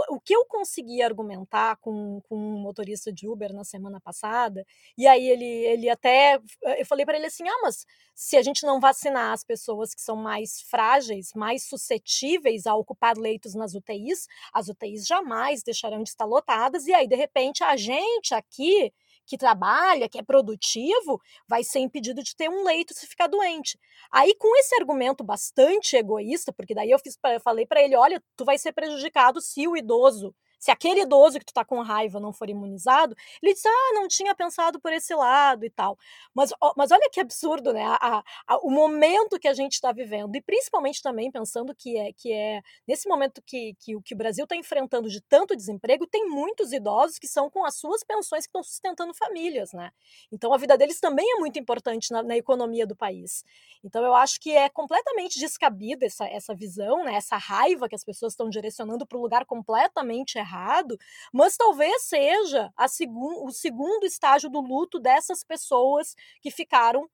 o 0.08 0.20
que 0.20 0.34
eu 0.34 0.46
consegui 0.46 1.02
argumentar 1.02 1.76
com, 1.76 2.22
com 2.26 2.36
um 2.36 2.58
motorista 2.58 3.12
de 3.12 3.28
Uber 3.28 3.52
na 3.52 3.64
semana 3.64 4.00
passada, 4.00 4.64
e 4.96 5.06
aí 5.06 5.28
ele, 5.28 5.44
ele 5.44 5.90
até 5.90 6.05
até 6.06 6.40
eu 6.80 6.86
falei 6.86 7.04
para 7.04 7.16
ele 7.16 7.26
assim: 7.26 7.46
ah, 7.48 7.58
mas 7.62 7.84
se 8.14 8.36
a 8.36 8.42
gente 8.42 8.64
não 8.64 8.78
vacinar 8.78 9.32
as 9.32 9.42
pessoas 9.42 9.92
que 9.92 10.00
são 10.00 10.16
mais 10.16 10.62
frágeis, 10.62 11.32
mais 11.34 11.64
suscetíveis 11.64 12.66
a 12.66 12.74
ocupar 12.74 13.16
leitos 13.18 13.54
nas 13.54 13.74
UTIs, 13.74 14.26
as 14.52 14.68
UTIs 14.68 15.06
jamais 15.06 15.62
deixarão 15.62 16.02
de 16.02 16.10
estar 16.10 16.24
lotadas, 16.24 16.86
e 16.86 16.94
aí, 16.94 17.08
de 17.08 17.16
repente, 17.16 17.64
a 17.64 17.76
gente 17.76 18.34
aqui 18.34 18.92
que 19.26 19.36
trabalha, 19.36 20.08
que 20.08 20.18
é 20.18 20.22
produtivo, 20.22 21.20
vai 21.48 21.64
ser 21.64 21.80
impedido 21.80 22.22
de 22.22 22.36
ter 22.36 22.48
um 22.48 22.62
leito 22.62 22.94
se 22.94 23.08
ficar 23.08 23.26
doente. 23.26 23.76
Aí, 24.12 24.32
com 24.36 24.56
esse 24.56 24.76
argumento 24.76 25.24
bastante 25.24 25.96
egoísta, 25.96 26.52
porque 26.52 26.74
daí 26.74 26.90
eu, 26.92 26.98
fiz, 27.00 27.18
eu 27.24 27.40
falei 27.40 27.66
para 27.66 27.82
ele: 27.82 27.96
olha, 27.96 28.22
tu 28.36 28.44
vai 28.44 28.56
ser 28.56 28.72
prejudicado 28.72 29.40
se 29.40 29.66
o 29.66 29.76
idoso 29.76 30.32
se 30.66 30.70
aquele 30.72 31.02
idoso 31.02 31.38
que 31.38 31.44
tu 31.44 31.54
tá 31.54 31.64
com 31.64 31.80
raiva 31.80 32.18
não 32.18 32.32
for 32.32 32.50
imunizado, 32.50 33.14
ele 33.40 33.54
diz, 33.54 33.64
ah, 33.64 33.92
não 33.94 34.08
tinha 34.08 34.34
pensado 34.34 34.80
por 34.80 34.92
esse 34.92 35.14
lado 35.14 35.64
e 35.64 35.70
tal. 35.70 35.96
Mas, 36.34 36.52
mas 36.76 36.90
olha 36.90 37.08
que 37.08 37.20
absurdo, 37.20 37.72
né? 37.72 37.84
A, 37.84 38.24
a, 38.48 38.56
o 38.58 38.70
momento 38.70 39.38
que 39.38 39.46
a 39.46 39.54
gente 39.54 39.74
está 39.74 39.92
vivendo, 39.92 40.34
e 40.34 40.42
principalmente 40.42 41.00
também 41.00 41.30
pensando 41.30 41.72
que 41.72 41.96
é, 41.96 42.12
que 42.12 42.32
é 42.32 42.62
nesse 42.86 43.08
momento 43.08 43.40
que, 43.46 43.76
que, 43.78 43.94
que 44.02 44.14
o 44.14 44.16
Brasil 44.16 44.42
está 44.42 44.56
enfrentando 44.56 45.08
de 45.08 45.20
tanto 45.20 45.54
desemprego, 45.54 46.04
tem 46.04 46.28
muitos 46.28 46.72
idosos 46.72 47.16
que 47.20 47.28
são 47.28 47.48
com 47.48 47.64
as 47.64 47.76
suas 47.76 48.02
pensões 48.02 48.44
que 48.44 48.48
estão 48.48 48.64
sustentando 48.64 49.14
famílias, 49.14 49.72
né? 49.72 49.92
Então 50.32 50.52
a 50.52 50.58
vida 50.58 50.76
deles 50.76 50.98
também 50.98 51.30
é 51.30 51.38
muito 51.38 51.60
importante 51.60 52.10
na, 52.10 52.24
na 52.24 52.36
economia 52.36 52.84
do 52.84 52.96
país. 52.96 53.44
Então 53.84 54.04
eu 54.04 54.14
acho 54.16 54.40
que 54.40 54.50
é 54.50 54.68
completamente 54.68 55.38
descabida 55.38 56.06
essa, 56.06 56.26
essa 56.26 56.52
visão, 56.52 57.04
né? 57.04 57.14
essa 57.14 57.36
raiva 57.36 57.88
que 57.88 57.94
as 57.94 58.02
pessoas 58.02 58.32
estão 58.32 58.50
direcionando 58.50 59.06
para 59.06 59.16
um 59.16 59.22
lugar 59.22 59.44
completamente 59.44 60.36
errado 60.36 60.55
errado, 60.56 60.98
mas 61.32 61.56
talvez 61.56 62.02
seja 62.02 62.72
o 63.08 63.50
segundo 63.50 64.04
estágio 64.04 64.48
do 64.48 64.60
luto 64.60 64.98
dessas 64.98 65.44
pessoas 65.44 66.14
que 66.40 66.50
ficaram 66.50 67.08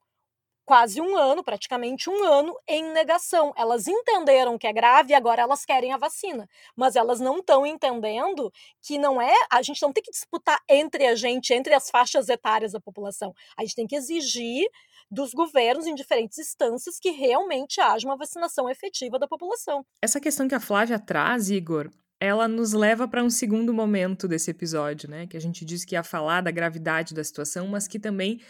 quase 0.64 1.00
um 1.00 1.16
ano, 1.16 1.42
praticamente 1.42 2.08
um 2.08 2.22
ano, 2.22 2.56
em 2.68 2.92
negação. 2.92 3.52
Elas 3.56 3.88
entenderam 3.88 4.56
que 4.56 4.66
é 4.66 4.72
grave 4.72 5.12
e 5.12 5.14
agora 5.14 5.42
elas 5.42 5.64
querem 5.64 5.92
a 5.92 5.96
vacina. 5.96 6.48
Mas 6.76 6.94
elas 6.94 7.18
não 7.18 7.38
estão 7.38 7.66
entendendo 7.66 8.50
que 8.80 8.96
não 8.96 9.20
é. 9.20 9.34
A 9.50 9.60
gente 9.60 9.82
não 9.82 9.92
tem 9.92 10.02
que 10.02 10.12
disputar 10.12 10.60
entre 10.68 11.06
a 11.06 11.16
gente, 11.16 11.52
entre 11.52 11.74
as 11.74 11.90
faixas 11.90 12.28
etárias 12.28 12.72
da 12.72 12.80
população. 12.80 13.34
A 13.56 13.62
gente 13.62 13.74
tem 13.74 13.86
que 13.88 13.96
exigir 13.96 14.66
dos 15.10 15.34
governos 15.34 15.86
em 15.86 15.94
diferentes 15.94 16.38
instâncias 16.38 16.98
que 16.98 17.10
realmente 17.10 17.80
haja 17.80 18.06
uma 18.06 18.16
vacinação 18.16 18.70
efetiva 18.70 19.18
da 19.18 19.28
população. 19.28 19.84
Essa 20.00 20.20
questão 20.20 20.48
que 20.48 20.54
a 20.54 20.60
Flávia 20.60 20.98
traz, 20.98 21.50
Igor, 21.50 21.90
ela 22.22 22.46
nos 22.46 22.72
leva 22.72 23.08
para 23.08 23.24
um 23.24 23.28
segundo 23.28 23.74
momento 23.74 24.28
desse 24.28 24.48
episódio, 24.48 25.10
né? 25.10 25.26
Que 25.26 25.36
a 25.36 25.40
gente 25.40 25.64
disse 25.64 25.84
que 25.84 25.96
ia 25.96 26.04
falar 26.04 26.40
da 26.40 26.52
gravidade 26.52 27.14
da 27.14 27.24
situação, 27.24 27.66
mas 27.66 27.88
que 27.88 27.98
também 27.98 28.40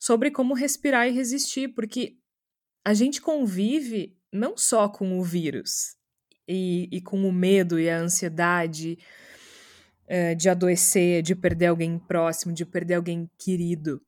sobre 0.00 0.32
como 0.32 0.52
respirar 0.52 1.06
e 1.06 1.12
resistir, 1.12 1.68
porque 1.68 2.16
a 2.84 2.92
gente 2.94 3.20
convive 3.20 4.16
não 4.32 4.56
só 4.56 4.88
com 4.88 5.16
o 5.16 5.22
vírus 5.22 5.94
e, 6.46 6.88
e 6.90 7.00
com 7.00 7.28
o 7.28 7.32
medo 7.32 7.78
e 7.78 7.88
a 7.88 8.00
ansiedade 8.00 8.98
é, 10.08 10.34
de 10.34 10.48
adoecer, 10.48 11.22
de 11.22 11.36
perder 11.36 11.66
alguém 11.66 12.00
próximo, 12.00 12.52
de 12.52 12.66
perder 12.66 12.94
alguém 12.94 13.30
querido. 13.38 14.02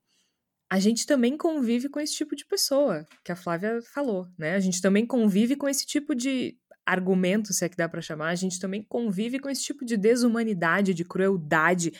A 0.69 0.81
gente 0.81 1.07
também 1.07 1.37
convive 1.37 1.89
com 1.89 2.01
esse 2.01 2.15
tipo 2.15 2.35
de 2.35 2.45
pessoa, 2.45 3.07
que 3.25 3.31
a 3.31 3.37
Flávia 3.37 3.81
falou, 3.95 4.27
né? 4.37 4.57
A 4.57 4.61
gente 4.61 4.83
também 4.83 5.07
convive 5.07 5.55
com 5.55 5.69
esse 5.69 5.87
tipo 5.87 6.13
de 6.13 6.57
argumento, 6.87 7.53
se 7.53 7.65
é 7.65 7.69
que 7.69 7.77
dá 7.77 7.89
para 7.89 8.01
chamar, 8.01 8.29
a 8.29 8.35
gente 8.35 8.59
também 8.59 8.83
convive 8.83 9.39
com 9.39 9.49
esse 9.49 9.63
tipo 9.63 9.85
de 9.85 9.97
desumanidade, 9.97 10.95
de 10.95 11.05
crueldade, 11.05 11.93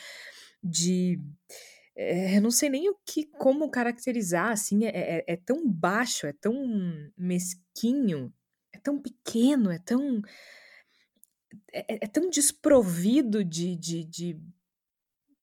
de 0.63 1.19
é, 1.95 2.37
eu 2.37 2.41
não 2.41 2.51
sei 2.51 2.69
nem 2.69 2.89
o 2.89 2.95
que 3.05 3.25
como 3.25 3.69
caracterizar, 3.69 4.51
assim, 4.51 4.85
é, 4.85 4.89
é, 4.89 5.23
é, 5.27 5.35
tão 5.35 5.69
baixo, 5.69 6.25
é 6.25 6.33
tão 6.33 6.55
mesquinho, 7.17 8.33
é 8.73 8.79
tão 8.79 8.99
pequeno, 8.99 9.69
é 9.71 9.77
tão 9.77 10.21
é, 11.73 12.05
é 12.05 12.07
tão 12.07 12.29
desprovido 12.29 13.43
de, 13.43 13.75
de, 13.75 14.03
de, 14.05 14.41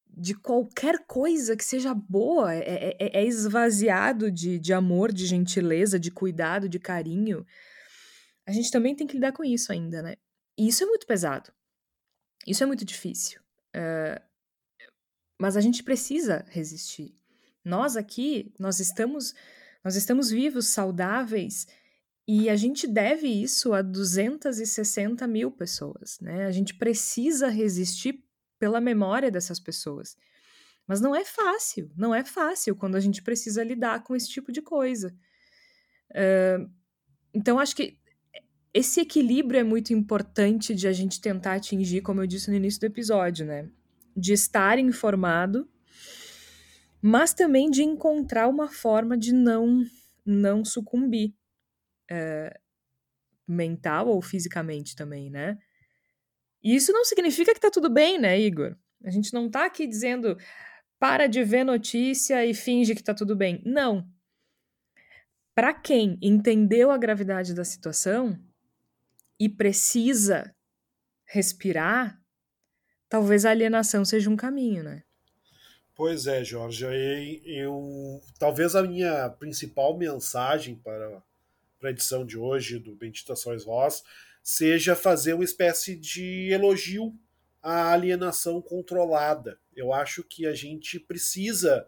de, 0.09 0.35
qualquer 0.35 1.05
coisa 1.07 1.55
que 1.57 1.65
seja 1.65 1.95
boa, 1.95 2.55
é, 2.55 2.97
é, 2.99 3.21
é 3.21 3.25
esvaziado 3.27 4.31
de, 4.31 4.59
de 4.59 4.73
amor, 4.73 5.13
de 5.13 5.27
gentileza, 5.27 5.99
de 5.99 6.11
cuidado, 6.11 6.69
de 6.69 6.79
carinho 6.79 7.45
a 8.49 8.53
gente 8.53 8.71
também 8.71 8.95
tem 8.95 9.07
que 9.07 9.13
lidar 9.13 9.33
com 9.33 9.45
isso 9.45 9.71
ainda, 9.71 10.01
né? 10.01 10.15
E 10.57 10.69
isso 10.69 10.83
é 10.83 10.87
muito 10.87 11.07
pesado. 11.07 11.53
Isso 12.47 12.63
é 12.63 12.67
muito 12.67 12.83
difícil. 12.83 13.43
Uh, 13.77 14.19
mas 15.39 15.55
a 15.55 15.61
gente 15.61 15.83
precisa 15.83 16.47
resistir. 16.49 17.15
Nós 17.63 17.95
aqui, 17.95 18.51
nós 18.59 18.81
estamos, 18.81 19.35
nós 19.85 19.97
estamos 19.97 20.31
vivos, 20.31 20.69
saudáveis, 20.69 21.67
e 22.27 22.49
a 22.49 22.57
gente 22.57 22.87
deve 22.87 23.29
isso 23.29 23.75
a 23.75 23.83
260 23.83 25.27
mil 25.27 25.51
pessoas, 25.51 26.19
né? 26.19 26.47
A 26.47 26.51
gente 26.51 26.73
precisa 26.73 27.49
resistir 27.49 28.25
pela 28.59 28.81
memória 28.81 29.31
dessas 29.31 29.61
pessoas. 29.61 30.17
Mas 30.87 31.03
não 31.03 31.15
é 31.15 31.23
fácil, 31.23 31.93
não 31.95 32.15
é 32.15 32.25
fácil 32.25 32.75
quando 32.75 32.97
a 32.97 33.01
gente 33.01 33.21
precisa 33.21 33.63
lidar 33.63 34.03
com 34.05 34.17
esse 34.17 34.31
tipo 34.31 34.51
de 34.51 34.63
coisa. 34.63 35.15
Uh, 36.13 36.73
então, 37.35 37.59
acho 37.59 37.77
que 37.77 37.99
esse 38.73 39.01
equilíbrio 39.01 39.61
é 39.61 39.65
muito 39.65 39.93
importante 39.93 40.75
de 40.75 40.87
a 40.87 40.93
gente 40.93 41.21
tentar 41.21 41.55
atingir, 41.55 42.03
como 42.03 42.21
eu 42.23 42.27
disse 42.27 42.51
no 42.51 42.57
início 42.57 42.81
do 42.81 42.87
episódio, 42.87 43.47
né? 43.47 43.69
De 44.17 44.33
estar 44.33 44.79
informado, 44.79 45.69
mas 47.01 47.33
também 47.33 47.71
de 47.71 47.83
encontrar 47.83 48.49
uma 48.49 48.69
forma 48.69 49.17
de 49.17 49.33
não 49.33 49.85
não 50.25 50.63
sucumbir 50.63 51.35
é, 52.11 52.61
mental 53.47 54.09
ou 54.09 54.21
fisicamente 54.21 54.95
também, 54.95 55.31
né? 55.31 55.59
E 56.63 56.75
isso 56.75 56.93
não 56.93 57.05
significa 57.05 57.55
que 57.55 57.61
tá 57.61 57.71
tudo 57.71 57.89
bem, 57.89 58.19
né, 58.19 58.39
Igor? 58.39 58.77
A 59.05 59.11
gente 59.11 59.33
não 59.33 59.49
tá 59.49 59.65
aqui 59.65 59.87
dizendo 59.87 60.37
para 60.99 61.27
de 61.27 61.43
ver 61.45 61.65
notícia 61.65 62.45
e 62.45 62.53
finge 62.53 62.95
que 62.95 63.03
tá 63.03 63.15
tudo 63.15 63.35
bem. 63.35 63.63
Não. 63.65 64.07
Para 65.55 65.73
quem 65.73 66.19
entendeu 66.21 66.91
a 66.91 66.99
gravidade 66.99 67.55
da 67.55 67.65
situação 67.65 68.39
e 69.39 69.49
precisa 69.49 70.55
respirar, 71.25 72.21
talvez 73.09 73.45
a 73.45 73.51
alienação 73.51 74.05
seja 74.05 74.31
um 74.31 74.37
caminho, 74.37 74.83
né? 74.83 75.05
Pois 75.95 76.27
é, 76.27 76.45
Jorge. 76.45 76.85
Eu, 77.45 78.21
talvez 78.39 78.77
a 78.77 78.83
minha 78.83 79.29
principal 79.31 79.99
mensagem 79.99 80.77
para, 80.77 81.23
para 81.79 81.89
a 81.89 81.93
edição 81.93 82.25
de 82.25 82.39
hoje 82.39 82.79
do 82.79 82.95
Benditações 82.95 83.65
Voz 83.65 84.05
seja 84.43 84.95
fazer 84.95 85.35
uma 85.35 85.45
espécie 85.45 85.97
de 85.97 86.51
elogio 86.53 87.15
à 87.61 87.93
alienação 87.93 88.63
controlada. 88.63 89.59
Eu 89.75 89.93
acho 89.93 90.23
que 90.23 90.47
a 90.47 90.55
gente 90.55 91.01
precisa 91.01 91.87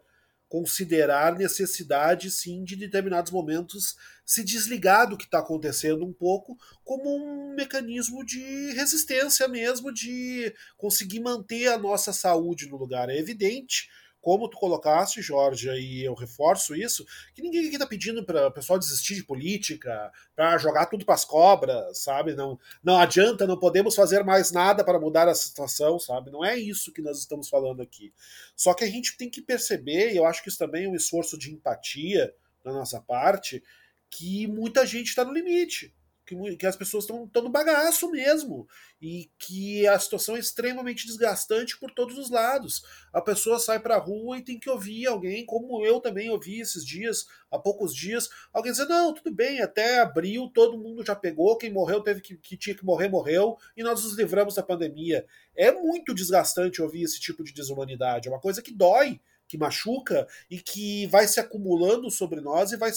considerar 0.51 1.37
necessidade, 1.37 2.29
sim, 2.29 2.65
de 2.65 2.75
determinados 2.75 3.31
momentos 3.31 3.95
se 4.25 4.43
desligar 4.43 5.09
do 5.09 5.17
que 5.17 5.23
está 5.23 5.39
acontecendo 5.39 6.05
um 6.05 6.11
pouco, 6.11 6.57
como 6.83 7.15
um 7.15 7.55
mecanismo 7.55 8.21
de 8.25 8.73
resistência 8.73 9.47
mesmo, 9.47 9.93
de 9.93 10.53
conseguir 10.75 11.21
manter 11.21 11.67
a 11.67 11.77
nossa 11.77 12.11
saúde 12.11 12.67
no 12.67 12.75
lugar. 12.75 13.09
É 13.09 13.17
evidente 13.17 13.87
como 14.21 14.47
tu 14.47 14.57
colocaste, 14.57 15.21
Jorge, 15.21 15.69
e 15.71 16.05
eu 16.05 16.13
reforço 16.13 16.75
isso, 16.75 17.05
que 17.33 17.41
ninguém 17.41 17.65
aqui 17.65 17.73
está 17.73 17.87
pedindo 17.87 18.23
para 18.23 18.47
o 18.47 18.51
pessoal 18.51 18.77
desistir 18.77 19.15
de 19.15 19.23
política, 19.23 20.11
para 20.35 20.57
jogar 20.59 20.85
tudo 20.85 21.03
para 21.03 21.15
as 21.15 21.25
cobras, 21.25 22.03
sabe? 22.03 22.35
Não, 22.35 22.59
não 22.83 22.97
adianta, 22.99 23.47
não 23.47 23.57
podemos 23.57 23.95
fazer 23.95 24.23
mais 24.23 24.51
nada 24.51 24.83
para 24.83 24.99
mudar 24.99 25.27
a 25.27 25.33
situação, 25.33 25.99
sabe? 25.99 26.29
Não 26.29 26.45
é 26.45 26.55
isso 26.55 26.93
que 26.93 27.01
nós 27.01 27.17
estamos 27.17 27.49
falando 27.49 27.81
aqui. 27.81 28.13
Só 28.55 28.73
que 28.73 28.83
a 28.83 28.87
gente 28.87 29.17
tem 29.17 29.29
que 29.29 29.41
perceber, 29.41 30.13
e 30.13 30.17
eu 30.17 30.25
acho 30.25 30.43
que 30.43 30.49
isso 30.49 30.59
também 30.59 30.85
é 30.85 30.89
um 30.89 30.95
esforço 30.95 31.37
de 31.37 31.51
empatia 31.51 32.31
da 32.63 32.71
nossa 32.71 33.01
parte, 33.01 33.63
que 34.09 34.45
muita 34.45 34.85
gente 34.85 35.07
está 35.07 35.25
no 35.25 35.33
limite 35.33 35.93
que, 36.25 36.55
que 36.55 36.65
as 36.65 36.75
pessoas 36.75 37.03
estão 37.03 37.29
no 37.41 37.49
bagaço 37.49 38.09
mesmo. 38.11 38.67
E 39.01 39.29
que 39.37 39.87
a 39.87 39.97
situação 39.97 40.35
é 40.35 40.39
extremamente 40.39 41.05
desgastante 41.05 41.77
por 41.79 41.91
todos 41.91 42.17
os 42.17 42.29
lados. 42.29 42.83
A 43.11 43.21
pessoa 43.21 43.59
sai 43.59 43.79
para 43.79 43.95
a 43.95 43.99
rua 43.99 44.37
e 44.37 44.43
tem 44.43 44.59
que 44.59 44.69
ouvir 44.69 45.07
alguém, 45.07 45.45
como 45.45 45.85
eu 45.85 45.99
também 45.99 46.29
ouvi 46.29 46.61
esses 46.61 46.85
dias, 46.85 47.25
há 47.49 47.57
poucos 47.57 47.95
dias, 47.95 48.29
alguém 48.53 48.71
dizer: 48.71 48.85
não, 48.85 49.13
tudo 49.13 49.33
bem, 49.33 49.61
até 49.61 49.99
abril 49.99 50.49
todo 50.53 50.77
mundo 50.77 51.05
já 51.05 51.15
pegou, 51.15 51.57
quem 51.57 51.71
morreu 51.71 52.01
teve 52.01 52.21
que, 52.21 52.37
que 52.37 52.57
tinha 52.57 52.75
que 52.75 52.85
morrer, 52.85 53.09
morreu, 53.09 53.57
e 53.75 53.83
nós 53.83 54.03
nos 54.03 54.15
livramos 54.15 54.55
da 54.55 54.63
pandemia. 54.63 55.25
É 55.55 55.71
muito 55.71 56.13
desgastante 56.13 56.81
ouvir 56.81 57.03
esse 57.03 57.19
tipo 57.19 57.43
de 57.43 57.53
desumanidade. 57.53 58.27
É 58.27 58.31
uma 58.31 58.39
coisa 58.39 58.61
que 58.61 58.73
dói 58.73 59.19
que 59.51 59.57
machuca 59.57 60.25
e 60.49 60.61
que 60.61 61.07
vai 61.07 61.27
se 61.27 61.37
acumulando 61.37 62.09
sobre 62.09 62.39
nós 62.39 62.71
e 62.71 62.77
vai, 62.77 62.89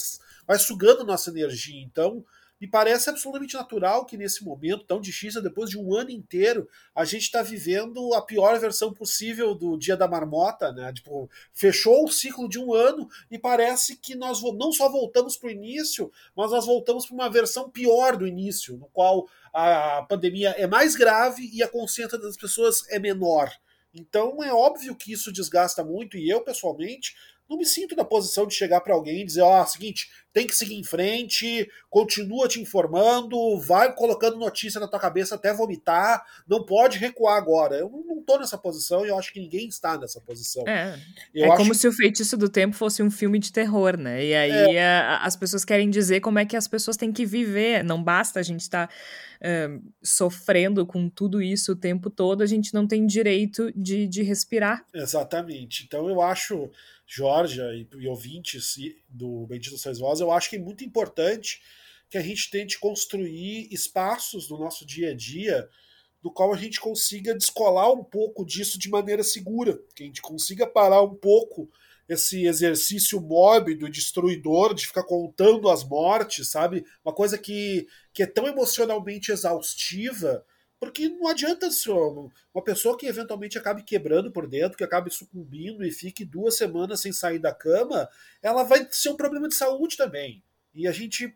vai 0.47 0.57
sugando 0.57 1.03
nossa 1.03 1.29
energia. 1.31 1.83
Então, 1.83 2.25
me 2.65 2.71
parece 2.71 3.11
absolutamente 3.11 3.55
natural 3.57 4.07
que 4.07 4.17
nesse 4.17 4.43
momento 4.43 4.87
tão 4.87 4.99
difícil, 4.99 5.43
depois 5.43 5.69
de 5.69 5.79
um 5.79 5.95
ano 5.95 6.09
inteiro, 6.09 6.67
a 6.95 7.05
gente 7.05 7.25
está 7.25 7.43
vivendo 7.43 8.15
a 8.15 8.23
pior 8.23 8.59
versão 8.59 8.91
possível 8.91 9.55
do 9.55 9.77
Dia 9.77 9.99
da 9.99 10.09
Marmota, 10.09 10.73
né? 10.73 10.91
Tipo, 10.91 11.29
fechou 11.53 12.07
o 12.07 12.11
ciclo 12.11 12.49
de 12.49 12.59
um 12.59 12.73
ano 12.73 13.07
e 13.31 13.39
parece 13.39 13.97
que 13.97 14.15
nós 14.15 14.41
não 14.55 14.73
só 14.73 14.89
voltamos 14.89 15.37
para 15.37 15.49
o 15.49 15.53
início, 15.53 16.11
mas 16.35 16.53
nós 16.53 16.65
voltamos 16.65 17.05
para 17.05 17.15
uma 17.15 17.29
versão 17.29 17.69
pior 17.69 18.17
do 18.17 18.27
início, 18.27 18.79
no 18.79 18.87
qual 18.87 19.29
a 19.53 20.03
pandemia 20.09 20.53
é 20.57 20.67
mais 20.67 20.97
grave 20.97 21.51
e 21.53 21.63
a 21.63 21.69
consciência 21.69 22.17
das 22.17 22.35
pessoas 22.35 22.89
é 22.89 22.99
menor. 22.99 23.53
Então 23.93 24.43
é 24.43 24.53
óbvio 24.53 24.97
que 24.97 25.13
isso 25.13 25.31
desgasta 25.31 25.85
muito 25.85 26.17
e 26.17 26.29
eu 26.29 26.41
pessoalmente 26.41 27.15
não 27.49 27.59
me 27.59 27.67
sinto 27.67 27.95
na 27.95 28.05
posição 28.05 28.47
de 28.47 28.55
chegar 28.55 28.81
para 28.81 28.95
alguém 28.95 29.21
e 29.21 29.25
dizer, 29.25 29.43
ó, 29.43 29.63
oh, 29.63 29.67
seguinte, 29.67 30.09
tem 30.33 30.47
que 30.47 30.57
seguir 30.57 30.75
em 30.75 30.83
frente, 30.83 31.71
continua 31.89 32.49
te 32.49 32.61
informando, 32.61 33.37
vai 33.61 33.95
colocando 33.95 34.37
notícia 34.37 34.81
na 34.81 34.89
tua 34.89 34.99
cabeça 34.99 35.37
até 35.37 35.53
vomitar, 35.53 36.25
não 36.47 36.65
pode 36.65 36.99
recuar 36.99 37.37
agora. 37.37 37.77
Eu 37.77 37.89
não 37.89 38.21
tô 38.21 38.39
nessa 38.39 38.59
posição 38.59 39.07
e 39.07 39.11
eu 39.11 39.19
acho 39.19 39.33
que 39.33 39.39
ninguém 39.39 39.69
está 39.69 39.97
nessa 39.97 40.21
posição. 40.21 40.65
É, 40.67 40.99
eu 41.33 41.53
é 41.53 41.57
como 41.57 41.73
se 41.73 41.87
o 41.87 41.93
Feitiço 41.93 42.37
do 42.37 42.49
Tempo 42.49 42.75
fosse 42.75 43.01
um 43.01 43.11
filme 43.11 43.39
de 43.39 43.53
terror, 43.53 43.97
né? 43.97 44.25
E 44.25 44.35
aí 44.35 44.77
é... 44.77 44.85
a, 44.85 45.19
as 45.19 45.37
pessoas 45.37 45.65
querem 45.65 45.89
dizer 45.89 46.21
como 46.21 46.41
é 46.41 46.45
que 46.45 46.57
as 46.57 46.67
pessoas 46.67 46.97
têm 46.97 47.13
que 47.13 47.25
viver, 47.25 47.85
não 47.85 48.03
basta 48.03 48.41
a 48.41 48.43
gente 48.43 48.63
estar 48.63 48.89
tá, 48.89 48.95
uh, 49.37 49.93
sofrendo 50.03 50.87
com 50.87 51.09
tudo 51.09 51.43
isso 51.43 51.73
o 51.73 51.77
tempo 51.77 52.11
todo, 52.11 52.43
a 52.43 52.47
gente 52.47 52.73
não 52.75 52.87
tem 52.87 53.07
direito 53.07 53.73
de, 53.75 54.07
de 54.07 54.23
respirar. 54.23 54.85
Exatamente. 54.95 55.85
Então 55.85 56.09
eu 56.09 56.21
acho 56.21 56.71
Georgia 57.07 57.65
e, 57.75 57.87
e 57.99 58.09
ouvintes 58.09 58.77
do 59.09 59.47
Bendito 59.47 59.79
Sois 59.79 59.99
Vós, 59.99 60.21
eu 60.21 60.31
acho 60.31 60.51
que 60.51 60.57
é 60.57 60.61
muito 60.61 60.85
importante 60.85 61.61
que 62.11 62.19
a 62.19 62.23
gente 62.23 62.51
tente 62.51 62.79
construir 62.79 63.69
espaços 63.73 64.49
no 64.49 64.59
nosso 64.59 64.87
dia 64.87 65.11
a 65.11 65.15
dia 65.15 65.69
do 66.23 66.31
qual 66.31 66.55
a 66.55 66.57
gente 66.57 66.81
consiga 66.81 67.35
descolar 67.35 67.93
um 67.93 68.03
pouco 68.03 68.47
disso 68.47 68.79
de 68.79 68.89
maneira 68.89 69.23
segura, 69.23 69.79
que 69.95 70.05
a 70.05 70.07
gente 70.07 70.23
consiga 70.23 70.67
parar 70.67 71.03
um 71.03 71.15
pouco 71.15 71.71
esse 72.09 72.47
exercício 72.47 73.21
mórbido, 73.21 73.89
destruidor, 73.89 74.75
de 74.75 74.87
ficar 74.87 75.05
contando 75.05 75.69
as 75.69 75.85
mortes, 75.85 76.49
sabe? 76.49 76.85
Uma 77.05 77.15
coisa 77.15 77.39
que, 77.39 77.87
que 78.13 78.23
é 78.23 78.27
tão 78.27 78.47
emocionalmente 78.47 79.33
exaustiva 79.33 80.45
porque 80.85 81.09
não 81.09 81.29
adianta 81.29 81.69
uma 82.53 82.63
pessoa 82.63 82.97
que 82.99 83.07
eventualmente 83.07 83.57
acabe 83.57 83.83
quebrando 83.83 84.31
por 84.31 84.47
dentro, 84.47 84.77
que 84.77 84.85
acabe 84.85 85.11
sucumbindo 85.11 85.83
e 85.83 85.91
fique 85.91 86.27
duas 86.27 86.59
semanas 86.59 87.01
sem 87.01 87.11
sair 87.11 87.39
da 87.39 87.55
cama, 87.55 88.07
ela 88.43 88.63
vai 88.65 88.87
ser 88.91 89.09
um 89.09 89.17
problema 89.17 89.49
de 89.49 89.55
saúde 89.55 89.97
também. 89.97 90.45
E 90.75 90.87
a 90.87 90.93
gente 90.93 91.35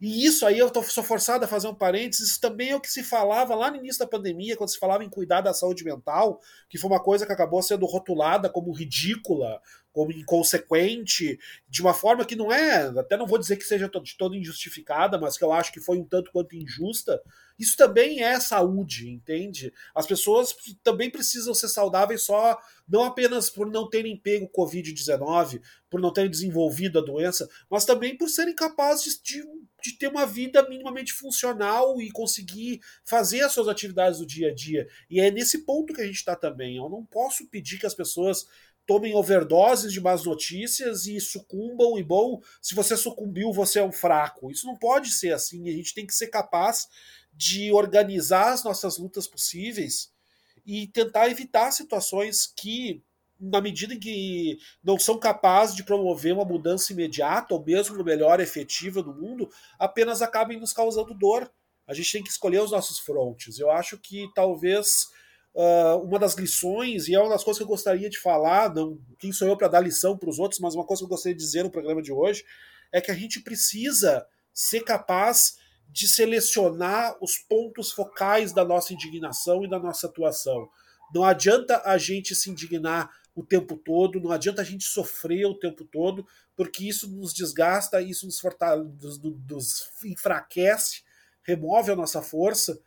e 0.00 0.24
isso 0.24 0.46
aí 0.46 0.58
eu 0.58 0.70
tô, 0.70 0.82
sou 0.82 1.02
forçado 1.04 1.44
a 1.44 1.48
fazer 1.48 1.66
um 1.66 1.74
parênteses, 1.74 2.28
isso 2.28 2.40
também 2.40 2.70
é 2.70 2.76
o 2.76 2.80
que 2.80 2.90
se 2.90 3.02
falava 3.02 3.54
lá 3.54 3.70
no 3.70 3.76
início 3.76 3.98
da 3.98 4.06
pandemia, 4.06 4.56
quando 4.56 4.70
se 4.70 4.78
falava 4.78 5.04
em 5.04 5.10
cuidar 5.10 5.40
da 5.40 5.52
saúde 5.52 5.84
mental, 5.84 6.40
que 6.68 6.78
foi 6.78 6.88
uma 6.88 7.02
coisa 7.02 7.26
que 7.26 7.32
acabou 7.32 7.60
sendo 7.62 7.84
rotulada 7.84 8.48
como 8.48 8.72
ridícula, 8.72 9.60
inconsequente, 10.10 11.38
de 11.68 11.80
uma 11.82 11.94
forma 11.94 12.24
que 12.24 12.36
não 12.36 12.52
é, 12.52 12.86
até 12.98 13.16
não 13.16 13.26
vou 13.26 13.38
dizer 13.38 13.56
que 13.56 13.64
seja 13.64 13.88
de 13.88 14.16
todo 14.16 14.36
injustificada, 14.36 15.18
mas 15.18 15.36
que 15.36 15.44
eu 15.44 15.52
acho 15.52 15.72
que 15.72 15.80
foi 15.80 15.98
um 15.98 16.04
tanto 16.04 16.30
quanto 16.30 16.56
injusta. 16.56 17.20
Isso 17.58 17.76
também 17.76 18.22
é 18.22 18.38
saúde, 18.38 19.10
entende? 19.10 19.72
As 19.94 20.06
pessoas 20.06 20.54
também 20.82 21.10
precisam 21.10 21.52
ser 21.52 21.68
saudáveis 21.68 22.22
só, 22.22 22.56
não 22.88 23.02
apenas 23.02 23.50
por 23.50 23.68
não 23.68 23.90
terem 23.90 24.16
pego 24.16 24.48
Covid-19, 24.48 25.60
por 25.90 26.00
não 26.00 26.12
terem 26.12 26.30
desenvolvido 26.30 26.98
a 27.00 27.02
doença, 27.02 27.48
mas 27.68 27.84
também 27.84 28.16
por 28.16 28.28
serem 28.28 28.54
capazes 28.54 29.20
de, 29.20 29.42
de 29.82 29.98
ter 29.98 30.06
uma 30.06 30.24
vida 30.24 30.66
minimamente 30.68 31.12
funcional 31.12 32.00
e 32.00 32.10
conseguir 32.12 32.80
fazer 33.04 33.40
as 33.40 33.52
suas 33.52 33.66
atividades 33.66 34.20
do 34.20 34.26
dia 34.26 34.50
a 34.50 34.54
dia. 34.54 34.88
E 35.10 35.20
é 35.20 35.28
nesse 35.30 35.64
ponto 35.64 35.92
que 35.92 36.00
a 36.00 36.06
gente 36.06 36.16
está 36.16 36.36
também. 36.36 36.76
Eu 36.76 36.88
não 36.88 37.04
posso 37.04 37.46
pedir 37.48 37.78
que 37.78 37.86
as 37.86 37.94
pessoas 37.94 38.46
tomem 38.88 39.14
overdoses 39.14 39.92
de 39.92 40.00
más 40.00 40.24
notícias 40.24 41.06
e 41.06 41.20
sucumbam, 41.20 41.98
e 41.98 42.02
bom, 42.02 42.40
se 42.62 42.74
você 42.74 42.96
sucumbiu, 42.96 43.52
você 43.52 43.80
é 43.80 43.84
um 43.84 43.92
fraco. 43.92 44.50
Isso 44.50 44.66
não 44.66 44.74
pode 44.74 45.10
ser 45.10 45.34
assim, 45.34 45.68
a 45.68 45.72
gente 45.72 45.92
tem 45.92 46.06
que 46.06 46.14
ser 46.14 46.28
capaz 46.28 46.88
de 47.30 47.70
organizar 47.70 48.54
as 48.54 48.64
nossas 48.64 48.96
lutas 48.96 49.26
possíveis 49.26 50.10
e 50.64 50.86
tentar 50.86 51.28
evitar 51.28 51.70
situações 51.70 52.50
que, 52.56 53.02
na 53.38 53.60
medida 53.60 53.92
em 53.92 54.00
que 54.00 54.58
não 54.82 54.98
são 54.98 55.18
capazes 55.18 55.76
de 55.76 55.84
promover 55.84 56.32
uma 56.32 56.46
mudança 56.46 56.90
imediata, 56.94 57.52
ou 57.52 57.62
mesmo 57.62 58.02
melhor 58.02 58.40
efetiva 58.40 59.02
do 59.02 59.12
mundo, 59.12 59.50
apenas 59.78 60.22
acabem 60.22 60.58
nos 60.58 60.72
causando 60.72 61.12
dor. 61.12 61.52
A 61.86 61.92
gente 61.92 62.10
tem 62.10 62.22
que 62.22 62.30
escolher 62.30 62.62
os 62.62 62.70
nossos 62.70 62.98
frontes. 62.98 63.58
Eu 63.58 63.70
acho 63.70 63.98
que 63.98 64.30
talvez 64.34 65.08
uh, 65.54 66.02
uma 66.02 66.18
das 66.18 66.34
lições, 66.34 67.08
e 67.08 67.14
é 67.14 67.20
uma 67.20 67.30
das 67.30 67.44
coisas 67.44 67.58
que 67.58 67.64
eu 67.64 67.68
gostaria 67.68 68.08
de 68.08 68.18
falar, 68.18 68.74
não 68.74 68.98
quem 69.18 69.32
sou 69.32 69.48
eu 69.48 69.56
para 69.56 69.68
dar 69.68 69.80
lição 69.80 70.16
para 70.16 70.30
os 70.30 70.38
outros, 70.38 70.60
mas 70.60 70.74
uma 70.74 70.84
coisa 70.84 71.00
que 71.00 71.04
eu 71.04 71.08
gostaria 71.08 71.36
de 71.36 71.42
dizer 71.42 71.62
no 71.62 71.70
programa 71.70 72.02
de 72.02 72.12
hoje, 72.12 72.44
é 72.92 73.00
que 73.00 73.10
a 73.10 73.14
gente 73.14 73.40
precisa 73.40 74.26
ser 74.52 74.80
capaz 74.80 75.58
de 75.90 76.06
selecionar 76.06 77.16
os 77.20 77.38
pontos 77.38 77.92
focais 77.92 78.52
da 78.52 78.64
nossa 78.64 78.92
indignação 78.92 79.64
e 79.64 79.68
da 79.68 79.78
nossa 79.78 80.06
atuação. 80.06 80.68
Não 81.14 81.24
adianta 81.24 81.82
a 81.84 81.96
gente 81.96 82.34
se 82.34 82.50
indignar 82.50 83.10
o 83.34 83.42
tempo 83.42 83.76
todo, 83.76 84.20
não 84.20 84.32
adianta 84.32 84.62
a 84.62 84.64
gente 84.64 84.84
sofrer 84.84 85.46
o 85.46 85.58
tempo 85.58 85.84
todo, 85.84 86.26
porque 86.56 86.88
isso 86.88 87.08
nos 87.08 87.32
desgasta, 87.32 88.02
isso 88.02 88.26
nos, 88.26 88.40
fortalece, 88.40 88.90
nos, 89.00 89.18
nos 89.22 89.90
enfraquece 90.04 91.02
remove 91.48 91.90
a 91.90 91.96
nossa 91.96 92.20
força 92.20 92.78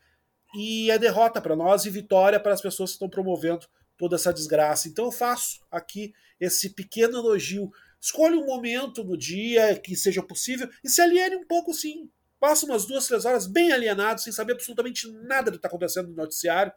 e 0.54 0.91
é 0.91 0.97
derrota 0.97 1.41
para 1.41 1.56
nós 1.56 1.86
e 1.86 1.89
vitória 1.89 2.39
para 2.39 2.54
as 2.54 2.62
pessoas 2.62 2.91
que 2.91 2.95
estão 2.95 3.10
promovendo 3.10 3.68
toda 3.97 4.16
essa 4.16 4.34
desgraça. 4.34 4.88
Então 4.88 5.06
eu 5.06 5.12
faço 5.12 5.62
aqui 5.72 6.14
esse 6.39 6.72
pequeno 6.72 7.18
elogio. 7.18 7.72
Escolha 7.99 8.36
um 8.36 8.45
momento 8.45 9.04
no 9.04 9.16
dia 9.16 9.78
que 9.78 9.95
seja 9.95 10.24
possível 10.24 10.70
e 10.84 10.89
se 10.89 11.02
aliene 11.02 11.36
um 11.36 11.45
pouco 11.45 11.74
sim. 11.74 12.10
Passa 12.39 12.66
umas 12.66 12.86
duas, 12.86 13.06
três 13.06 13.24
horas 13.26 13.45
bem 13.45 13.72
alienado, 13.72 14.20
sem 14.20 14.34
saber 14.34 14.54
absolutamente 14.54 15.08
nada 15.12 15.52
do 15.52 15.54
que 15.54 15.58
está 15.60 15.68
acontecendo 15.68 16.08
no 16.10 16.16
noticiário. 16.16 16.74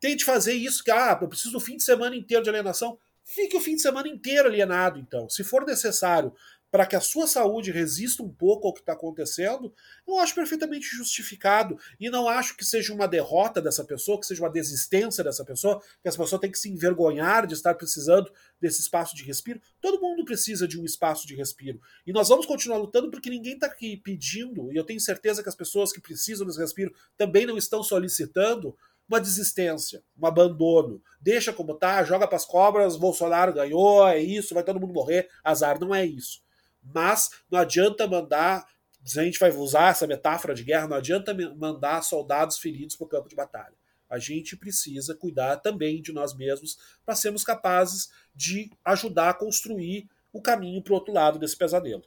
Tente 0.00 0.24
fazer 0.24 0.54
isso, 0.54 0.82
que 0.82 0.90
ah, 0.90 1.18
eu 1.20 1.28
preciso 1.28 1.52
do 1.52 1.60
fim 1.60 1.76
de 1.76 1.82
semana 1.82 2.16
inteiro 2.16 2.42
de 2.42 2.48
alienação. 2.48 2.98
Fique 3.22 3.54
o 3.54 3.60
fim 3.60 3.76
de 3.76 3.82
semana 3.82 4.08
inteiro 4.08 4.48
alienado, 4.48 4.98
então. 4.98 5.28
Se 5.28 5.44
for 5.44 5.66
necessário 5.66 6.34
para 6.72 6.86
que 6.86 6.96
a 6.96 7.00
sua 7.02 7.26
saúde 7.26 7.70
resista 7.70 8.22
um 8.22 8.30
pouco 8.30 8.66
ao 8.66 8.72
que 8.72 8.80
está 8.80 8.94
acontecendo, 8.94 9.74
eu 10.08 10.18
acho 10.18 10.34
perfeitamente 10.34 10.86
justificado. 10.86 11.78
E 12.00 12.08
não 12.08 12.26
acho 12.26 12.56
que 12.56 12.64
seja 12.64 12.94
uma 12.94 13.06
derrota 13.06 13.60
dessa 13.60 13.84
pessoa, 13.84 14.18
que 14.18 14.24
seja 14.24 14.42
uma 14.42 14.48
desistência 14.48 15.22
dessa 15.22 15.44
pessoa, 15.44 15.82
que 16.00 16.08
essa 16.08 16.16
pessoa 16.16 16.40
tem 16.40 16.50
que 16.50 16.58
se 16.58 16.70
envergonhar 16.70 17.46
de 17.46 17.52
estar 17.52 17.74
precisando 17.74 18.32
desse 18.58 18.80
espaço 18.80 19.14
de 19.14 19.22
respiro. 19.22 19.60
Todo 19.82 20.00
mundo 20.00 20.24
precisa 20.24 20.66
de 20.66 20.80
um 20.80 20.84
espaço 20.86 21.26
de 21.26 21.36
respiro. 21.36 21.78
E 22.06 22.12
nós 22.12 22.30
vamos 22.30 22.46
continuar 22.46 22.78
lutando 22.78 23.10
porque 23.10 23.28
ninguém 23.28 23.52
está 23.52 23.66
aqui 23.66 23.98
pedindo, 23.98 24.72
e 24.72 24.76
eu 24.76 24.84
tenho 24.84 24.98
certeza 24.98 25.42
que 25.42 25.50
as 25.50 25.54
pessoas 25.54 25.92
que 25.92 26.00
precisam 26.00 26.46
desse 26.46 26.58
respiro 26.58 26.94
também 27.18 27.44
não 27.44 27.58
estão 27.58 27.82
solicitando 27.82 28.74
uma 29.06 29.20
desistência, 29.20 30.02
um 30.18 30.26
abandono. 30.26 31.02
Deixa 31.20 31.52
como 31.52 31.74
tá, 31.74 32.02
joga 32.02 32.26
para 32.26 32.36
as 32.36 32.46
cobras, 32.46 32.96
Bolsonaro 32.96 33.52
ganhou, 33.52 34.08
é 34.08 34.18
isso, 34.18 34.54
vai 34.54 34.64
todo 34.64 34.80
mundo 34.80 34.94
morrer, 34.94 35.28
azar. 35.44 35.78
Não 35.78 35.94
é 35.94 36.06
isso. 36.06 36.40
Mas 36.82 37.30
não 37.50 37.58
adianta 37.58 38.06
mandar, 38.06 38.66
a 39.04 39.22
gente 39.22 39.38
vai 39.38 39.50
usar 39.52 39.90
essa 39.90 40.06
metáfora 40.06 40.54
de 40.54 40.64
guerra, 40.64 40.88
não 40.88 40.96
adianta 40.96 41.34
mandar 41.56 42.02
soldados 42.02 42.58
feridos 42.58 42.96
para 42.96 43.04
o 43.04 43.08
campo 43.08 43.28
de 43.28 43.36
batalha. 43.36 43.74
A 44.08 44.18
gente 44.18 44.56
precisa 44.56 45.14
cuidar 45.14 45.56
também 45.56 46.02
de 46.02 46.12
nós 46.12 46.34
mesmos 46.34 46.76
para 47.04 47.14
sermos 47.14 47.44
capazes 47.44 48.10
de 48.34 48.70
ajudar 48.84 49.30
a 49.30 49.34
construir 49.34 50.08
o 50.32 50.42
caminho 50.42 50.82
para 50.82 50.92
o 50.92 50.96
outro 50.96 51.14
lado 51.14 51.38
desse 51.38 51.56
pesadelo. 51.56 52.02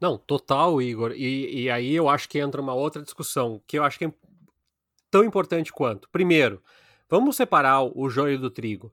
Não, 0.00 0.18
total, 0.18 0.82
Igor. 0.82 1.12
E, 1.12 1.62
e 1.62 1.70
aí 1.70 1.94
eu 1.94 2.08
acho 2.08 2.28
que 2.28 2.38
entra 2.38 2.60
uma 2.60 2.74
outra 2.74 3.02
discussão 3.02 3.62
que 3.66 3.78
eu 3.78 3.84
acho 3.84 3.98
que 3.98 4.04
é 4.04 4.12
tão 5.10 5.24
importante 5.24 5.72
quanto. 5.72 6.08
Primeiro, 6.10 6.62
vamos 7.08 7.36
separar 7.36 7.82
o 7.82 8.08
joio 8.08 8.38
do 8.38 8.50
trigo. 8.50 8.92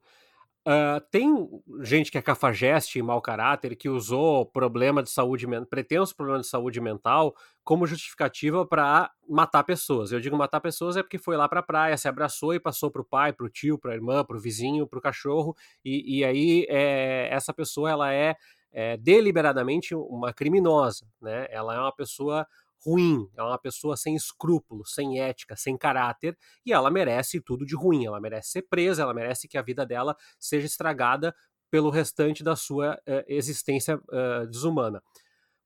Tem 1.10 1.50
gente 1.82 2.12
que 2.12 2.18
é 2.18 2.22
cafajeste 2.22 3.00
e 3.00 3.02
mau 3.02 3.20
caráter 3.22 3.76
que 3.76 3.90
usou 3.90 4.46
problema 4.46 5.02
de 5.02 5.10
saúde 5.10 5.48
pretenso 5.68 6.16
problema 6.16 6.42
de 6.42 6.48
saúde 6.48 6.80
mental 6.80 7.36
como 7.64 7.88
justificativa 7.88 8.66
para 8.66 9.12
matar 9.28 9.64
pessoas. 9.64 10.12
Eu 10.12 10.20
digo 10.20 10.38
matar 10.38 10.60
pessoas 10.60 10.96
é 10.96 11.02
porque 11.02 11.18
foi 11.18 11.36
lá 11.38 11.50
para 11.50 11.62
a 11.62 11.64
praia, 11.64 11.98
se 11.98 12.08
abraçou 12.08 12.54
e 12.54 12.60
passou 12.60 12.92
para 12.92 13.02
o 13.02 13.06
pai, 13.06 13.34
para 13.34 13.46
o 13.46 13.50
tio, 13.50 13.80
para 13.80 13.92
a 13.94 13.96
irmã, 13.96 14.24
para 14.24 14.38
o 14.38 14.40
vizinho, 14.40 14.86
para 14.86 15.00
o 15.00 15.02
cachorro 15.02 15.56
e, 15.84 16.20
e 16.20 16.26
aí 16.26 16.66
é, 16.70 17.30
essa 17.32 17.54
pessoa 17.54 17.90
ela 17.90 18.14
é, 18.14 18.36
é 18.72 18.96
deliberadamente 18.98 19.96
uma 19.96 20.32
criminosa, 20.34 21.08
né? 21.20 21.48
Ela 21.50 21.76
é 21.76 21.80
uma 21.80 21.96
pessoa 21.96 22.46
ruim, 22.86 23.30
é 23.36 23.44
uma 23.44 23.58
pessoa 23.58 23.98
sem 23.98 24.16
escrúpulos, 24.16 24.94
sem 24.94 25.20
ética, 25.20 25.56
sem 25.56 25.78
caráter, 25.78 26.38
e 26.66 26.72
ela 26.72 26.90
merece 26.90 27.42
tudo 27.42 27.66
de 27.66 27.76
ruim, 27.76 28.06
ela 28.06 28.20
merece 28.20 28.52
ser 28.52 28.62
presa, 28.64 29.04
ela 29.04 29.14
merece 29.14 29.48
que 29.48 29.58
a 29.58 29.62
vida 29.62 29.86
dela 29.86 30.16
seja 30.40 30.66
estragada 30.66 31.36
pelo 31.70 31.90
restante 31.90 32.44
da 32.44 32.56
sua 32.56 32.96
uh, 32.96 33.24
existência 33.28 33.98
uh, 33.98 34.48
desumana. 34.48 35.04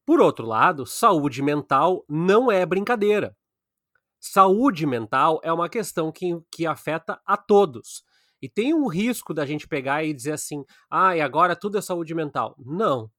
Por 0.05 0.20
outro 0.20 0.45
lado, 0.45 0.86
saúde 0.86 1.41
mental 1.41 2.03
não 2.09 2.51
é 2.51 2.66
brincadeira. 2.66 3.36
Saúde 4.20 4.86
mental 4.86 5.39
é 5.43 5.51
uma 5.51 5.70
questão 5.70 6.11
que, 6.11 6.38
que 6.51 6.66
afeta 6.66 7.22
a 7.26 7.38
todos. 7.38 8.03
E 8.41 8.49
tem 8.49 8.74
um 8.74 8.88
risco 8.88 9.34
da 9.34 9.45
gente 9.45 9.68
pegar 9.68 10.03
e 10.03 10.14
dizer 10.14 10.34
assim: 10.34 10.66
ah, 10.89 11.16
e 11.16 11.22
agora 11.22 11.55
tudo 11.55 11.78
é 11.78 11.82
saúde 11.82 12.14
mental. 12.14 12.55
Não, 12.57 13.09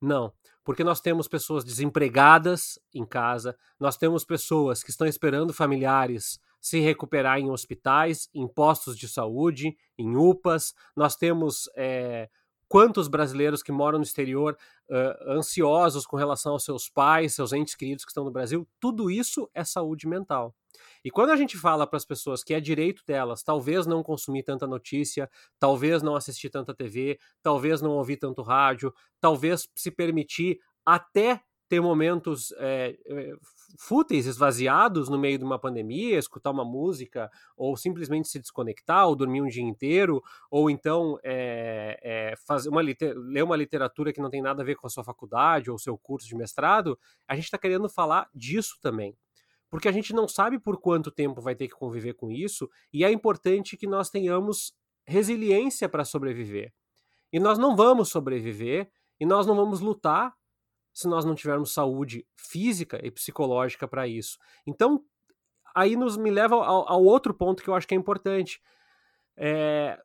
não 0.00 0.32
porque 0.70 0.84
nós 0.84 1.00
temos 1.00 1.26
pessoas 1.26 1.64
desempregadas 1.64 2.78
em 2.94 3.04
casa, 3.04 3.56
nós 3.78 3.96
temos 3.96 4.24
pessoas 4.24 4.82
que 4.82 4.90
estão 4.90 5.06
esperando 5.06 5.52
familiares 5.52 6.38
se 6.60 6.78
recuperar 6.78 7.38
em 7.38 7.50
hospitais, 7.50 8.28
em 8.34 8.46
postos 8.46 8.96
de 8.96 9.08
saúde, 9.08 9.76
em 9.98 10.16
UPAs, 10.16 10.74
nós 10.94 11.16
temos 11.16 11.70
é, 11.74 12.28
quantos 12.68 13.08
brasileiros 13.08 13.62
que 13.62 13.72
moram 13.72 13.98
no 13.98 14.04
exterior 14.04 14.56
uh, 14.88 15.32
ansiosos 15.32 16.06
com 16.06 16.16
relação 16.16 16.52
aos 16.52 16.64
seus 16.64 16.88
pais, 16.88 17.34
seus 17.34 17.52
entes 17.52 17.74
queridos 17.74 18.04
que 18.04 18.10
estão 18.10 18.24
no 18.24 18.30
Brasil, 18.30 18.68
tudo 18.78 19.10
isso 19.10 19.50
é 19.54 19.64
saúde 19.64 20.06
mental. 20.06 20.54
E 21.04 21.10
quando 21.10 21.30
a 21.30 21.36
gente 21.36 21.56
fala 21.56 21.86
para 21.86 21.96
as 21.96 22.04
pessoas 22.04 22.44
que 22.44 22.54
é 22.54 22.60
direito 22.60 23.02
delas, 23.06 23.42
talvez 23.42 23.86
não 23.86 24.02
consumir 24.02 24.42
tanta 24.42 24.66
notícia, 24.66 25.30
talvez 25.58 26.02
não 26.02 26.14
assistir 26.14 26.50
tanta 26.50 26.74
TV, 26.74 27.18
talvez 27.42 27.80
não 27.80 27.92
ouvir 27.92 28.16
tanto 28.16 28.42
rádio, 28.42 28.92
talvez 29.20 29.68
se 29.74 29.90
permitir 29.90 30.58
até 30.84 31.40
ter 31.70 31.80
momentos 31.80 32.52
é, 32.58 32.98
fúteis, 33.78 34.26
esvaziados 34.26 35.08
no 35.08 35.16
meio 35.16 35.38
de 35.38 35.44
uma 35.44 35.56
pandemia, 35.56 36.18
escutar 36.18 36.50
uma 36.50 36.64
música, 36.64 37.30
ou 37.56 37.76
simplesmente 37.76 38.26
se 38.26 38.40
desconectar, 38.40 39.06
ou 39.06 39.14
dormir 39.14 39.40
um 39.40 39.46
dia 39.46 39.62
inteiro, 39.62 40.20
ou 40.50 40.68
então 40.68 41.16
é, 41.22 41.96
é, 42.02 42.34
fazer 42.44 42.68
uma 42.68 42.80
ler 42.82 43.44
uma 43.44 43.56
literatura 43.56 44.12
que 44.12 44.20
não 44.20 44.28
tem 44.28 44.42
nada 44.42 44.62
a 44.62 44.66
ver 44.66 44.74
com 44.74 44.88
a 44.88 44.90
sua 44.90 45.04
faculdade 45.04 45.70
ou 45.70 45.78
seu 45.78 45.96
curso 45.96 46.26
de 46.26 46.34
mestrado, 46.34 46.98
a 47.28 47.36
gente 47.36 47.44
está 47.44 47.56
querendo 47.56 47.88
falar 47.88 48.28
disso 48.34 48.76
também 48.82 49.16
porque 49.70 49.88
a 49.88 49.92
gente 49.92 50.12
não 50.12 50.26
sabe 50.26 50.58
por 50.58 50.78
quanto 50.78 51.10
tempo 51.10 51.40
vai 51.40 51.54
ter 51.54 51.68
que 51.68 51.74
conviver 51.74 52.14
com 52.14 52.30
isso, 52.30 52.68
e 52.92 53.04
é 53.04 53.10
importante 53.10 53.76
que 53.76 53.86
nós 53.86 54.10
tenhamos 54.10 54.74
resiliência 55.06 55.88
para 55.88 56.04
sobreviver. 56.04 56.72
E 57.32 57.38
nós 57.38 57.56
não 57.56 57.76
vamos 57.76 58.08
sobreviver, 58.08 58.90
e 59.18 59.24
nós 59.24 59.46
não 59.46 59.54
vamos 59.54 59.80
lutar 59.80 60.34
se 60.92 61.06
nós 61.06 61.24
não 61.24 61.34
tivermos 61.34 61.72
saúde 61.72 62.26
física 62.36 63.00
e 63.02 63.10
psicológica 63.10 63.86
para 63.86 64.08
isso. 64.08 64.38
Então, 64.66 65.04
aí 65.74 65.94
nos 65.94 66.16
me 66.16 66.30
leva 66.30 66.56
ao, 66.56 66.90
ao, 66.90 67.04
outro 67.04 67.32
ponto 67.32 67.62
que 67.62 67.70
eu 67.70 67.74
acho 67.74 67.86
que 67.86 67.94
é 67.94 67.96
importante. 67.96 68.60
É, 69.36 70.00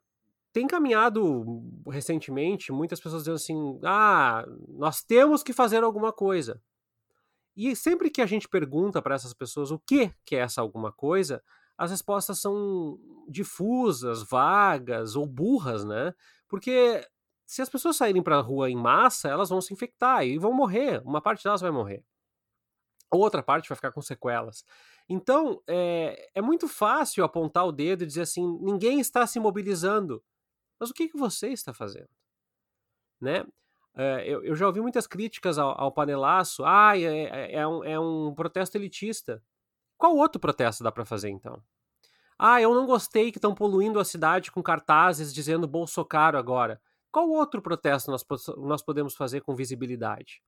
tem 0.53 0.67
caminhado 0.67 1.63
recentemente 1.89 2.71
muitas 2.71 2.99
pessoas 2.99 3.23
dizendo 3.23 3.35
assim: 3.35 3.79
ah, 3.83 4.45
nós 4.67 5.03
temos 5.03 5.41
que 5.41 5.51
fazer 5.51 5.83
alguma 5.83 6.13
coisa. 6.13 6.61
E 7.55 7.75
sempre 7.75 8.09
que 8.09 8.21
a 8.21 8.25
gente 8.25 8.49
pergunta 8.49 9.01
para 9.01 9.15
essas 9.15 9.33
pessoas 9.33 9.71
o 9.71 9.79
que, 9.79 10.13
que 10.25 10.35
é 10.35 10.39
essa 10.39 10.61
alguma 10.61 10.91
coisa, 10.91 11.41
as 11.77 11.91
respostas 11.91 12.39
são 12.39 12.99
difusas, 13.27 14.23
vagas 14.23 15.15
ou 15.15 15.25
burras, 15.25 15.83
né? 15.85 16.13
Porque 16.47 17.05
se 17.45 17.61
as 17.61 17.69
pessoas 17.69 17.95
saírem 17.95 18.23
para 18.23 18.37
a 18.37 18.41
rua 18.41 18.69
em 18.69 18.75
massa, 18.75 19.29
elas 19.29 19.49
vão 19.49 19.61
se 19.61 19.73
infectar 19.73 20.25
e 20.25 20.37
vão 20.37 20.51
morrer. 20.53 21.01
Uma 21.05 21.21
parte 21.21 21.43
delas 21.43 21.61
vai 21.61 21.71
morrer. 21.71 22.03
Outra 23.11 23.43
parte 23.43 23.69
vai 23.69 23.75
ficar 23.75 23.91
com 23.91 24.01
sequelas. 24.01 24.65
Então, 25.07 25.61
é, 25.67 26.31
é 26.33 26.41
muito 26.41 26.67
fácil 26.67 27.23
apontar 27.23 27.65
o 27.65 27.71
dedo 27.71 28.03
e 28.03 28.07
dizer 28.07 28.21
assim: 28.21 28.57
ninguém 28.61 28.99
está 28.99 29.27
se 29.27 29.39
mobilizando. 29.39 30.23
Mas 30.79 30.89
o 30.89 30.93
que, 30.93 31.07
que 31.07 31.17
você 31.17 31.49
está 31.49 31.73
fazendo? 31.73 32.09
Né? 33.21 33.45
É, 33.95 34.23
eu, 34.27 34.43
eu, 34.43 34.55
já 34.55 34.67
ouvi 34.67 34.81
muitas 34.81 35.07
críticas 35.07 35.57
ao, 35.57 35.79
ao 35.79 35.91
panelaço. 35.91 36.63
Ah, 36.65 36.97
é, 36.97 37.55
é, 37.55 37.67
um, 37.67 37.83
é 37.83 37.99
um 37.99 38.33
protesto 38.33 38.77
elitista. 38.77 39.41
Qual 39.97 40.15
outro 40.15 40.39
protesto 40.39 40.83
dá 40.83 40.91
para 40.91 41.05
fazer 41.05 41.29
então? 41.29 41.61
Ah, 42.37 42.61
eu 42.61 42.75
não 42.75 42.85
gostei 42.85 43.31
que 43.31 43.37
estão 43.37 43.55
poluindo 43.55 43.99
a 43.99 44.05
cidade 44.05 44.51
com 44.51 44.61
cartazes 44.61 45.33
dizendo 45.33 45.67
Bolsonaro 45.67 46.37
agora. 46.37 46.81
Qual 47.09 47.29
outro 47.29 47.61
protesto 47.61 48.11
nós, 48.11 48.25
nós 48.57 48.81
podemos 48.81 49.15
fazer 49.15 49.39
com 49.41 49.55
visibilidade? 49.55 50.41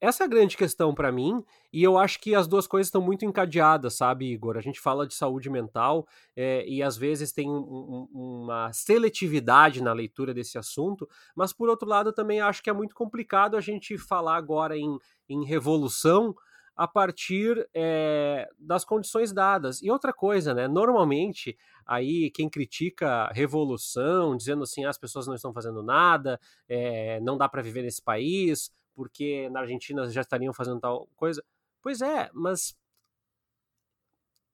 Essa 0.00 0.24
é 0.24 0.26
a 0.26 0.28
grande 0.28 0.56
questão 0.56 0.94
para 0.94 1.10
mim, 1.10 1.42
e 1.72 1.82
eu 1.82 1.96
acho 1.96 2.20
que 2.20 2.34
as 2.34 2.46
duas 2.46 2.66
coisas 2.66 2.88
estão 2.88 3.00
muito 3.00 3.24
encadeadas, 3.24 3.94
sabe, 3.94 4.30
Igor? 4.30 4.56
A 4.56 4.60
gente 4.60 4.80
fala 4.80 5.06
de 5.06 5.14
saúde 5.14 5.48
mental 5.48 6.06
é, 6.36 6.66
e 6.68 6.82
às 6.82 6.96
vezes 6.96 7.32
tem 7.32 7.48
um, 7.48 7.56
um, 7.56 8.08
uma 8.12 8.72
seletividade 8.72 9.82
na 9.82 9.92
leitura 9.92 10.34
desse 10.34 10.58
assunto, 10.58 11.08
mas 11.34 11.52
por 11.52 11.68
outro 11.68 11.88
lado 11.88 12.12
também 12.12 12.40
acho 12.40 12.62
que 12.62 12.68
é 12.68 12.72
muito 12.72 12.94
complicado 12.94 13.56
a 13.56 13.60
gente 13.60 13.96
falar 13.96 14.36
agora 14.36 14.76
em, 14.76 14.98
em 15.28 15.44
revolução 15.44 16.34
a 16.76 16.88
partir 16.88 17.68
é, 17.72 18.48
das 18.58 18.84
condições 18.84 19.32
dadas. 19.32 19.80
E 19.80 19.90
outra 19.90 20.12
coisa, 20.12 20.52
né? 20.52 20.66
Normalmente, 20.66 21.56
aí 21.86 22.30
quem 22.30 22.48
critica 22.48 23.30
revolução, 23.32 24.36
dizendo 24.36 24.64
assim, 24.64 24.84
ah, 24.84 24.90
as 24.90 24.98
pessoas 24.98 25.26
não 25.26 25.34
estão 25.34 25.52
fazendo 25.52 25.82
nada, 25.82 26.38
é, 26.68 27.20
não 27.20 27.38
dá 27.38 27.48
para 27.48 27.62
viver 27.62 27.82
nesse 27.82 28.02
país, 28.02 28.72
porque 28.94 29.48
na 29.50 29.60
Argentina 29.60 30.08
já 30.08 30.20
estariam 30.20 30.52
fazendo 30.52 30.80
tal 30.80 31.06
coisa. 31.16 31.44
Pois 31.82 32.00
é, 32.00 32.30
mas 32.32 32.76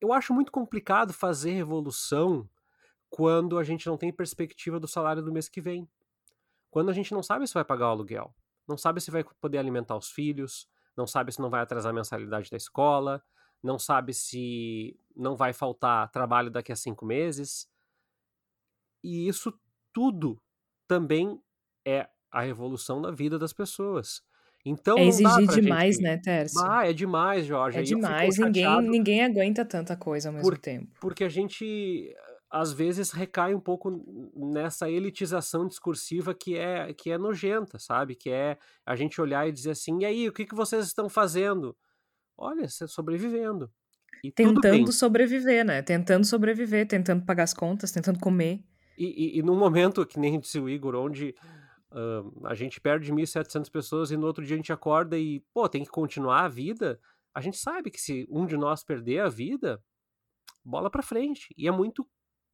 eu 0.00 0.12
acho 0.12 0.32
muito 0.32 0.50
complicado 0.50 1.12
fazer 1.12 1.52
revolução 1.52 2.48
quando 3.08 3.58
a 3.58 3.64
gente 3.64 3.86
não 3.86 3.96
tem 3.96 4.12
perspectiva 4.12 4.80
do 4.80 4.88
salário 4.88 5.22
do 5.22 5.32
mês 5.32 5.48
que 5.48 5.60
vem. 5.60 5.88
Quando 6.70 6.90
a 6.90 6.92
gente 6.92 7.12
não 7.12 7.22
sabe 7.22 7.46
se 7.46 7.54
vai 7.54 7.64
pagar 7.64 7.88
o 7.88 7.90
aluguel, 7.90 8.34
não 8.66 8.78
sabe 8.78 9.00
se 9.00 9.10
vai 9.10 9.24
poder 9.40 9.58
alimentar 9.58 9.96
os 9.96 10.10
filhos, 10.10 10.68
não 10.96 11.06
sabe 11.06 11.32
se 11.32 11.40
não 11.40 11.50
vai 11.50 11.60
atrasar 11.60 11.90
a 11.90 11.94
mensalidade 11.94 12.50
da 12.50 12.56
escola, 12.56 13.22
não 13.62 13.78
sabe 13.78 14.14
se 14.14 14.98
não 15.14 15.36
vai 15.36 15.52
faltar 15.52 16.10
trabalho 16.10 16.50
daqui 16.50 16.72
a 16.72 16.76
cinco 16.76 17.04
meses. 17.04 17.68
E 19.02 19.28
isso 19.28 19.52
tudo 19.92 20.40
também 20.86 21.42
é 21.84 22.08
a 22.30 22.46
evolução 22.46 23.02
da 23.02 23.10
vida 23.10 23.38
das 23.38 23.52
pessoas. 23.52 24.22
Então, 24.64 24.98
é 24.98 25.06
exigir 25.06 25.46
demais, 25.48 25.96
gente... 25.96 26.04
né, 26.04 26.16
Tércio? 26.18 26.60
Ah, 26.60 26.86
é 26.86 26.92
demais, 26.92 27.46
Jorge. 27.46 27.78
É 27.78 27.82
demais, 27.82 28.38
ninguém, 28.38 28.82
ninguém 28.82 29.24
aguenta 29.24 29.64
tanta 29.64 29.96
coisa 29.96 30.28
ao 30.28 30.34
mesmo 30.34 30.48
por, 30.48 30.58
tempo. 30.58 30.88
Porque 31.00 31.24
a 31.24 31.28
gente, 31.28 32.14
às 32.50 32.72
vezes, 32.72 33.10
recai 33.10 33.54
um 33.54 33.60
pouco 33.60 34.04
nessa 34.36 34.90
elitização 34.90 35.66
discursiva 35.66 36.34
que 36.34 36.56
é, 36.56 36.92
que 36.92 37.10
é 37.10 37.16
nojenta, 37.16 37.78
sabe? 37.78 38.14
Que 38.14 38.30
é 38.30 38.58
a 38.84 38.94
gente 38.94 39.20
olhar 39.20 39.48
e 39.48 39.52
dizer 39.52 39.70
assim, 39.70 40.02
e 40.02 40.04
aí, 40.04 40.28
o 40.28 40.32
que, 40.32 40.44
que 40.44 40.54
vocês 40.54 40.84
estão 40.86 41.08
fazendo? 41.08 41.74
Olha, 42.36 42.68
sobrevivendo. 42.68 43.70
E 44.22 44.30
tentando 44.30 44.92
sobreviver, 44.92 45.64
né? 45.64 45.80
Tentando 45.80 46.26
sobreviver, 46.26 46.86
tentando 46.86 47.24
pagar 47.24 47.44
as 47.44 47.54
contas, 47.54 47.90
tentando 47.90 48.18
comer. 48.20 48.60
E, 48.98 49.36
e, 49.36 49.38
e 49.38 49.42
num 49.42 49.56
momento, 49.56 50.04
que 50.04 50.18
nem 50.18 50.38
disse 50.38 50.60
o 50.60 50.68
Igor, 50.68 50.94
onde 50.94 51.34
uh, 51.92 52.46
a 52.46 52.54
gente 52.54 52.80
perde 52.80 53.12
1.700 53.12 53.70
pessoas 53.70 54.10
e 54.10 54.16
no 54.16 54.26
outro 54.26 54.44
dia 54.44 54.54
a 54.54 54.56
gente 54.56 54.72
acorda 54.72 55.18
e, 55.18 55.40
pô, 55.52 55.68
tem 55.68 55.84
que 55.84 55.90
continuar 55.90 56.44
a 56.44 56.48
vida, 56.48 57.00
a 57.34 57.40
gente 57.40 57.56
sabe 57.56 57.90
que 57.90 58.00
se 58.00 58.26
um 58.30 58.46
de 58.46 58.56
nós 58.56 58.82
perder 58.82 59.20
a 59.20 59.28
vida, 59.28 59.82
bola 60.64 60.90
para 60.90 61.02
frente. 61.02 61.54
E 61.56 61.68
é 61.68 61.70
muito 61.70 62.06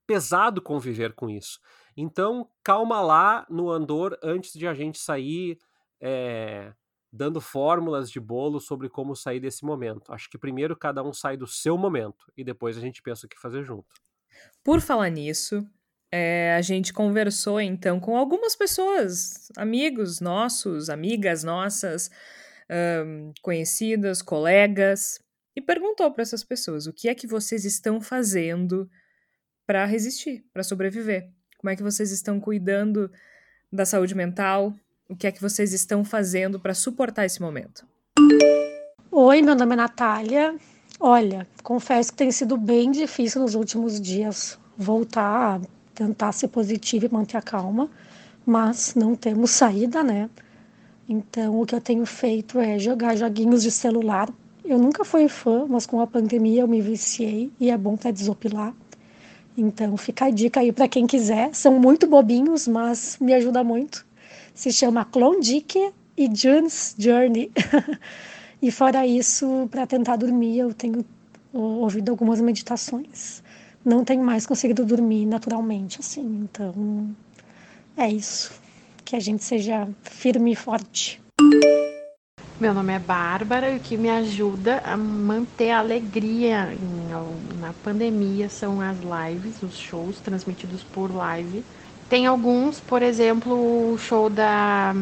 pesado 0.07 0.63
conviver 0.63 1.15
com 1.15 1.29
isso. 1.29 1.59
Então, 1.97 2.49
calma 2.63 3.01
lá 3.01 3.47
no 3.51 3.71
andor 3.71 4.19
antes 4.23 4.53
de 4.53 4.67
a 4.67 4.75
gente 4.75 4.99
sair 4.99 5.59
é, 6.01 6.73
dando 7.13 7.41
fórmulas 7.41 8.11
de 8.11 8.21
bolo 8.21 8.61
sobre 8.61 8.89
como 8.89 9.17
sair 9.17 9.41
desse 9.41 9.65
momento. 9.65 10.13
Acho 10.13 10.29
que 10.31 10.39
primeiro 10.39 10.77
cada 10.77 11.03
um 11.03 11.13
sai 11.13 11.37
do 11.37 11.47
seu 11.47 11.77
momento 11.77 12.31
e 12.37 12.45
depois 12.45 12.77
a 12.77 12.81
gente 12.81 13.03
pensa 13.03 13.27
o 13.27 13.29
que 13.29 13.41
fazer 13.41 13.65
junto. 13.65 13.89
Por 14.63 14.81
falar 14.81 15.09
nisso, 15.09 15.67
é, 16.11 16.55
a 16.57 16.63
gente 16.63 16.93
conversou 16.93 17.61
então 17.61 17.99
com 17.99 18.17
algumas 18.17 18.55
pessoas, 18.55 19.51
amigos 19.57 20.21
nossos, 20.21 20.89
amigas 20.89 21.43
nossas, 21.43 22.11
um, 22.71 23.33
conhecidas, 23.43 24.23
colegas, 24.23 25.21
e 25.55 25.61
perguntou 25.61 26.11
para 26.11 26.23
essas 26.23 26.45
pessoas 26.45 26.87
o 26.87 26.93
que 26.93 27.09
é 27.09 27.15
que 27.15 27.27
vocês 27.27 27.65
estão 27.65 28.01
fazendo 28.01 28.89
para 29.67 29.85
resistir, 29.85 30.45
para 30.53 30.63
sobreviver. 30.63 31.29
Como 31.59 31.71
é 31.71 31.77
que 31.77 31.83
vocês 31.83 32.13
estão 32.13 32.39
cuidando 32.39 33.11
da 33.73 33.85
saúde 33.85 34.15
mental? 34.15 34.73
O 35.09 35.17
que 35.17 35.27
é 35.27 35.33
que 35.33 35.41
vocês 35.41 35.73
estão 35.73 36.05
fazendo 36.05 36.61
para 36.61 36.75
suportar 36.75 37.25
esse 37.25 37.41
momento? 37.41 37.87
Oi, 39.11 39.41
meu 39.41 39.55
nome 39.55 39.73
é 39.73 39.77
Natália. 39.77 40.57
Olha, 41.01 41.47
confesso 41.63 42.13
que 42.13 42.19
tem 42.19 42.31
sido 42.31 42.57
bem 42.57 42.91
difícil 42.91 43.41
nos 43.41 43.55
últimos 43.55 44.01
dias 44.01 44.59
voltar 44.77 45.61
tentar 45.97 46.31
ser 46.33 46.49
positiva 46.49 47.07
e 47.07 47.13
manter 47.13 47.39
a 47.39 47.43
calma, 47.43 47.91
mas 48.45 48.95
não 48.95 49.17
temos 49.17 49.51
saída, 49.51 50.05
né? 50.05 50.29
Então, 51.09 51.61
o 51.61 51.65
que 51.65 51.75
eu 51.75 51.81
tenho 51.81 52.05
feito 52.05 52.61
é 52.61 52.79
jogar 52.79 53.17
joguinhos 53.17 53.63
de 53.63 53.71
celular. 53.71 54.29
Eu 54.65 54.79
nunca 54.79 55.05
fui 55.05 55.27
fã, 55.29 55.65
mas 55.67 55.87
com 55.87 56.01
a 56.01 56.07
pandemia 56.07 56.61
eu 56.61 56.69
me 56.69 56.81
viciei 56.83 57.51
e 57.59 57.71
é 57.71 57.79
bom 57.79 57.97
para 57.97 58.11
desopilar. 58.11 58.75
Então, 59.57 59.97
fica 59.97 60.27
a 60.27 60.31
dica 60.31 60.61
aí 60.61 60.71
para 60.71 60.87
quem 60.87 61.07
quiser. 61.07 61.55
São 61.55 61.79
muito 61.79 62.07
bobinhos, 62.07 62.69
mas 62.69 63.17
me 63.19 63.33
ajuda 63.33 63.65
muito. 63.65 64.05
Se 64.53 64.71
chama 64.71 65.05
Klondike 65.05 65.93
e 66.17 66.29
June's 66.33 66.95
Journey. 66.99 67.51
e 68.61 68.71
fora 68.71 69.07
isso, 69.07 69.67
para 69.71 69.87
tentar 69.87 70.17
dormir, 70.17 70.59
eu 70.59 70.75
tenho 70.75 71.05
ouvido 71.55 72.11
algumas 72.11 72.39
meditações 72.41 73.43
não 73.87 74.05
tenho 74.05 74.23
mais 74.25 74.45
conseguido 74.45 74.85
dormir 74.85 75.25
naturalmente, 75.25 76.01
assim. 76.01 76.43
Então, 76.43 77.09
é 77.97 78.09
isso. 78.09 78.53
Que 79.05 79.15
a 79.15 79.21
gente 79.21 79.45
seja 79.45 79.89
firme 80.03 80.53
e 80.53 80.57
forte. 80.57 81.23
Meu 82.59 82.75
nome 82.75 82.93
é 82.93 82.99
Bárbara 82.99 83.71
e 83.71 83.77
o 83.77 83.81
que 83.81 83.97
me 83.97 84.11
ajuda 84.11 84.83
a 84.85 84.97
manter 84.97 85.71
a 85.71 85.79
alegria 85.79 86.73
em, 86.73 87.61
na 87.61 87.73
pandemia 87.85 88.49
são 88.49 88.81
as 88.81 88.97
lives, 88.99 89.63
os 89.63 89.77
shows 89.77 90.19
transmitidos 90.19 90.83
por 90.83 91.15
live. 91.15 91.63
Tem 92.09 92.27
alguns, 92.27 92.81
por 92.81 93.03
exemplo, 93.03 93.93
o 93.93 93.99
show 93.99 94.29
da 94.29 94.95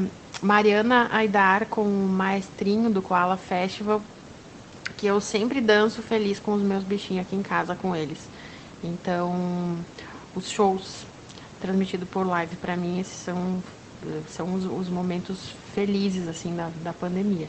Mariana 0.42 1.08
Aidar 1.12 1.66
com 1.66 1.82
o 1.82 2.08
maestrinho 2.08 2.90
do 2.90 3.00
Koala 3.00 3.36
Festival, 3.36 4.02
que 4.96 5.06
eu 5.06 5.20
sempre 5.20 5.60
danço 5.60 6.02
feliz 6.02 6.40
com 6.40 6.54
os 6.54 6.62
meus 6.62 6.82
bichinhos 6.82 7.24
aqui 7.24 7.36
em 7.36 7.42
casa 7.42 7.74
com 7.76 7.94
eles. 7.94 8.33
Então, 8.84 9.78
os 10.36 10.50
shows 10.50 11.06
transmitidos 11.60 12.08
por 12.08 12.26
live, 12.26 12.54
para 12.56 12.76
mim, 12.76 13.00
esses 13.00 13.16
são, 13.16 13.62
são 14.28 14.54
os, 14.54 14.66
os 14.66 14.88
momentos 14.90 15.50
felizes, 15.72 16.28
assim, 16.28 16.54
da, 16.54 16.70
da 16.82 16.92
pandemia. 16.92 17.48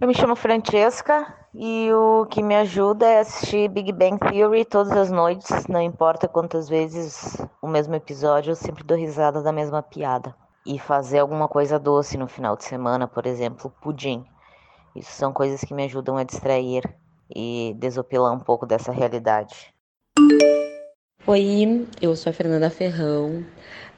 Eu 0.00 0.06
me 0.06 0.14
chamo 0.14 0.34
Francesca 0.36 1.32
e 1.54 1.92
o 1.92 2.26
que 2.26 2.42
me 2.42 2.54
ajuda 2.56 3.06
é 3.06 3.20
assistir 3.20 3.68
Big 3.68 3.92
Bang 3.92 4.18
Theory 4.18 4.64
todas 4.64 4.92
as 4.92 5.10
noites, 5.10 5.66
não 5.66 5.80
importa 5.80 6.28
quantas 6.28 6.68
vezes 6.68 7.36
o 7.62 7.66
mesmo 7.66 7.94
episódio, 7.94 8.52
eu 8.52 8.56
sempre 8.56 8.84
dou 8.84 8.96
risada 8.96 9.42
da 9.42 9.52
mesma 9.52 9.82
piada. 9.82 10.34
E 10.66 10.78
fazer 10.78 11.20
alguma 11.20 11.48
coisa 11.48 11.78
doce 11.78 12.18
no 12.18 12.28
final 12.28 12.56
de 12.56 12.64
semana, 12.64 13.08
por 13.08 13.26
exemplo, 13.26 13.72
pudim. 13.80 14.24
Isso 14.94 15.12
são 15.12 15.32
coisas 15.32 15.60
que 15.60 15.74
me 15.74 15.84
ajudam 15.84 16.16
a 16.16 16.24
distrair 16.24 16.82
e 17.34 17.74
desopilar 17.78 18.32
um 18.32 18.40
pouco 18.40 18.66
dessa 18.66 18.92
realidade. 18.92 19.72
Oi, 21.26 21.86
eu 22.00 22.16
sou 22.16 22.30
a 22.30 22.32
Fernanda 22.32 22.70
Ferrão. 22.70 23.44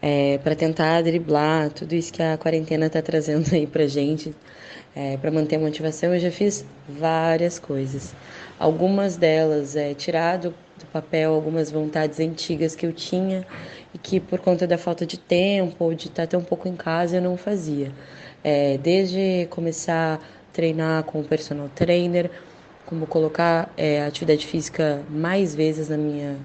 É, 0.03 0.39
para 0.39 0.57
tentar 0.57 1.03
driblar 1.03 1.71
tudo 1.71 1.95
isso 1.95 2.13
que 2.13 2.23
a 2.23 2.39
quarentena 2.39 2.87
está 2.87 3.03
trazendo 3.03 3.55
aí 3.55 3.67
para 3.67 3.87
gente, 3.87 4.35
é, 4.97 5.17
para 5.19 5.31
manter 5.31 5.57
a 5.57 5.59
motivação, 5.59 6.15
eu 6.15 6.19
já 6.19 6.31
fiz 6.31 6.65
várias 6.89 7.59
coisas. 7.59 8.15
Algumas 8.59 9.17
delas 9.17 9.77
é 9.77 9.95
tirar 9.95 10.39
do, 10.39 10.51
do 10.51 10.87
papel 10.93 11.33
algumas 11.33 11.71
vontades 11.71 12.19
antigas 12.19 12.75
que 12.75 12.87
eu 12.87 12.93
tinha 12.93 13.47
e 13.95 13.99
que 13.99 14.19
por 14.19 14.41
conta 14.41 14.67
da 14.67 14.79
falta 14.79 15.07
de 15.07 15.19
tempo 15.19 15.85
ou 15.85 15.95
de 15.95 16.09
estar 16.09 16.27
tão 16.27 16.43
pouco 16.43 16.67
em 16.67 16.75
casa 16.75 17.19
eu 17.19 17.23
não 17.23 17.37
fazia. 17.37 17.93
É, 18.43 18.79
desde 18.79 19.47
começar 19.51 20.15
a 20.15 20.53
treinar 20.53 21.05
com 21.05 21.21
o 21.21 21.25
personal 21.25 21.69
trainer, 21.69 22.31
como 22.91 23.07
colocar 23.07 23.73
é, 23.77 24.03
atividade 24.05 24.45
física 24.45 25.01
mais 25.09 25.55
vezes 25.55 25.89
na 25.89 25.97
minha 25.97 26.37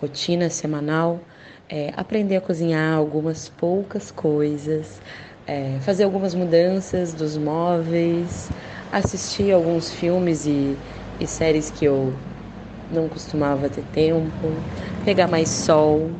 rotina 0.00 0.48
semanal, 0.48 1.18
é, 1.68 1.92
aprender 1.96 2.36
a 2.36 2.40
cozinhar 2.40 2.96
algumas 2.96 3.48
poucas 3.48 4.12
coisas, 4.12 5.00
é, 5.44 5.80
fazer 5.80 6.04
algumas 6.04 6.36
mudanças 6.36 7.12
dos 7.12 7.36
móveis, 7.36 8.48
assistir 8.92 9.52
alguns 9.52 9.90
filmes 9.90 10.46
e, 10.46 10.76
e 11.18 11.26
séries 11.26 11.68
que 11.68 11.84
eu 11.84 12.14
não 12.88 13.08
costumava 13.08 13.68
ter 13.68 13.82
tempo, 13.82 14.30
pegar 15.04 15.26
mais 15.26 15.48
sol. 15.48 16.10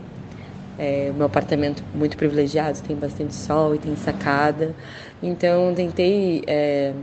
É, 0.77 1.11
o 1.13 1.15
meu 1.15 1.27
apartamento 1.27 1.85
muito 1.95 2.17
privilegiado 2.17 2.81
tem 2.81 2.97
bastante 2.97 3.35
sol 3.35 3.75
e 3.75 3.79
tem 3.79 3.95
sacada, 3.95 4.75
então 5.23 5.73
tentei 5.75 6.43
é, 6.49 6.95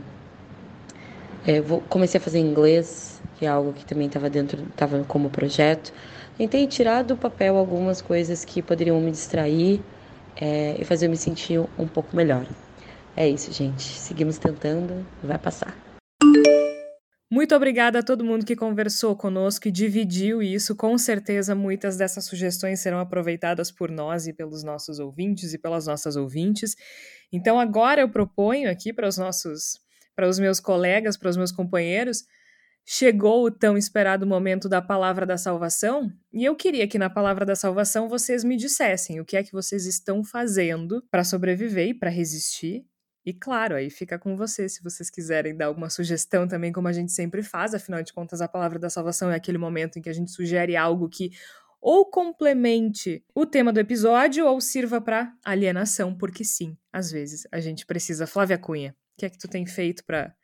é, 1.46 1.60
comecei 1.88 2.18
a 2.18 2.22
fazer 2.22 2.38
inglês, 2.38 3.20
que 3.38 3.46
é 3.46 3.48
algo 3.48 3.72
que 3.72 3.84
também 3.84 4.06
estava 4.06 4.28
dentro, 4.28 4.62
estava 4.64 5.02
como 5.04 5.30
projeto. 5.30 5.92
Tentei 6.36 6.66
tirar 6.66 7.02
do 7.02 7.16
papel 7.16 7.56
algumas 7.56 8.00
coisas 8.00 8.44
que 8.44 8.62
poderiam 8.62 9.00
me 9.00 9.10
distrair 9.10 9.80
é, 10.36 10.76
e 10.78 10.84
fazer 10.84 11.06
eu 11.06 11.10
me 11.10 11.16
sentir 11.16 11.60
um 11.78 11.86
pouco 11.86 12.14
melhor. 12.14 12.46
É 13.16 13.28
isso, 13.28 13.52
gente. 13.52 13.82
Seguimos 13.82 14.38
tentando, 14.38 15.06
vai 15.22 15.38
passar. 15.38 15.76
Muito 17.32 17.54
obrigada 17.54 18.00
a 18.00 18.02
todo 18.02 18.24
mundo 18.24 18.44
que 18.44 18.56
conversou 18.56 19.14
conosco 19.16 19.68
e 19.68 19.70
dividiu 19.70 20.42
isso. 20.42 20.74
Com 20.74 20.98
certeza, 20.98 21.54
muitas 21.54 21.96
dessas 21.96 22.24
sugestões 22.24 22.80
serão 22.80 22.98
aproveitadas 22.98 23.70
por 23.70 23.88
nós 23.88 24.26
e 24.26 24.32
pelos 24.32 24.64
nossos 24.64 24.98
ouvintes 24.98 25.54
e 25.54 25.58
pelas 25.58 25.86
nossas 25.86 26.16
ouvintes. 26.16 26.74
Então, 27.32 27.60
agora 27.60 28.00
eu 28.00 28.08
proponho 28.08 28.68
aqui 28.68 28.92
para 28.92 29.06
os 29.06 29.16
nossos 29.16 29.78
para 30.20 30.28
os 30.28 30.38
meus 30.38 30.60
colegas, 30.60 31.16
para 31.16 31.30
os 31.30 31.36
meus 31.38 31.50
companheiros, 31.50 32.24
chegou 32.84 33.42
o 33.42 33.50
tão 33.50 33.74
esperado 33.74 34.26
momento 34.26 34.68
da 34.68 34.82
palavra 34.82 35.24
da 35.24 35.38
salvação, 35.38 36.12
e 36.30 36.44
eu 36.44 36.54
queria 36.54 36.86
que 36.86 36.98
na 36.98 37.08
palavra 37.08 37.46
da 37.46 37.56
salvação 37.56 38.06
vocês 38.06 38.44
me 38.44 38.54
dissessem 38.54 39.18
o 39.18 39.24
que 39.24 39.34
é 39.34 39.42
que 39.42 39.50
vocês 39.50 39.86
estão 39.86 40.22
fazendo 40.22 41.02
para 41.10 41.24
sobreviver 41.24 41.88
e 41.88 41.94
para 41.94 42.10
resistir. 42.10 42.84
E 43.24 43.32
claro, 43.32 43.74
aí 43.74 43.88
fica 43.88 44.18
com 44.18 44.36
vocês 44.36 44.74
se 44.74 44.82
vocês 44.82 45.08
quiserem 45.08 45.56
dar 45.56 45.66
alguma 45.66 45.88
sugestão 45.88 46.46
também, 46.46 46.70
como 46.70 46.88
a 46.88 46.92
gente 46.92 47.12
sempre 47.12 47.42
faz, 47.42 47.72
afinal 47.72 48.02
de 48.02 48.12
contas, 48.12 48.42
a 48.42 48.48
palavra 48.48 48.78
da 48.78 48.90
salvação 48.90 49.30
é 49.30 49.36
aquele 49.36 49.56
momento 49.56 49.98
em 49.98 50.02
que 50.02 50.10
a 50.10 50.14
gente 50.14 50.30
sugere 50.30 50.76
algo 50.76 51.08
que 51.08 51.30
ou 51.80 52.04
complemente 52.10 53.24
o 53.34 53.46
tema 53.46 53.72
do 53.72 53.80
episódio 53.80 54.46
ou 54.46 54.60
sirva 54.60 55.00
para 55.00 55.32
alienação, 55.42 56.14
porque 56.14 56.44
sim, 56.44 56.76
às 56.92 57.10
vezes 57.10 57.48
a 57.50 57.58
gente 57.58 57.86
precisa. 57.86 58.26
Flávia 58.26 58.58
Cunha 58.58 58.94
que 59.20 59.26
é 59.26 59.30
que 59.30 59.38
tu 59.38 59.48
tem 59.48 59.66
feito 59.66 60.02
para 60.04 60.34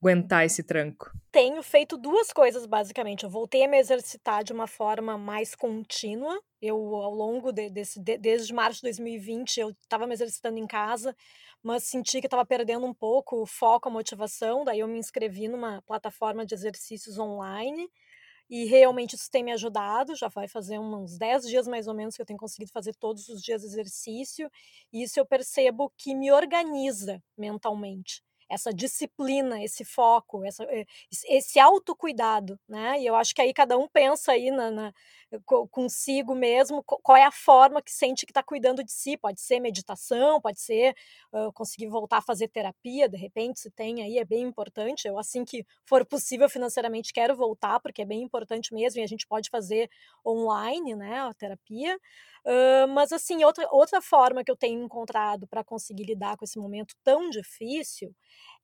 aguentar 0.00 0.44
esse 0.44 0.62
tranco? 0.62 1.10
Tenho 1.32 1.62
feito 1.62 1.96
duas 1.96 2.32
coisas, 2.32 2.66
basicamente. 2.66 3.24
Eu 3.24 3.30
voltei 3.30 3.64
a 3.64 3.68
me 3.68 3.78
exercitar 3.78 4.44
de 4.44 4.52
uma 4.52 4.66
forma 4.66 5.16
mais 5.16 5.54
contínua. 5.54 6.38
Eu, 6.60 6.76
ao 6.96 7.14
longo 7.14 7.50
de, 7.50 7.70
desse, 7.70 7.98
de, 7.98 8.18
desde 8.18 8.52
março 8.52 8.80
de 8.80 8.88
2020, 8.88 9.58
eu 9.58 9.70
estava 9.70 10.06
me 10.06 10.12
exercitando 10.12 10.58
em 10.58 10.66
casa, 10.66 11.16
mas 11.62 11.84
senti 11.84 12.20
que 12.20 12.26
estava 12.26 12.44
perdendo 12.44 12.84
um 12.84 12.92
pouco 12.92 13.42
o 13.42 13.46
foco, 13.46 13.88
a 13.88 13.92
motivação. 13.92 14.64
Daí 14.64 14.80
eu 14.80 14.88
me 14.88 14.98
inscrevi 14.98 15.48
numa 15.48 15.80
plataforma 15.82 16.44
de 16.44 16.54
exercícios 16.54 17.18
online 17.18 17.88
e 18.50 18.66
realmente 18.66 19.14
isso 19.16 19.30
tem 19.30 19.44
me 19.44 19.52
ajudado. 19.52 20.16
Já 20.16 20.28
vai 20.28 20.48
fazer 20.48 20.78
uns 20.78 21.16
10 21.18 21.46
dias 21.46 21.68
mais 21.68 21.86
ou 21.88 21.94
menos 21.94 22.16
que 22.16 22.22
eu 22.22 22.26
tenho 22.26 22.38
conseguido 22.38 22.72
fazer 22.72 22.94
todos 22.96 23.28
os 23.28 23.42
dias 23.42 23.64
exercício. 23.64 24.50
E 24.92 25.02
isso 25.04 25.20
eu 25.20 25.26
percebo 25.26 25.92
que 25.96 26.14
me 26.14 26.32
organiza 26.32 27.22
mentalmente 27.38 28.22
essa 28.50 28.72
disciplina, 28.72 29.62
esse 29.62 29.84
foco, 29.84 30.44
essa, 30.44 30.64
eh, 30.64 30.84
esse 31.28 31.58
autocuidado, 31.60 32.58
né? 32.68 33.00
E 33.00 33.06
eu 33.06 33.14
acho 33.14 33.34
que 33.34 33.40
aí 33.40 33.52
cada 33.54 33.78
um 33.78 33.88
pensa 33.88 34.32
aí 34.32 34.50
na, 34.50 34.70
na 34.70 34.92
consigo 35.70 36.34
mesmo 36.34 36.82
qual 36.82 37.16
é 37.16 37.24
a 37.24 37.30
forma 37.30 37.80
que 37.80 37.92
sente 37.92 38.26
que 38.26 38.32
está 38.32 38.42
cuidando 38.42 38.82
de 38.82 38.92
si. 38.92 39.16
Pode 39.16 39.40
ser 39.40 39.60
meditação, 39.60 40.40
pode 40.40 40.60
ser 40.60 40.94
uh, 41.32 41.52
conseguir 41.52 41.86
voltar 41.88 42.18
a 42.18 42.22
fazer 42.22 42.48
terapia, 42.48 43.08
de 43.08 43.16
repente, 43.16 43.60
se 43.60 43.70
tem 43.70 44.02
aí, 44.02 44.18
é 44.18 44.24
bem 44.24 44.42
importante. 44.42 45.06
Eu, 45.06 45.18
assim 45.18 45.44
que 45.44 45.64
for 45.86 46.04
possível 46.04 46.48
financeiramente, 46.48 47.12
quero 47.12 47.36
voltar, 47.36 47.78
porque 47.80 48.02
é 48.02 48.04
bem 48.04 48.22
importante 48.22 48.74
mesmo, 48.74 49.00
e 49.00 49.04
a 49.04 49.06
gente 49.06 49.26
pode 49.26 49.48
fazer 49.50 49.88
online, 50.26 50.94
né, 50.96 51.20
a 51.20 51.32
terapia. 51.34 51.98
Mas, 52.94 53.12
assim, 53.12 53.44
outra, 53.44 53.66
outra 53.70 54.00
forma 54.00 54.42
que 54.44 54.50
eu 54.50 54.56
tenho 54.56 54.82
encontrado 54.82 55.46
para 55.46 55.64
conseguir 55.64 56.04
lidar 56.04 56.36
com 56.36 56.44
esse 56.44 56.58
momento 56.58 56.94
tão 57.04 57.30
difícil 57.30 58.14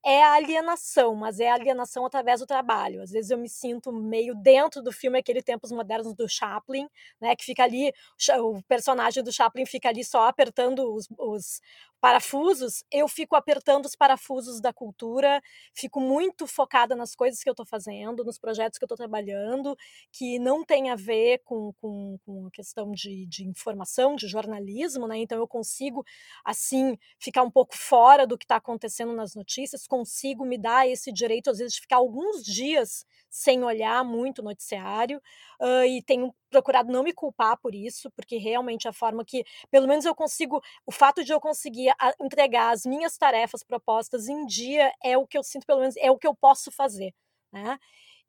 é 0.05 0.23
a 0.23 0.33
alienação, 0.33 1.15
mas 1.15 1.39
é 1.39 1.49
a 1.49 1.55
alienação 1.55 2.05
através 2.05 2.39
do 2.39 2.45
trabalho. 2.45 3.01
Às 3.01 3.11
vezes 3.11 3.29
eu 3.31 3.37
me 3.37 3.49
sinto 3.49 3.91
meio 3.91 4.33
dentro 4.35 4.81
do 4.81 4.91
filme 4.91 5.19
aquele 5.19 5.41
Tempos 5.43 5.71
Modernos 5.71 6.13
do 6.13 6.27
Chaplin, 6.29 6.87
né, 7.19 7.35
que 7.35 7.43
fica 7.43 7.63
ali, 7.63 7.91
o 8.39 8.61
personagem 8.63 9.23
do 9.23 9.31
Chaplin 9.33 9.65
fica 9.65 9.89
ali 9.89 10.03
só 10.03 10.27
apertando 10.27 10.93
os, 10.93 11.07
os 11.17 11.61
parafusos, 11.99 12.83
eu 12.91 13.07
fico 13.07 13.35
apertando 13.35 13.85
os 13.85 13.95
parafusos 13.95 14.61
da 14.61 14.71
cultura, 14.71 15.41
fico 15.73 15.99
muito 15.99 16.45
focada 16.45 16.95
nas 16.95 17.15
coisas 17.15 17.41
que 17.41 17.49
eu 17.49 17.53
estou 17.53 17.65
fazendo, 17.65 18.23
nos 18.23 18.37
projetos 18.37 18.77
que 18.77 18.83
eu 18.83 18.85
estou 18.85 18.97
trabalhando, 18.97 19.75
que 20.11 20.37
não 20.39 20.63
tem 20.63 20.91
a 20.91 20.95
ver 20.95 21.39
com, 21.43 21.73
com, 21.81 22.17
com 22.25 22.47
a 22.47 22.51
questão 22.51 22.91
de, 22.91 23.25
de 23.25 23.47
informação, 23.47 24.15
de 24.15 24.27
jornalismo, 24.27 25.07
né? 25.07 25.17
Então 25.17 25.39
eu 25.39 25.47
consigo, 25.47 26.05
assim, 26.45 26.97
ficar 27.19 27.41
um 27.43 27.51
pouco 27.51 27.75
fora 27.75 28.27
do 28.27 28.37
que 28.37 28.45
está 28.45 28.57
acontecendo 28.57 29.13
nas 29.13 29.33
notícias, 29.35 29.86
consigo 29.87 30.45
me 30.45 30.57
dar 30.57 30.87
esse 30.87 31.11
direito, 31.11 31.49
às 31.49 31.57
vezes, 31.57 31.73
de 31.73 31.81
ficar 31.81 31.97
alguns 31.97 32.43
dias 32.43 33.05
sem 33.29 33.63
olhar 33.63 34.03
muito 34.03 34.39
o 34.39 34.43
noticiário, 34.43 35.21
uh, 35.61 35.83
e 35.85 36.01
tenho 36.03 36.33
procurado 36.49 36.91
não 36.91 37.03
me 37.03 37.13
culpar 37.13 37.57
por 37.59 37.75
isso, 37.75 38.09
porque 38.11 38.37
realmente 38.37 38.87
a 38.87 38.93
forma 38.93 39.23
que, 39.25 39.43
pelo 39.69 39.87
menos 39.87 40.05
eu 40.05 40.15
consigo, 40.15 40.61
o 40.85 40.91
fato 40.91 41.23
de 41.23 41.31
eu 41.31 41.39
conseguir 41.39 41.93
entregar 42.19 42.71
as 42.71 42.85
minhas 42.85 43.17
tarefas 43.17 43.63
propostas 43.63 44.27
em 44.27 44.45
dia 44.45 44.91
é 45.03 45.17
o 45.17 45.27
que 45.27 45.37
eu 45.37 45.43
sinto, 45.43 45.65
pelo 45.65 45.81
menos, 45.81 45.95
é 45.97 46.09
o 46.11 46.17
que 46.17 46.27
eu 46.27 46.35
posso 46.35 46.71
fazer, 46.71 47.13
né? 47.51 47.77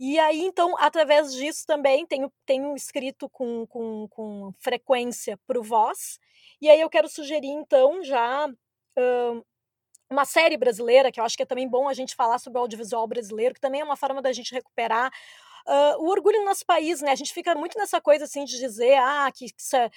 E 0.01 0.17
aí, 0.19 0.43
então, 0.43 0.77
através 0.79 1.33
disso 1.35 1.67
também, 1.67 2.07
tenho, 2.07 2.33
tenho 2.47 2.75
escrito 2.77 3.29
com, 3.31 3.67
com, 3.67 4.07
com 4.09 4.53
frequência 4.59 5.37
para 5.47 5.59
o 5.59 5.63
Voz, 5.63 6.21
e 6.61 6.69
aí 6.69 6.81
eu 6.81 6.91
quero 6.91 7.09
sugerir, 7.09 7.49
então, 7.49 8.03
já 8.05 8.47
uh, 8.49 9.47
uma 10.11 10.25
série 10.25 10.57
brasileira, 10.57 11.13
que 11.13 11.21
eu 11.21 11.25
acho 11.25 11.37
que 11.37 11.43
é 11.43 11.47
também 11.47 11.69
bom 11.69 11.89
a 11.89 11.95
gente 11.95 12.15
falar 12.15 12.39
sobre 12.39 12.59
o 12.59 12.63
audiovisual 12.63 13.07
brasileiro, 13.07 13.55
que 13.55 13.61
também 13.61 13.81
é 13.81 13.85
uma 13.85 13.97
forma 13.97 14.23
da 14.23 14.33
gente 14.33 14.53
recuperar 14.53 15.13
Uh, 15.67 16.03
o 16.03 16.09
orgulho 16.09 16.39
no 16.39 16.47
nosso 16.47 16.65
país, 16.65 17.01
né? 17.01 17.11
A 17.11 17.15
gente 17.17 17.33
fica 17.33 17.55
muito 17.55 17.79
nessa 17.79 18.01
coisa 18.01 18.25
assim 18.25 18.45
de 18.45 18.59
dizer 18.59 18.95
ah, 18.99 19.31
que, 19.35 19.47
que 19.47 19.77
é, 19.77 19.91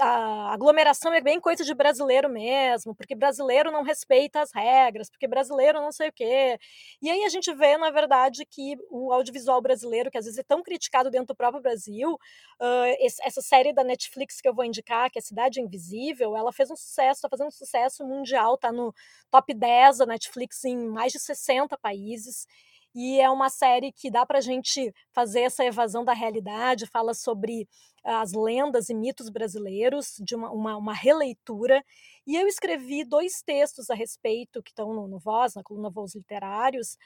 a 0.00 0.52
aglomeração 0.52 1.12
é 1.12 1.20
bem 1.20 1.40
coisa 1.40 1.64
de 1.64 1.74
brasileiro 1.74 2.28
mesmo, 2.28 2.94
porque 2.94 3.14
brasileiro 3.14 3.70
não 3.70 3.82
respeita 3.82 4.40
as 4.40 4.52
regras, 4.52 5.08
porque 5.10 5.26
brasileiro 5.26 5.80
não 5.80 5.92
sei 5.92 6.08
o 6.08 6.12
quê. 6.12 6.58
E 7.00 7.10
aí 7.10 7.24
a 7.24 7.28
gente 7.28 7.52
vê, 7.54 7.76
na 7.78 7.90
verdade, 7.90 8.44
que 8.44 8.76
o 8.90 9.12
audiovisual 9.12 9.60
brasileiro, 9.60 10.10
que 10.10 10.18
às 10.18 10.24
vezes 10.24 10.38
é 10.38 10.42
tão 10.42 10.62
criticado 10.62 11.10
dentro 11.10 11.28
do 11.28 11.36
próprio 11.36 11.62
Brasil, 11.62 12.12
uh, 12.12 12.96
esse, 12.98 13.22
essa 13.24 13.40
série 13.40 13.72
da 13.72 13.84
Netflix 13.84 14.40
que 14.40 14.48
eu 14.48 14.54
vou 14.54 14.64
indicar, 14.64 15.10
que 15.10 15.18
é 15.18 15.22
Cidade 15.22 15.60
Invisível, 15.60 16.36
ela 16.36 16.52
fez 16.52 16.70
um 16.70 16.76
sucesso, 16.76 17.18
está 17.18 17.28
fazendo 17.28 17.48
um 17.48 17.50
sucesso 17.50 18.04
mundial, 18.04 18.58
tá 18.58 18.70
no 18.72 18.94
top 19.30 19.54
10 19.54 19.98
da 19.98 20.06
Netflix 20.06 20.64
em 20.64 20.76
mais 20.76 21.12
de 21.12 21.18
60 21.18 21.76
países 21.78 22.46
e 22.94 23.20
é 23.20 23.30
uma 23.30 23.48
série 23.50 23.92
que 23.92 24.10
dá 24.10 24.24
para 24.26 24.38
a 24.38 24.40
gente 24.40 24.92
fazer 25.12 25.40
essa 25.40 25.64
evasão 25.64 26.04
da 26.04 26.12
realidade, 26.12 26.86
fala 26.86 27.14
sobre 27.14 27.68
as 28.04 28.32
lendas 28.32 28.88
e 28.88 28.94
mitos 28.94 29.28
brasileiros, 29.28 30.14
de 30.20 30.34
uma, 30.34 30.50
uma, 30.50 30.76
uma 30.76 30.94
releitura. 30.94 31.82
E 32.26 32.36
eu 32.36 32.46
escrevi 32.46 33.04
dois 33.04 33.42
textos 33.42 33.90
a 33.90 33.94
respeito, 33.94 34.62
que 34.62 34.70
estão 34.70 34.92
no, 34.92 35.08
no 35.08 35.18
Voz, 35.18 35.54
na 35.54 35.62
coluna 35.62 35.90
Voz 35.90 36.14
Literários, 36.14 36.96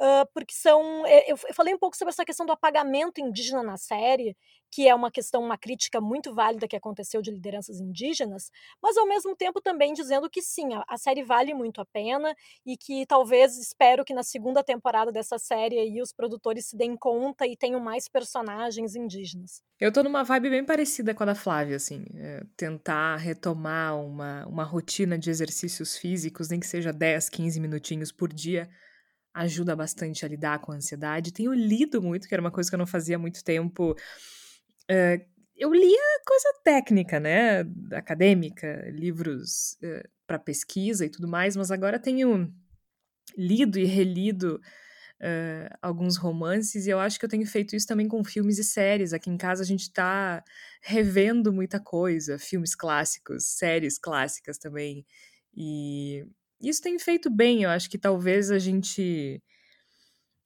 uh, 0.00 0.26
porque 0.34 0.52
são. 0.52 1.06
Eh, 1.06 1.30
eu, 1.30 1.38
eu 1.48 1.54
falei 1.54 1.74
um 1.74 1.78
pouco 1.78 1.96
sobre 1.96 2.10
essa 2.10 2.24
questão 2.24 2.44
do 2.44 2.52
apagamento 2.52 3.20
indígena 3.20 3.62
na 3.62 3.76
série, 3.76 4.36
que 4.72 4.88
é 4.88 4.94
uma 4.94 5.10
questão, 5.10 5.42
uma 5.42 5.58
crítica 5.58 6.00
muito 6.00 6.34
válida 6.34 6.66
que 6.66 6.74
aconteceu 6.74 7.20
de 7.20 7.30
lideranças 7.30 7.78
indígenas, 7.78 8.50
mas 8.82 8.96
ao 8.96 9.06
mesmo 9.06 9.36
tempo 9.36 9.60
também 9.60 9.92
dizendo 9.92 10.30
que 10.30 10.40
sim, 10.40 10.72
a, 10.74 10.82
a 10.88 10.96
série 10.96 11.22
vale 11.22 11.52
muito 11.52 11.80
a 11.80 11.84
pena 11.84 12.34
e 12.64 12.76
que 12.76 13.06
talvez 13.06 13.56
espero 13.58 14.04
que 14.04 14.14
na 14.14 14.22
segunda 14.22 14.64
temporada 14.64 15.12
dessa 15.12 15.38
série 15.38 15.78
aí 15.78 16.00
os 16.00 16.12
produtores 16.12 16.66
se 16.66 16.76
deem 16.76 16.96
conta 16.96 17.46
e 17.46 17.56
tenham 17.56 17.78
mais 17.78 18.08
personagens 18.08 18.96
indígenas. 18.96 19.62
Eu 19.78 19.92
tô 19.92 20.02
numa 20.02 20.22
vibe 20.22 20.41
bem 20.50 20.64
parecida 20.64 21.14
com 21.14 21.22
a 21.22 21.26
da 21.26 21.34
Flávia, 21.34 21.76
assim, 21.76 22.04
é, 22.14 22.44
tentar 22.56 23.16
retomar 23.16 23.98
uma, 23.98 24.46
uma 24.46 24.64
rotina 24.64 25.18
de 25.18 25.30
exercícios 25.30 25.96
físicos, 25.96 26.48
nem 26.48 26.60
que 26.60 26.66
seja 26.66 26.92
10, 26.92 27.28
15 27.28 27.60
minutinhos 27.60 28.12
por 28.12 28.32
dia, 28.32 28.68
ajuda 29.34 29.74
bastante 29.74 30.24
a 30.24 30.28
lidar 30.28 30.60
com 30.60 30.72
a 30.72 30.76
ansiedade. 30.76 31.32
Tenho 31.32 31.52
lido 31.52 32.00
muito, 32.02 32.28
que 32.28 32.34
era 32.34 32.40
uma 32.40 32.50
coisa 32.50 32.70
que 32.70 32.74
eu 32.74 32.78
não 32.78 32.86
fazia 32.86 33.16
há 33.16 33.18
muito 33.18 33.42
tempo. 33.42 33.92
Uh, 34.90 35.32
eu 35.56 35.72
lia 35.72 36.20
coisa 36.26 36.60
técnica, 36.64 37.20
né, 37.20 37.60
acadêmica, 37.92 38.84
livros 38.90 39.78
uh, 39.82 40.08
para 40.26 40.38
pesquisa 40.38 41.04
e 41.06 41.10
tudo 41.10 41.28
mais, 41.28 41.56
mas 41.56 41.70
agora 41.70 41.98
tenho 41.98 42.52
lido 43.36 43.78
e 43.78 43.84
relido 43.84 44.60
uh, 45.22 45.78
alguns 45.80 46.16
romances 46.16 46.86
e 46.86 46.90
eu 46.90 46.98
acho 46.98 47.18
que 47.18 47.24
eu 47.24 47.28
tenho 47.28 47.46
feito 47.46 47.76
isso 47.76 47.86
também 47.86 48.08
com 48.08 48.24
filmes 48.24 48.58
e 48.58 48.64
séries. 48.64 49.12
Aqui 49.12 49.30
em 49.30 49.36
casa 49.36 49.62
a 49.62 49.66
gente 49.66 49.82
está 49.82 50.42
revendo 50.82 51.52
muita 51.52 51.78
coisa, 51.78 52.38
filmes 52.38 52.74
clássicos, 52.74 53.44
séries 53.44 53.98
clássicas 53.98 54.58
também. 54.58 55.06
E 55.54 56.26
isso 56.60 56.82
tem 56.82 56.98
feito 56.98 57.30
bem, 57.30 57.62
eu 57.62 57.70
acho 57.70 57.88
que 57.88 57.98
talvez 57.98 58.50
a 58.50 58.58
gente. 58.58 59.42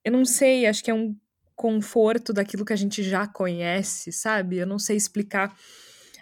Eu 0.04 0.12
não 0.12 0.24
sei, 0.24 0.66
acho 0.66 0.84
que 0.84 0.90
é 0.90 0.94
um 0.94 1.16
conforto 1.54 2.32
daquilo 2.32 2.64
que 2.64 2.72
a 2.72 2.76
gente 2.76 3.02
já 3.02 3.26
conhece, 3.26 4.12
sabe? 4.12 4.58
Eu 4.58 4.66
não 4.66 4.78
sei 4.78 4.96
explicar. 4.96 5.56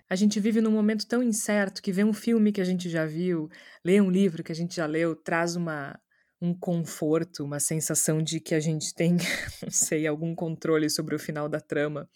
A 0.08 0.16
gente 0.16 0.38
vive 0.38 0.60
num 0.60 0.70
momento 0.70 1.06
tão 1.06 1.22
incerto 1.22 1.82
que 1.82 1.90
ver 1.90 2.04
um 2.04 2.12
filme 2.12 2.52
que 2.52 2.60
a 2.60 2.64
gente 2.64 2.88
já 2.88 3.04
viu, 3.04 3.48
ler 3.84 4.02
um 4.02 4.10
livro 4.10 4.44
que 4.44 4.52
a 4.52 4.54
gente 4.54 4.76
já 4.76 4.86
leu, 4.86 5.16
traz 5.16 5.56
uma, 5.56 5.98
um 6.44 6.54
conforto, 6.54 7.44
uma 7.44 7.60
sensação 7.60 8.22
de 8.22 8.40
que 8.40 8.54
a 8.54 8.60
gente 8.60 8.94
tem, 8.94 9.16
não 9.62 9.70
sei, 9.70 10.06
algum 10.06 10.34
controle 10.34 10.90
sobre 10.90 11.14
o 11.14 11.18
final 11.18 11.48
da 11.48 11.60
trama. 11.60 12.08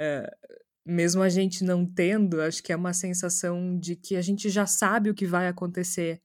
Uh, 0.00 0.58
mesmo 0.84 1.22
a 1.22 1.28
gente 1.28 1.64
não 1.64 1.86
tendo, 1.86 2.40
acho 2.40 2.62
que 2.62 2.72
é 2.72 2.76
uma 2.76 2.92
sensação 2.92 3.78
de 3.78 3.96
que 3.96 4.16
a 4.16 4.22
gente 4.22 4.50
já 4.50 4.66
sabe 4.66 5.10
o 5.10 5.14
que 5.14 5.26
vai 5.26 5.48
acontecer 5.48 6.20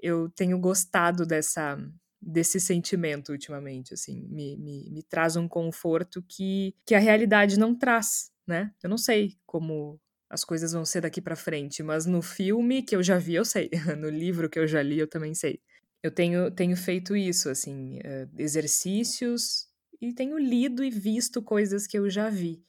eu 0.00 0.28
tenho 0.30 0.58
gostado 0.58 1.26
dessa 1.26 1.76
desse 2.20 2.58
sentimento 2.58 3.30
ultimamente, 3.30 3.94
assim, 3.94 4.26
me, 4.28 4.56
me, 4.56 4.90
me 4.90 5.04
traz 5.04 5.36
um 5.36 5.46
conforto 5.46 6.20
que, 6.20 6.74
que 6.84 6.96
a 6.96 6.98
realidade 6.98 7.56
não 7.56 7.76
traz, 7.76 8.32
né? 8.44 8.72
Eu 8.82 8.90
não 8.90 8.98
sei 8.98 9.36
como 9.46 10.00
as 10.28 10.44
coisas 10.44 10.72
vão 10.72 10.84
ser 10.84 11.00
daqui 11.02 11.20
para 11.20 11.36
frente, 11.36 11.80
mas 11.80 12.06
no 12.06 12.20
filme 12.20 12.82
que 12.82 12.96
eu 12.96 13.04
já 13.04 13.18
vi, 13.18 13.36
eu 13.36 13.44
sei. 13.44 13.70
No 13.96 14.10
livro 14.10 14.50
que 14.50 14.58
eu 14.58 14.66
já 14.66 14.82
li, 14.82 14.98
eu 14.98 15.06
também 15.06 15.32
sei. 15.32 15.60
Eu 16.02 16.10
tenho, 16.10 16.50
tenho 16.50 16.76
feito 16.76 17.16
isso, 17.16 17.48
assim, 17.48 17.98
uh, 17.98 18.30
exercícios 18.38 19.66
e 20.00 20.12
tenho 20.12 20.38
lido 20.38 20.84
e 20.84 20.90
visto 20.90 21.42
coisas 21.42 21.86
que 21.86 21.98
eu 21.98 22.08
já 22.08 22.28
vi. 22.28 22.62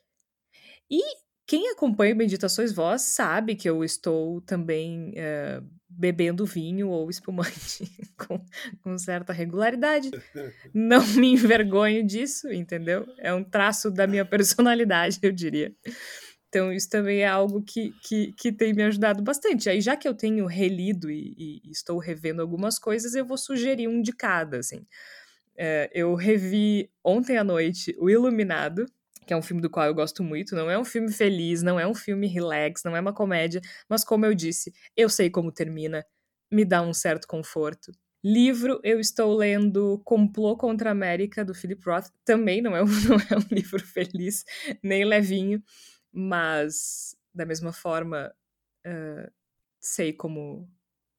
E 0.89 1.01
quem 1.49 1.69
acompanha 1.69 2.13
Meditações 2.13 2.71
Voz 2.71 3.01
sabe 3.01 3.55
que 3.55 3.69
eu 3.69 3.83
estou 3.83 4.39
também 4.41 5.13
uh, 5.13 5.67
bebendo 5.89 6.45
vinho 6.45 6.89
ou 6.89 7.09
espumante 7.09 7.89
com, 8.15 8.43
com, 8.83 8.97
certa 8.99 9.33
regularidade. 9.33 10.11
Não 10.71 11.05
me 11.15 11.33
envergonho 11.33 12.05
disso, 12.05 12.51
entendeu? 12.51 13.03
É 13.17 13.33
um 13.33 13.43
traço 13.43 13.89
da 13.89 14.05
minha 14.05 14.23
personalidade, 14.25 15.17
eu 15.23 15.31
diria. 15.31 15.73
Então, 16.49 16.73
isso 16.73 16.89
também 16.89 17.19
é 17.19 17.27
algo 17.27 17.61
que, 17.61 17.93
que, 18.01 18.33
que 18.33 18.51
tem 18.51 18.73
me 18.73 18.83
ajudado 18.83 19.21
bastante. 19.21 19.69
Aí, 19.69 19.79
já 19.79 19.95
que 19.95 20.07
eu 20.07 20.15
tenho 20.15 20.47
relido 20.47 21.09
e, 21.09 21.61
e, 21.63 21.71
estou 21.71 21.99
revendo 21.99 22.41
algumas 22.41 22.79
coisas, 22.79 23.13
eu 23.13 23.23
vou 23.23 23.37
sugerir 23.37 23.87
um 23.87 24.01
de 24.01 24.11
cada, 24.11 24.57
assim. 24.57 24.85
É, 25.55 25.91
eu 25.93 26.15
revi 26.15 26.89
ontem 27.03 27.37
à 27.37 27.43
noite 27.43 27.95
O 27.99 28.09
Iluminado, 28.09 28.85
que 29.27 29.33
é 29.33 29.37
um 29.37 29.43
filme 29.43 29.61
do 29.61 29.69
qual 29.69 29.85
eu 29.85 29.93
gosto 29.93 30.23
muito. 30.23 30.55
Não 30.55 30.71
é 30.71 30.79
um 30.79 30.85
filme 30.85 31.11
feliz, 31.11 31.61
não 31.61 31.79
é 31.79 31.87
um 31.87 31.93
filme 31.93 32.25
relax, 32.27 32.83
não 32.83 32.95
é 32.95 32.99
uma 32.99 33.13
comédia, 33.13 33.61
mas 33.87 34.03
como 34.03 34.25
eu 34.25 34.33
disse, 34.33 34.73
eu 34.97 35.07
sei 35.07 35.29
como 35.29 35.51
termina, 35.51 36.03
me 36.51 36.65
dá 36.65 36.81
um 36.81 36.93
certo 36.95 37.27
conforto. 37.27 37.91
Livro, 38.23 38.81
eu 38.83 38.99
estou 38.99 39.33
lendo 39.37 40.01
Complô 40.03 40.57
contra 40.57 40.89
a 40.89 40.91
América, 40.91 41.45
do 41.45 41.53
Philip 41.53 41.81
Roth. 41.85 42.07
Também 42.25 42.59
não 42.59 42.75
é 42.75 42.83
um, 42.83 42.87
não 43.07 43.17
é 43.17 43.37
um 43.37 43.55
livro 43.55 43.85
feliz, 43.85 44.43
nem 44.83 45.05
levinho, 45.05 45.63
mas 46.11 47.15
da 47.33 47.45
mesma 47.45 47.71
forma, 47.71 48.33
uh, 48.85 49.31
sei 49.79 50.13
como 50.13 50.69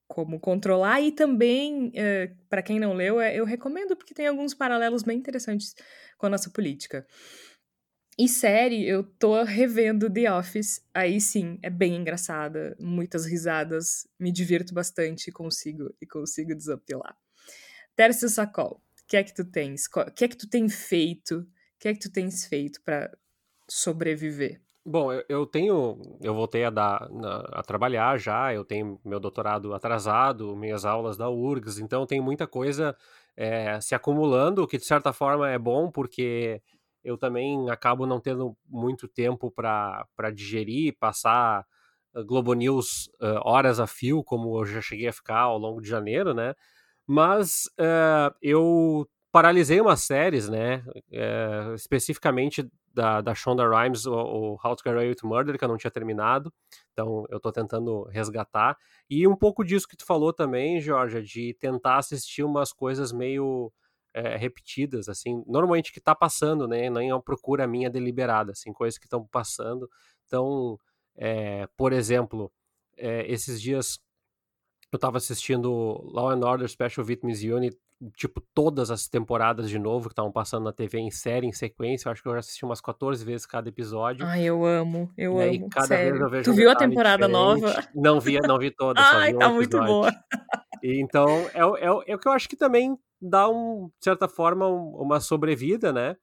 como 0.09 0.41
controlar 0.41 1.01
e 1.01 1.13
também 1.13 1.91
uh, 1.91 2.37
para 2.49 2.63
quem 2.63 2.81
não 2.81 2.93
leu 2.93 3.23
eu 3.23 3.45
recomendo 3.45 3.95
porque 3.95 4.13
tem 4.13 4.27
alguns 4.27 4.53
paralelos 4.53 5.05
bem 5.05 5.17
interessantes 5.17 5.73
com 6.19 6.27
a 6.27 6.29
nossa 6.29 6.51
política 6.51 7.07
e 8.23 8.29
série, 8.29 8.87
eu 8.87 9.03
tô 9.03 9.43
revendo 9.43 10.13
The 10.13 10.31
Office. 10.31 10.85
Aí 10.93 11.19
sim, 11.23 11.59
é 11.63 11.71
bem 11.71 11.97
engraçada, 11.97 12.77
muitas 12.79 13.25
risadas, 13.25 14.07
me 14.19 14.31
divirto 14.31 14.75
bastante 14.75 15.33
consigo, 15.33 15.95
e 15.99 16.07
consigo 16.07 16.55
desapelar. 16.55 17.17
Tércio 17.97 18.29
Sacol, 18.29 18.73
o 18.75 19.07
que 19.07 19.17
é 19.17 19.25
que 19.25 19.35
tu 19.35 19.43
tens? 19.43 19.87
O 19.87 20.13
que 20.13 20.27
é 20.27 20.29
que 20.29 20.37
tu 20.37 20.47
tem 20.47 20.69
feito? 20.69 21.39
O 21.39 21.47
que 21.79 21.89
é 21.89 21.95
que 21.95 22.01
tu 22.01 22.13
tens 22.13 22.45
feito 22.45 22.83
para 22.83 23.11
sobreviver? 23.67 24.61
Bom, 24.85 25.13
eu, 25.29 25.45
tenho, 25.47 26.01
eu 26.23 26.35
voltei 26.35 26.65
a 26.65 26.71
dar, 26.71 27.07
a 27.53 27.63
trabalhar 27.63 28.19
já, 28.19 28.55
eu 28.55 28.65
tenho 28.65 28.99
meu 29.05 29.21
doutorado 29.21 29.75
atrasado, 29.75 30.57
minhas 30.57 30.87
aulas 30.87 31.19
da 31.19 31.29
URGS, 31.29 31.81
então 31.83 32.07
tem 32.07 32.19
muita 32.21 32.47
coisa 32.47 32.97
é, 33.37 33.79
se 33.81 33.95
acumulando, 33.95 34.63
o 34.63 34.67
que 34.67 34.79
de 34.79 34.85
certa 34.87 35.13
forma 35.13 35.51
é 35.51 35.59
bom, 35.59 35.91
porque 35.91 36.63
eu 37.05 37.19
também 37.19 37.69
acabo 37.71 38.07
não 38.07 38.19
tendo 38.21 38.57
muito 38.67 39.07
tempo 39.07 39.51
para 39.51 40.07
digerir, 40.35 40.97
passar 40.99 41.67
ah, 42.15 42.23
Globo 42.23 42.55
News 42.55 43.07
uh, 43.21 43.41
horas 43.45 43.81
a 43.81 43.87
fio, 43.87 44.25
como 44.25 44.59
eu 44.61 44.65
já 44.67 44.81
cheguei 44.81 45.09
a 45.09 45.13
ficar 45.13 45.41
ao 45.41 45.59
longo 45.59 45.81
de 45.83 45.89
janeiro, 45.89 46.33
né? 46.35 46.55
Mas 47.07 47.65
uh, 47.81 48.35
eu 48.43 49.07
paralisei 49.33 49.81
umas 49.81 50.03
séries, 50.03 50.49
né? 50.49 50.85
Uh, 51.11 51.75
especificamente 51.75 52.69
da, 52.93 53.21
da 53.21 53.35
Shonda 53.35 53.69
Rhimes, 53.69 54.07
o, 54.07 54.13
o 54.13 54.53
How 54.63 54.77
to 54.77 54.83
Get 54.85 54.95
Away 54.95 55.09
with 55.09 55.17
Murder, 55.23 55.59
que 55.59 55.65
eu 55.65 55.69
não 55.69 55.77
tinha 55.77 55.91
terminado. 55.91 56.53
Então 56.93 57.25
eu 57.31 57.39
tô 57.41 57.53
tentando 57.53 58.05
resgatar. 58.05 58.77
E 59.09 59.27
um 59.27 59.37
pouco 59.37 59.65
disso 59.65 59.89
que 59.89 59.97
tu 59.97 60.05
falou 60.05 60.33
também, 60.33 60.81
Georgia, 60.81 61.23
de 61.23 61.55
tentar 61.55 61.99
assistir 61.99 62.43
umas 62.43 62.73
coisas 62.73 63.13
meio 63.13 63.73
é, 64.13 64.37
repetidas, 64.37 65.09
assim, 65.09 65.45
normalmente 65.47 65.93
que 65.93 66.01
está 66.01 66.15
passando, 66.15 66.67
né? 66.67 66.91
Nem 66.91 67.11
é 67.11 67.15
uma 67.15 67.23
procura 67.23 67.67
minha 67.67 67.89
deliberada, 67.89 68.53
assim, 68.53 68.73
coisas 68.73 68.99
que 68.99 69.07
estão 69.07 69.25
passando. 69.27 69.89
Então, 70.27 70.79
é, 71.17 71.69
por 71.77 71.93
exemplo, 71.93 72.53
é, 72.97 73.31
esses 73.31 73.61
dias 73.61 74.01
eu 74.93 74.97
estava 74.97 75.19
assistindo 75.19 75.71
Law 76.13 76.31
and 76.31 76.45
Order 76.45 76.69
Special 76.69 77.05
Victims 77.05 77.43
Unit, 77.43 77.77
tipo, 78.17 78.41
todas 78.55 78.91
as 78.91 79.07
temporadas 79.07 79.69
de 79.69 79.79
novo 79.79 80.09
que 80.09 80.13
estavam 80.13 80.33
passando 80.33 80.65
na 80.65 80.73
TV 80.73 80.99
em 80.99 81.11
série, 81.11 81.47
em 81.47 81.53
sequência. 81.53 82.09
Eu 82.09 82.13
acho 82.13 82.23
que 82.23 82.29
eu 82.29 82.33
já 82.33 82.41
assisti 82.41 82.65
umas 82.65 82.81
14 82.81 83.25
vezes 83.25 83.47
cada 83.47 83.69
episódio. 83.69 84.27
Ai, 84.27 84.43
eu 84.45 84.65
amo, 84.65 85.13
eu 85.17 85.41
e 85.41 85.59
amo. 85.59 85.69
cada 85.71 85.87
sério. 85.87 86.13
vez 86.13 86.23
eu 86.23 86.31
vejo 86.31 86.45
tu 86.45 86.51
um 86.51 86.55
viu 86.55 86.71
a 86.71 86.75
temporada 86.75 87.27
diferente. 87.27 87.61
nova? 87.61 87.89
Não 87.95 88.21
vi, 88.21 88.39
não 88.41 88.59
vi 88.59 88.71
toda. 88.71 89.01
Ai, 89.01 89.35
um 89.35 89.39
tá 89.39 89.49
muito 89.49 89.79
boa. 89.79 90.11
E, 90.83 91.01
então, 91.01 91.29
é, 91.53 91.61
é, 91.61 92.13
é 92.13 92.15
o 92.15 92.19
que 92.19 92.27
eu 92.27 92.33
acho 92.33 92.49
que 92.49 92.57
também 92.57 92.97
dá, 93.21 93.49
um, 93.49 93.89
de 93.99 94.05
certa 94.05 94.27
forma, 94.27 94.67
um, 94.67 94.97
uma 94.97 95.21
sobrevida, 95.21 95.93
né? 95.93 96.17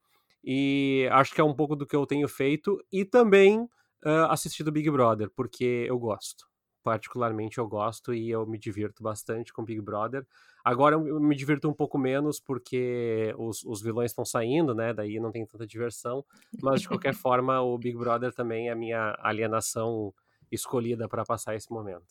E 0.44 1.08
acho 1.12 1.34
que 1.34 1.40
é 1.40 1.44
um 1.44 1.54
pouco 1.54 1.76
do 1.76 1.86
que 1.86 1.94
eu 1.94 2.04
tenho 2.06 2.28
feito. 2.28 2.76
E 2.92 3.04
também 3.04 3.60
uh, 4.04 4.30
assistido 4.30 4.72
Big 4.72 4.90
Brother, 4.90 5.30
porque 5.34 5.86
eu 5.88 5.98
gosto. 5.98 6.46
Particularmente 6.88 7.58
eu 7.58 7.68
gosto 7.68 8.14
e 8.14 8.30
eu 8.30 8.46
me 8.46 8.58
divirto 8.58 9.02
bastante 9.02 9.52
com 9.52 9.62
Big 9.62 9.78
Brother. 9.78 10.26
Agora 10.64 10.96
eu 10.96 11.20
me 11.20 11.36
divirto 11.36 11.68
um 11.68 11.74
pouco 11.74 11.98
menos 11.98 12.40
porque 12.40 13.34
os, 13.36 13.62
os 13.62 13.82
vilões 13.82 14.10
estão 14.10 14.24
saindo, 14.24 14.74
né? 14.74 14.94
Daí 14.94 15.20
não 15.20 15.30
tem 15.30 15.44
tanta 15.44 15.66
diversão. 15.66 16.24
Mas 16.62 16.80
de 16.80 16.88
qualquer 16.88 17.12
forma, 17.14 17.60
o 17.60 17.76
Big 17.76 17.94
Brother 17.94 18.32
também 18.32 18.70
é 18.70 18.72
a 18.72 18.74
minha 18.74 19.14
alienação 19.20 20.14
escolhida 20.50 21.06
para 21.06 21.26
passar 21.26 21.54
esse 21.54 21.70
momento. 21.70 22.06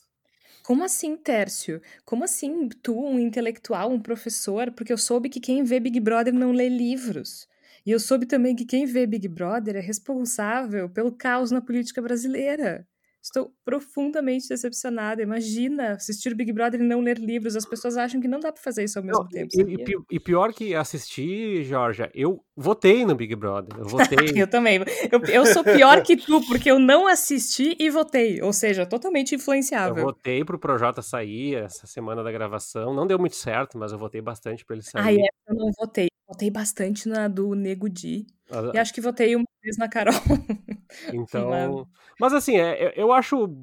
Como 0.62 0.84
assim, 0.84 1.18
Tércio? 1.18 1.82
Como 2.06 2.24
assim 2.24 2.70
tu, 2.70 3.04
um 3.04 3.18
intelectual, 3.18 3.90
um 3.90 4.00
professor? 4.00 4.72
Porque 4.74 4.94
eu 4.94 4.98
soube 5.00 5.28
que 5.28 5.40
quem 5.40 5.64
vê 5.64 5.80
Big 5.80 6.00
Brother 6.00 6.36
não 6.36 6.52
lê 6.52 6.70
livros. 6.70 7.48
E 7.84 7.90
eu 7.90 8.00
soube 8.00 8.28
também 8.28 8.56
que 8.56 8.64
quem 8.64 8.86
vê 8.86 9.08
Big 9.08 9.28
Brother 9.28 9.76
é 9.76 9.80
responsável 9.80 10.88
pelo 10.88 11.12
caos 11.12 11.50
na 11.50 11.62
política 11.62 12.00
brasileira. 12.00 12.88
Estou 13.28 13.52
profundamente 13.66 14.48
decepcionada. 14.48 15.22
Imagina 15.22 15.92
assistir 15.94 16.34
Big 16.34 16.54
Brother 16.54 16.80
e 16.80 16.84
não 16.84 17.02
ler 17.02 17.18
livros. 17.18 17.58
As 17.58 17.66
pessoas 17.66 17.98
acham 17.98 18.22
que 18.22 18.28
não 18.28 18.40
dá 18.40 18.54
para 18.54 18.62
fazer 18.62 18.86
isso 18.86 18.98
ao 18.98 19.04
mesmo 19.04 19.22
Não, 19.24 19.28
tempo. 19.28 19.50
e, 19.54 20.16
e- 20.16 20.20
pior 20.20 20.54
que 20.54 20.74
assistir, 20.74 21.64
Georgia, 21.66 22.10
eu 22.14 22.42
votei 22.56 23.06
no 23.06 23.16
Big 23.16 23.36
Brother. 23.36 23.78
Eu 23.80 23.86
votei. 23.86 24.18
Eu 24.46 24.48
também. 24.48 24.80
Eu, 25.12 25.20
eu 25.30 25.46
sou 25.46 25.62
pior 25.64 26.02
que 26.04 26.16
tu, 26.16 26.40
porque 26.48 26.72
eu 26.72 26.80
não 26.80 27.06
assisti 27.06 27.76
e 27.78 27.90
votei. 27.90 28.42
Ou 28.42 28.54
seja, 28.54 28.86
totalmente 28.86 29.34
Eu 29.34 29.38
influenciável. 29.38 30.04
votei 30.06 30.46
pro 30.46 30.58
Projota 30.58 31.02
sair 31.02 31.56
essa 31.56 31.86
semana 31.86 32.24
da 32.24 32.32
gravação. 32.32 32.94
Não 32.94 33.06
deu 33.06 33.20
muito 33.20 33.36
certo, 33.36 33.78
mas 33.78 33.92
eu 33.92 33.98
votei 33.98 34.22
bastante 34.22 34.64
pra 34.66 34.76
ele 34.76 34.84
sair. 34.84 35.02
Ai, 35.04 35.16
essa 35.16 35.50
eu 35.50 35.56
não 35.56 35.70
votei. 35.78 36.08
Votei 36.28 36.50
bastante 36.52 37.08
na 37.08 37.28
do 37.28 37.54
Nego 37.56 37.88
Di. 37.90 38.28
Ah, 38.52 38.72
E 38.74 38.78
acho 38.78 38.94
que 38.94 39.02
votei 39.02 39.36
uma 39.36 39.46
vez 39.64 39.78
na 39.78 39.88
Carol. 39.88 40.14
Então, 41.14 41.88
mas 42.20 42.34
assim, 42.34 42.58
é, 42.58 42.88
eu- 42.88 42.92
eu 43.08 43.12
acho 43.14 43.56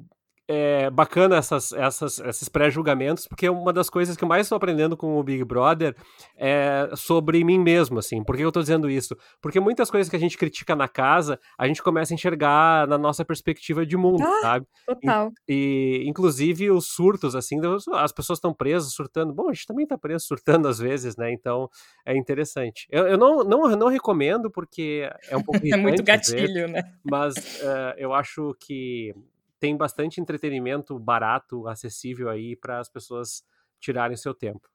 é, 0.47 0.89
bacana 0.89 1.37
essas, 1.37 1.71
essas, 1.71 2.19
esses 2.19 2.47
pré-julgamentos, 2.47 3.27
porque 3.27 3.49
uma 3.49 3.73
das 3.73 3.89
coisas 3.89 4.15
que 4.15 4.23
eu 4.23 4.27
mais 4.27 4.45
estou 4.45 4.55
aprendendo 4.55 4.95
com 4.95 5.17
o 5.17 5.23
Big 5.23 5.43
Brother 5.43 5.95
é 6.37 6.89
sobre 6.95 7.43
mim 7.43 7.59
mesmo, 7.59 7.99
assim. 7.99 8.23
Por 8.23 8.35
que 8.37 8.43
eu 8.43 8.51
tô 8.51 8.61
dizendo 8.61 8.89
isso? 8.89 9.17
Porque 9.41 9.59
muitas 9.59 9.89
coisas 9.89 10.09
que 10.09 10.15
a 10.15 10.19
gente 10.19 10.37
critica 10.37 10.75
na 10.75 10.87
casa, 10.87 11.39
a 11.57 11.67
gente 11.67 11.81
começa 11.81 12.13
a 12.13 12.15
enxergar 12.15 12.87
na 12.87 12.97
nossa 12.97 13.25
perspectiva 13.25 13.85
de 13.85 13.97
mundo, 13.97 14.23
Ah, 14.23 14.41
sabe? 14.41 14.67
Total. 14.85 15.31
E, 15.47 16.03
inclusive, 16.05 16.69
os 16.69 16.87
surtos, 16.89 17.35
assim, 17.35 17.59
as 17.93 18.11
pessoas 18.11 18.37
estão 18.37 18.53
presas, 18.53 18.93
surtando. 18.93 19.33
Bom, 19.33 19.49
a 19.49 19.53
gente 19.53 19.65
também 19.65 19.87
tá 19.87 19.97
preso, 19.97 20.25
surtando 20.25 20.67
às 20.67 20.77
vezes, 20.77 21.15
né? 21.17 21.31
Então, 21.31 21.69
é 22.05 22.15
interessante. 22.15 22.87
Eu, 22.91 23.07
eu 23.07 23.17
não, 23.17 23.43
não, 23.43 23.75
não 23.75 23.87
recomendo, 23.87 24.51
porque 24.51 25.09
é 25.29 25.35
um 25.35 25.41
pouco 25.41 25.55
É 25.75 25.77
muito 25.77 26.03
gatilho, 26.03 26.67
né? 26.67 26.83
mas 27.03 27.33
eh, 27.61 27.95
eu 27.97 28.13
acho 28.13 28.55
que 28.59 29.13
tem 29.65 29.75
bastante 29.75 30.21
entretenimento 30.21 30.99
barato, 30.99 31.67
acessível 31.67 32.29
aí 32.29 32.55
para 32.55 32.79
as 32.79 32.87
pessoas 32.87 33.41
tirarem 33.81 34.15
seu 34.15 34.31
tempo. 34.31 34.69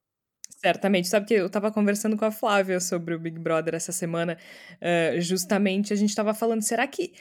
Certamente. 0.59 1.07
Sabe 1.07 1.27
que 1.27 1.35
eu 1.35 1.49
tava 1.49 1.71
conversando 1.71 2.17
com 2.17 2.25
a 2.25 2.33
Flávia 2.33 2.81
sobre 2.81 3.15
o 3.15 3.21
Big 3.21 3.39
Brother 3.39 3.77
essa 3.77 3.93
semana. 3.93 4.37
eh, 4.81 5.21
justamente 5.21 5.93
a 5.93 5.97
gente 5.97 6.13
tava 6.13 6.35
falando, 6.35 6.63
será 6.63 6.89
que 6.89 7.13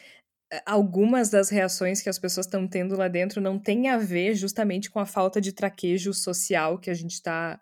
eh, 0.51 0.63
algumas 0.65 1.29
das 1.29 1.51
reações 1.51 2.01
que 2.01 2.09
as 2.09 2.17
pessoas 2.17 2.47
estão 2.47 2.67
tendo 2.67 2.97
lá 2.97 3.07
dentro 3.07 3.39
não 3.39 3.59
tem 3.59 3.87
a 3.87 3.99
ver 3.99 4.33
justamente 4.33 4.89
com 4.89 4.99
a 4.99 5.05
falta 5.05 5.39
de 5.39 5.53
traquejo 5.53 6.11
social 6.11 6.79
que 6.79 6.89
a 6.89 6.95
gente 6.95 7.13
está 7.13 7.59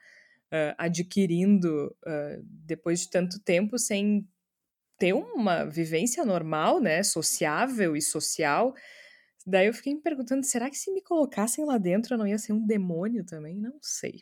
adquirindo 0.78 1.94
eh, 2.06 2.40
depois 2.42 3.02
de 3.02 3.10
tanto 3.10 3.38
tempo 3.42 3.78
sem 3.78 4.26
ter 4.98 5.12
uma 5.12 5.66
vivência 5.66 6.24
normal, 6.24 6.80
né, 6.80 7.04
sociável 7.04 7.98
e 7.98 8.02
social. 8.02 8.74
Daí 9.50 9.68
eu 9.68 9.74
fiquei 9.74 9.96
me 9.96 10.02
perguntando, 10.02 10.46
será 10.46 10.70
que 10.70 10.78
se 10.78 10.92
me 10.92 11.02
colocassem 11.02 11.64
lá 11.64 11.78
dentro 11.78 12.14
eu 12.14 12.18
não 12.18 12.28
ia 12.28 12.38
ser 12.38 12.52
um 12.52 12.66
demônio 12.66 13.26
também? 13.26 13.56
Não 13.56 13.80
sei. 13.82 14.22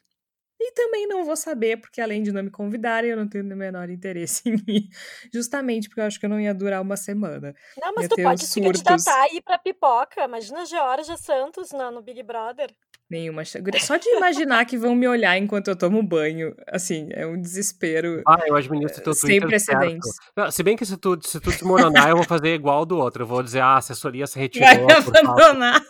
E 0.59 0.71
também 0.71 1.07
não 1.07 1.25
vou 1.25 1.35
saber, 1.35 1.81
porque 1.81 1.99
além 1.99 2.23
de 2.23 2.31
não 2.31 2.43
me 2.43 2.49
convidarem, 2.49 3.09
eu 3.09 3.17
não 3.17 3.27
tenho 3.27 3.43
o 3.43 3.57
menor 3.57 3.89
interesse 3.89 4.43
em 4.47 4.55
ir. 4.67 4.89
Justamente 5.33 5.89
porque 5.89 5.99
eu 5.99 6.05
acho 6.05 6.19
que 6.19 6.25
eu 6.25 6.29
não 6.29 6.39
ia 6.39 6.53
durar 6.53 6.81
uma 6.81 6.95
semana. 6.95 7.53
Não, 7.77 7.93
mas 7.93 8.05
Ia 8.05 8.09
tu 8.09 8.15
pode 8.21 8.45
se 8.45 8.53
surtos. 8.53 8.81
candidatar 8.81 9.23
aí 9.23 9.41
pra 9.41 9.57
pipoca. 9.57 10.23
Imagina 10.23 10.61
a 10.61 10.65
Georgia 10.65 11.17
Santos 11.17 11.71
no, 11.71 11.91
no 11.91 12.01
Big 12.01 12.23
Brother. 12.23 12.73
Nenhuma. 13.09 13.43
Só 13.45 13.97
de 13.97 14.09
imaginar 14.09 14.65
que 14.65 14.77
vão 14.77 14.95
me 14.95 15.07
olhar 15.07 15.37
enquanto 15.37 15.67
eu 15.67 15.75
tomo 15.75 16.01
banho, 16.01 16.55
assim, 16.67 17.07
é 17.11 17.25
um 17.25 17.39
desespero 17.39 18.23
Ah, 18.27 18.39
eu 18.47 18.55
administro 18.55 19.03
teu 19.03 19.13
sem 19.13 19.29
Twitter 19.29 19.47
precedentes. 19.47 20.09
certo. 20.15 20.31
Não, 20.35 20.49
se 20.49 20.63
bem 20.63 20.75
que 20.75 20.85
se 20.85 20.97
tu, 20.97 21.19
se 21.21 21.39
tu 21.39 21.51
desmoronar, 21.51 22.09
eu 22.09 22.15
vou 22.15 22.25
fazer 22.25 22.55
igual 22.55 22.79
ao 22.79 22.85
do 22.85 22.97
outro. 22.97 23.21
Eu 23.23 23.27
vou 23.27 23.43
dizer, 23.43 23.59
ah, 23.59 23.75
a 23.75 23.77
assessoria 23.77 24.25
se 24.25 24.39
retirou. 24.39 24.67
Vai 24.67 24.97
abandonar. 24.97 25.81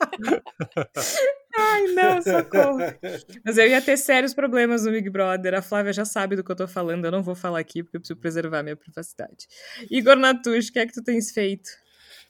Ai, 1.58 1.82
não, 1.88 2.22
socorro. 2.22 2.78
Mas 3.44 3.56
eu 3.56 3.66
ia 3.66 3.80
ter 3.80 3.96
sérios 3.96 4.34
problemas 4.34 4.84
no 4.84 4.92
Big 4.92 5.08
Brother. 5.08 5.54
A 5.54 5.62
Flávia 5.62 5.92
já 5.92 6.04
sabe 6.04 6.36
do 6.36 6.44
que 6.44 6.50
eu 6.52 6.56
tô 6.56 6.68
falando. 6.68 7.04
Eu 7.04 7.10
não 7.10 7.22
vou 7.22 7.34
falar 7.34 7.58
aqui 7.58 7.82
porque 7.82 7.96
eu 7.96 8.00
preciso 8.00 8.20
preservar 8.20 8.62
minha 8.62 8.76
privacidade. 8.76 9.46
Igor 9.90 10.16
Natush, 10.16 10.68
o 10.68 10.72
que 10.72 10.78
é 10.78 10.86
que 10.86 10.92
tu 10.92 11.02
tens 11.02 11.30
feito? 11.32 11.70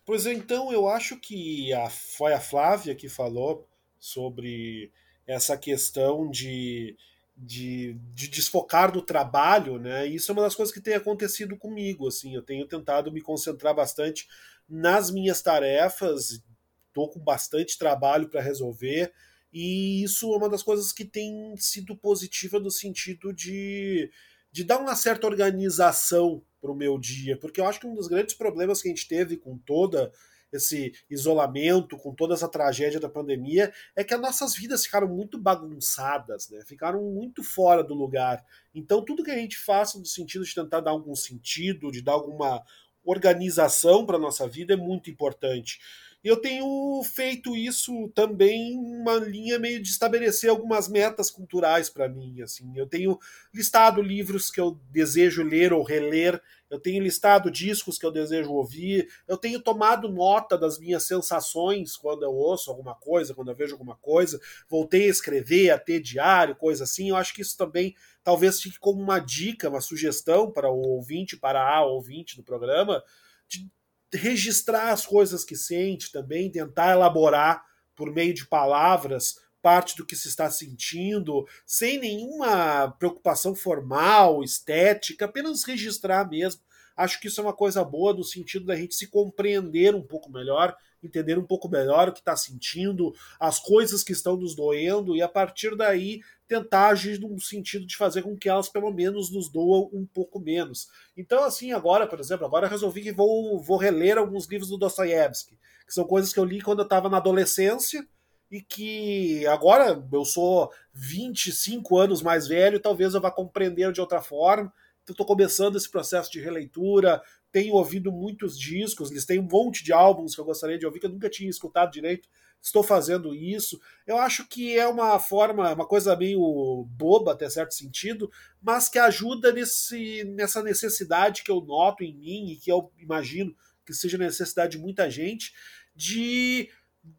Pois 0.04 0.26
então, 0.26 0.72
eu 0.72 0.88
acho 0.88 1.16
que 1.16 1.72
a, 1.72 1.90
foi 1.90 2.32
a 2.32 2.40
Flávia 2.40 2.94
que 2.94 3.08
falou 3.08 3.68
sobre 4.06 4.92
essa 5.26 5.56
questão 5.56 6.30
de 6.30 6.96
de, 7.36 7.94
de 8.14 8.28
desfocar 8.28 8.90
do 8.90 9.02
trabalho, 9.02 9.78
né? 9.78 10.06
Isso 10.06 10.30
é 10.30 10.32
uma 10.32 10.44
das 10.44 10.54
coisas 10.54 10.74
que 10.74 10.80
tem 10.80 10.94
acontecido 10.94 11.56
comigo, 11.56 12.08
assim, 12.08 12.34
eu 12.34 12.42
tenho 12.42 12.66
tentado 12.66 13.12
me 13.12 13.20
concentrar 13.20 13.74
bastante 13.74 14.26
nas 14.66 15.10
minhas 15.10 15.42
tarefas, 15.42 16.42
estou 16.88 17.10
com 17.10 17.20
bastante 17.20 17.76
trabalho 17.76 18.28
para 18.30 18.40
resolver, 18.40 19.12
e 19.52 20.02
isso 20.02 20.32
é 20.32 20.36
uma 20.36 20.48
das 20.48 20.62
coisas 20.62 20.92
que 20.92 21.04
tem 21.04 21.54
sido 21.58 21.94
positiva 21.94 22.58
no 22.58 22.70
sentido 22.70 23.34
de, 23.34 24.10
de 24.50 24.64
dar 24.64 24.78
uma 24.78 24.96
certa 24.96 25.26
organização 25.26 26.42
para 26.60 26.72
o 26.72 26.76
meu 26.76 26.98
dia, 26.98 27.38
porque 27.38 27.60
eu 27.60 27.66
acho 27.66 27.78
que 27.78 27.86
um 27.86 27.94
dos 27.94 28.08
grandes 28.08 28.34
problemas 28.34 28.80
que 28.80 28.88
a 28.88 28.90
gente 28.90 29.06
teve 29.06 29.36
com 29.36 29.58
toda 29.58 30.10
esse 30.56 30.92
isolamento, 31.08 31.96
com 31.96 32.14
toda 32.14 32.34
essa 32.34 32.48
tragédia 32.48 33.00
da 33.00 33.08
pandemia, 33.08 33.72
é 33.94 34.02
que 34.02 34.14
as 34.14 34.20
nossas 34.20 34.54
vidas 34.54 34.84
ficaram 34.84 35.08
muito 35.08 35.38
bagunçadas, 35.38 36.48
né? 36.50 36.60
Ficaram 36.66 37.02
muito 37.02 37.42
fora 37.42 37.82
do 37.82 37.94
lugar. 37.94 38.44
Então, 38.74 39.04
tudo 39.04 39.24
que 39.24 39.30
a 39.30 39.38
gente 39.38 39.56
faça 39.56 39.98
no 39.98 40.06
sentido 40.06 40.44
de 40.44 40.54
tentar 40.54 40.80
dar 40.80 40.90
algum 40.90 41.14
sentido, 41.14 41.90
de 41.90 42.02
dar 42.02 42.12
alguma 42.12 42.62
organização 43.04 44.04
para 44.04 44.18
nossa 44.18 44.48
vida 44.48 44.74
é 44.74 44.76
muito 44.76 45.08
importante. 45.08 45.78
Eu 46.26 46.36
tenho 46.36 47.02
feito 47.04 47.56
isso 47.56 48.08
também 48.14 48.76
uma 48.76 49.14
linha 49.16 49.58
meio 49.58 49.82
de 49.82 49.88
estabelecer 49.88 50.50
algumas 50.50 50.88
metas 50.88 51.30
culturais 51.30 51.88
para 51.88 52.08
mim. 52.08 52.42
Assim, 52.42 52.72
eu 52.76 52.86
tenho 52.86 53.18
listado 53.52 54.02
livros 54.02 54.50
que 54.50 54.60
eu 54.60 54.78
desejo 54.90 55.42
ler 55.42 55.72
ou 55.72 55.82
reler 55.82 56.42
eu 56.68 56.80
tenho 56.80 57.02
listado 57.02 57.50
discos 57.50 57.96
que 57.96 58.04
eu 58.04 58.10
desejo 58.10 58.52
ouvir, 58.52 59.08
eu 59.28 59.36
tenho 59.36 59.60
tomado 59.60 60.08
nota 60.08 60.58
das 60.58 60.78
minhas 60.78 61.04
sensações 61.04 61.96
quando 61.96 62.24
eu 62.24 62.32
ouço 62.32 62.70
alguma 62.70 62.94
coisa, 62.94 63.34
quando 63.34 63.50
eu 63.50 63.54
vejo 63.54 63.74
alguma 63.74 63.96
coisa, 63.96 64.40
voltei 64.68 65.04
a 65.04 65.10
escrever, 65.10 65.70
a 65.70 65.78
ter 65.78 66.00
diário, 66.00 66.56
coisa 66.56 66.84
assim. 66.84 67.10
Eu 67.10 67.16
acho 67.16 67.32
que 67.32 67.42
isso 67.42 67.56
também 67.56 67.94
talvez 68.24 68.60
fique 68.60 68.78
como 68.80 69.00
uma 69.00 69.20
dica, 69.20 69.68
uma 69.68 69.80
sugestão 69.80 70.50
para 70.50 70.68
o 70.68 70.80
ouvinte, 70.80 71.36
para 71.36 71.62
a 71.62 71.84
ouvinte 71.84 72.36
do 72.36 72.42
programa, 72.42 73.02
de 73.46 73.70
registrar 74.12 74.90
as 74.90 75.04
coisas 75.04 75.44
que 75.44 75.56
sente 75.56 76.12
também, 76.12 76.50
tentar 76.50 76.92
elaborar 76.92 77.64
por 77.94 78.12
meio 78.12 78.34
de 78.34 78.46
palavras 78.46 79.36
parte 79.66 79.96
do 79.96 80.06
que 80.06 80.14
se 80.14 80.28
está 80.28 80.48
sentindo, 80.48 81.44
sem 81.66 81.98
nenhuma 81.98 82.88
preocupação 83.00 83.52
formal, 83.52 84.44
estética, 84.44 85.24
apenas 85.24 85.64
registrar 85.64 86.30
mesmo. 86.30 86.60
Acho 86.96 87.18
que 87.18 87.26
isso 87.26 87.40
é 87.40 87.44
uma 87.44 87.52
coisa 87.52 87.82
boa 87.82 88.14
no 88.14 88.22
sentido 88.22 88.64
da 88.64 88.76
gente 88.76 88.94
se 88.94 89.08
compreender 89.08 89.92
um 89.92 90.02
pouco 90.02 90.30
melhor, 90.30 90.76
entender 91.06 91.38
um 91.38 91.46
pouco 91.46 91.68
melhor 91.68 92.08
o 92.08 92.12
que 92.12 92.18
está 92.18 92.36
sentindo, 92.36 93.14
as 93.40 93.58
coisas 93.58 94.02
que 94.02 94.12
estão 94.12 94.36
nos 94.36 94.54
doendo 94.54 95.16
e 95.16 95.22
a 95.22 95.28
partir 95.28 95.76
daí 95.76 96.20
tentar 96.46 96.88
agir 96.88 97.18
num 97.20 97.38
sentido 97.38 97.86
de 97.86 97.96
fazer 97.96 98.22
com 98.22 98.36
que 98.36 98.48
elas 98.48 98.68
pelo 98.68 98.92
menos 98.92 99.32
nos 99.32 99.48
doam 99.50 99.90
um 99.92 100.06
pouco 100.06 100.38
menos. 100.38 100.88
Então, 101.16 101.42
assim, 101.44 101.72
agora, 101.72 102.06
por 102.06 102.20
exemplo, 102.20 102.46
agora 102.46 102.68
resolvi 102.68 103.02
que 103.02 103.12
vou, 103.12 103.60
vou 103.60 103.76
reler 103.76 104.18
alguns 104.18 104.46
livros 104.46 104.70
do 104.70 104.78
Dostoiévski, 104.78 105.58
que 105.86 105.94
são 105.94 106.04
coisas 106.04 106.32
que 106.32 106.38
eu 106.38 106.44
li 106.44 106.60
quando 106.60 106.80
eu 106.80 106.84
estava 106.84 107.08
na 107.08 107.16
adolescência 107.16 108.06
e 108.50 108.60
que 108.60 109.46
agora 109.46 110.00
eu 110.12 110.24
sou 110.24 110.70
25 110.92 111.98
anos 111.98 112.22
mais 112.22 112.46
velho, 112.46 112.80
talvez 112.80 113.14
eu 113.14 113.20
vá 113.20 113.30
compreender 113.30 113.90
de 113.92 114.00
outra 114.00 114.22
forma. 114.22 114.72
Então, 115.02 115.14
estou 115.14 115.26
começando 115.26 115.76
esse 115.76 115.90
processo 115.90 116.30
de 116.30 116.40
releitura, 116.40 117.22
tenho 117.56 117.72
ouvido 117.72 118.12
muitos 118.12 118.58
discos, 118.58 119.10
eles 119.10 119.24
têm 119.24 119.38
um 119.38 119.48
monte 119.50 119.82
de 119.82 119.90
álbuns 119.90 120.34
que 120.34 120.40
eu 120.42 120.44
gostaria 120.44 120.78
de 120.78 120.84
ouvir 120.84 121.00
que 121.00 121.06
eu 121.06 121.10
nunca 121.10 121.30
tinha 121.30 121.48
escutado 121.48 121.90
direito. 121.90 122.28
Estou 122.60 122.82
fazendo 122.82 123.34
isso. 123.34 123.80
Eu 124.06 124.18
acho 124.18 124.46
que 124.46 124.78
é 124.78 124.86
uma 124.86 125.18
forma, 125.18 125.72
uma 125.72 125.86
coisa 125.86 126.14
meio 126.14 126.86
boba, 126.90 127.32
até 127.32 127.48
certo 127.48 127.72
sentido, 127.72 128.30
mas 128.60 128.90
que 128.90 128.98
ajuda 128.98 129.50
nesse, 129.52 130.22
nessa 130.24 130.62
necessidade 130.62 131.42
que 131.42 131.50
eu 131.50 131.62
noto 131.62 132.04
em 132.04 132.14
mim 132.14 132.50
e 132.50 132.56
que 132.56 132.70
eu 132.70 132.92
imagino 132.98 133.56
que 133.86 133.94
seja 133.94 134.18
necessidade 134.18 134.72
de 134.72 134.82
muita 134.82 135.08
gente 135.08 135.54
de 135.94 136.68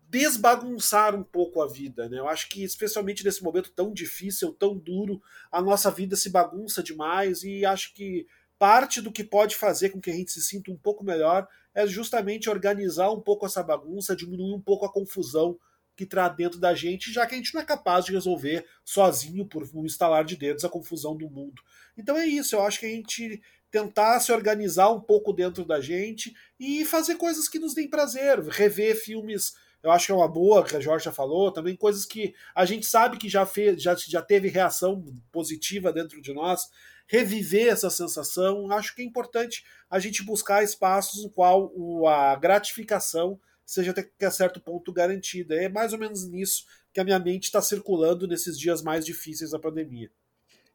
desbagunçar 0.08 1.16
um 1.16 1.24
pouco 1.24 1.64
a 1.64 1.68
vida, 1.68 2.08
né? 2.10 2.20
Eu 2.20 2.28
acho 2.28 2.48
que 2.48 2.64
especialmente 2.64 3.26
nesse 3.26 3.42
momento 3.42 3.72
tão 3.72 3.92
difícil, 3.92 4.54
tão 4.54 4.78
duro, 4.78 5.20
a 5.52 5.64
nossa 5.64 5.90
vida 5.90 6.16
se 6.16 6.30
bagunça 6.30 6.84
demais 6.84 7.42
e 7.42 7.66
acho 7.66 7.92
que 7.96 8.28
parte 8.60 9.02
do 9.02 9.12
que 9.12 9.24
pode 9.24 9.56
fazer 9.56 9.90
com 9.90 10.02
que 10.02 10.10
a 10.10 10.14
gente 10.14 10.32
se 10.32 10.42
sinta 10.42 10.72
um 10.72 10.78
pouco 10.78 11.04
melhor 11.04 11.48
é 11.74 11.86
justamente 11.86 12.50
organizar 12.50 13.12
um 13.12 13.22
pouco 13.22 13.46
essa 13.46 13.62
bagunça, 13.62 14.16
diminuir 14.16 14.54
um 14.54 14.62
pouco 14.62 14.86
a 14.86 14.92
confusão 14.92 15.58
que 15.96 16.06
traz 16.06 16.36
dentro 16.36 16.60
da 16.60 16.76
gente, 16.76 17.12
já 17.12 17.26
que 17.26 17.34
a 17.34 17.38
gente 17.38 17.54
não 17.54 17.62
é 17.62 17.66
capaz 17.66 18.06
de 18.06 18.12
resolver 18.12 18.66
sozinho 18.86 19.46
por 19.48 19.68
um 19.74 19.86
instalar 19.86 20.24
de 20.24 20.36
dedos 20.36 20.64
a 20.64 20.70
confusão 20.70 21.16
do 21.16 21.30
mundo. 21.30 21.62
Então 21.98 22.16
é 22.16 22.26
isso, 22.26 22.56
eu 22.56 22.62
acho 22.62 22.80
que 22.80 22.86
a 22.86 22.90
gente 22.90 23.42
tentar 23.70 24.20
se 24.20 24.32
organizar 24.32 24.90
um 24.92 25.02
pouco 25.02 25.34
dentro 25.34 25.66
da 25.66 25.82
gente 25.82 26.34
e 26.60 26.86
fazer 26.86 27.16
coisas 27.16 27.50
que 27.50 27.60
nos 27.60 27.74
deem 27.74 27.90
prazer, 27.90 28.40
rever 28.40 28.96
filmes 28.96 29.56
eu 29.88 29.92
acho 29.92 30.08
que 30.08 30.12
é 30.12 30.16
uma 30.16 30.28
boa, 30.28 30.66
que 30.66 30.76
a 30.76 30.82
Jorge 30.82 31.06
já 31.06 31.14
falou, 31.14 31.50
também 31.50 31.74
coisas 31.74 32.06
que 32.06 32.36
a 32.54 32.66
gente 32.66 32.86
sabe 32.86 33.18
que 33.18 33.30
já, 33.30 33.46
fez, 33.46 33.82
já, 33.82 33.96
já 33.96 34.22
teve 34.22 34.50
reação 34.50 35.06
positiva 35.32 35.94
dentro 35.94 36.22
de 36.22 36.34
nós, 36.34 36.70
reviver 37.08 37.70
essa 37.70 37.90
sensação, 37.90 38.70
acho 38.70 38.94
que 38.94 39.02
é 39.02 39.06
importante 39.06 39.64
a 39.90 39.98
gente 39.98 40.26
buscar 40.26 40.62
espaços 40.62 41.24
no 41.24 41.30
qual 41.30 41.72
a 42.06 42.36
gratificação 42.36 43.40
seja 43.66 43.92
até 43.92 44.26
a 44.26 44.32
certo 44.32 44.60
ponto 44.60 44.92
garantida. 44.92 45.56
É 45.56 45.70
mais 45.70 45.94
ou 45.94 46.00
menos 46.00 46.28
nisso 46.28 46.66
que 46.94 47.00
a 47.00 47.06
minha 47.06 47.18
mente 47.18 47.46
está 47.46 47.62
circulando 47.62 48.28
nesses 48.28 48.60
dias 48.60 48.82
mais 48.82 49.06
difíceis 49.06 49.52
da 49.52 49.60
pandemia. 49.60 50.12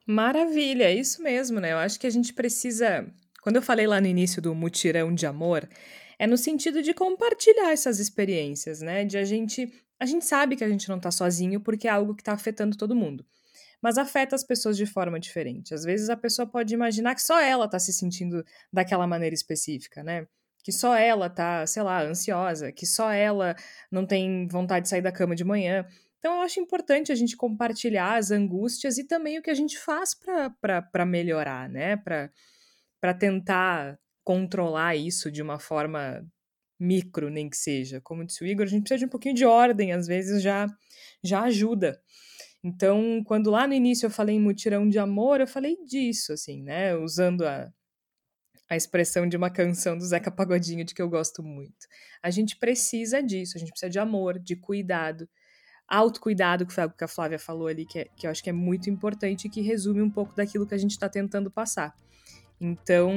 Maravilha, 0.06 0.84
é 0.84 0.94
isso 0.94 1.22
mesmo, 1.22 1.60
né? 1.60 1.72
Eu 1.72 1.78
acho 1.78 2.00
que 2.00 2.06
a 2.06 2.10
gente 2.10 2.32
precisa. 2.32 3.06
Quando 3.42 3.56
eu 3.56 3.62
falei 3.62 3.86
lá 3.86 4.00
no 4.00 4.06
início 4.06 4.40
do 4.40 4.54
mutirão 4.54 5.14
de 5.14 5.26
amor, 5.26 5.68
é 6.22 6.26
no 6.26 6.38
sentido 6.38 6.80
de 6.82 6.94
compartilhar 6.94 7.72
essas 7.72 7.98
experiências, 7.98 8.80
né? 8.80 9.04
De 9.04 9.18
a 9.18 9.24
gente. 9.24 9.72
A 9.98 10.06
gente 10.06 10.24
sabe 10.24 10.54
que 10.54 10.62
a 10.62 10.68
gente 10.68 10.88
não 10.88 11.00
tá 11.00 11.10
sozinho 11.10 11.60
porque 11.60 11.88
é 11.88 11.90
algo 11.90 12.14
que 12.14 12.22
tá 12.22 12.32
afetando 12.32 12.76
todo 12.76 12.94
mundo. 12.94 13.26
Mas 13.82 13.98
afeta 13.98 14.36
as 14.36 14.44
pessoas 14.44 14.76
de 14.76 14.86
forma 14.86 15.18
diferente. 15.18 15.74
Às 15.74 15.82
vezes 15.82 16.08
a 16.08 16.16
pessoa 16.16 16.46
pode 16.46 16.72
imaginar 16.72 17.16
que 17.16 17.22
só 17.22 17.40
ela 17.40 17.66
tá 17.68 17.76
se 17.80 17.92
sentindo 17.92 18.44
daquela 18.72 19.04
maneira 19.04 19.34
específica, 19.34 20.04
né? 20.04 20.28
Que 20.62 20.70
só 20.70 20.94
ela 20.94 21.28
tá, 21.28 21.66
sei 21.66 21.82
lá, 21.82 22.00
ansiosa, 22.04 22.70
que 22.70 22.86
só 22.86 23.10
ela 23.10 23.56
não 23.90 24.06
tem 24.06 24.46
vontade 24.46 24.84
de 24.84 24.90
sair 24.90 25.02
da 25.02 25.10
cama 25.10 25.34
de 25.34 25.42
manhã. 25.42 25.84
Então, 26.20 26.36
eu 26.36 26.42
acho 26.42 26.60
importante 26.60 27.10
a 27.10 27.16
gente 27.16 27.36
compartilhar 27.36 28.14
as 28.14 28.30
angústias 28.30 28.96
e 28.96 29.08
também 29.08 29.40
o 29.40 29.42
que 29.42 29.50
a 29.50 29.54
gente 29.54 29.76
faz 29.76 30.14
para 30.14 31.04
melhorar, 31.04 31.68
né? 31.68 31.96
Para 31.96 33.12
tentar 33.12 33.98
controlar 34.24 34.96
isso 34.96 35.30
de 35.30 35.42
uma 35.42 35.58
forma 35.58 36.24
micro, 36.78 37.30
nem 37.30 37.48
que 37.48 37.56
seja. 37.56 38.00
Como 38.00 38.24
disse 38.24 38.42
o 38.42 38.46
Igor, 38.46 38.66
a 38.66 38.68
gente 38.68 38.82
precisa 38.82 38.98
de 38.98 39.04
um 39.06 39.08
pouquinho 39.08 39.34
de 39.34 39.44
ordem, 39.44 39.92
às 39.92 40.06
vezes 40.06 40.42
já, 40.42 40.66
já 41.22 41.42
ajuda. 41.42 42.00
Então, 42.64 43.22
quando 43.24 43.50
lá 43.50 43.66
no 43.66 43.74
início 43.74 44.06
eu 44.06 44.10
falei 44.10 44.36
em 44.36 44.40
mutirão 44.40 44.88
de 44.88 44.98
amor, 44.98 45.40
eu 45.40 45.46
falei 45.46 45.76
disso, 45.84 46.32
assim, 46.32 46.62
né? 46.62 46.94
Usando 46.96 47.44
a, 47.44 47.72
a 48.68 48.76
expressão 48.76 49.28
de 49.28 49.36
uma 49.36 49.50
canção 49.50 49.98
do 49.98 50.04
Zeca 50.04 50.30
Pagodinho, 50.30 50.84
de 50.84 50.94
que 50.94 51.02
eu 51.02 51.08
gosto 51.08 51.42
muito. 51.42 51.88
A 52.22 52.30
gente 52.30 52.56
precisa 52.56 53.22
disso, 53.22 53.56
a 53.56 53.60
gente 53.60 53.70
precisa 53.70 53.90
de 53.90 53.98
amor, 53.98 54.38
de 54.38 54.54
cuidado, 54.54 55.28
autocuidado, 55.88 56.64
que 56.64 56.72
foi 56.72 56.84
algo 56.84 56.96
que 56.96 57.04
a 57.04 57.08
Flávia 57.08 57.38
falou 57.38 57.66
ali, 57.66 57.84
que, 57.84 57.98
é, 57.98 58.04
que 58.16 58.26
eu 58.26 58.30
acho 58.30 58.42
que 58.42 58.50
é 58.50 58.52
muito 58.52 58.88
importante 58.88 59.46
e 59.46 59.50
que 59.50 59.60
resume 59.60 60.00
um 60.00 60.10
pouco 60.10 60.34
daquilo 60.34 60.66
que 60.66 60.74
a 60.74 60.78
gente 60.78 60.92
está 60.92 61.08
tentando 61.08 61.50
passar. 61.50 61.94
Então, 62.64 63.10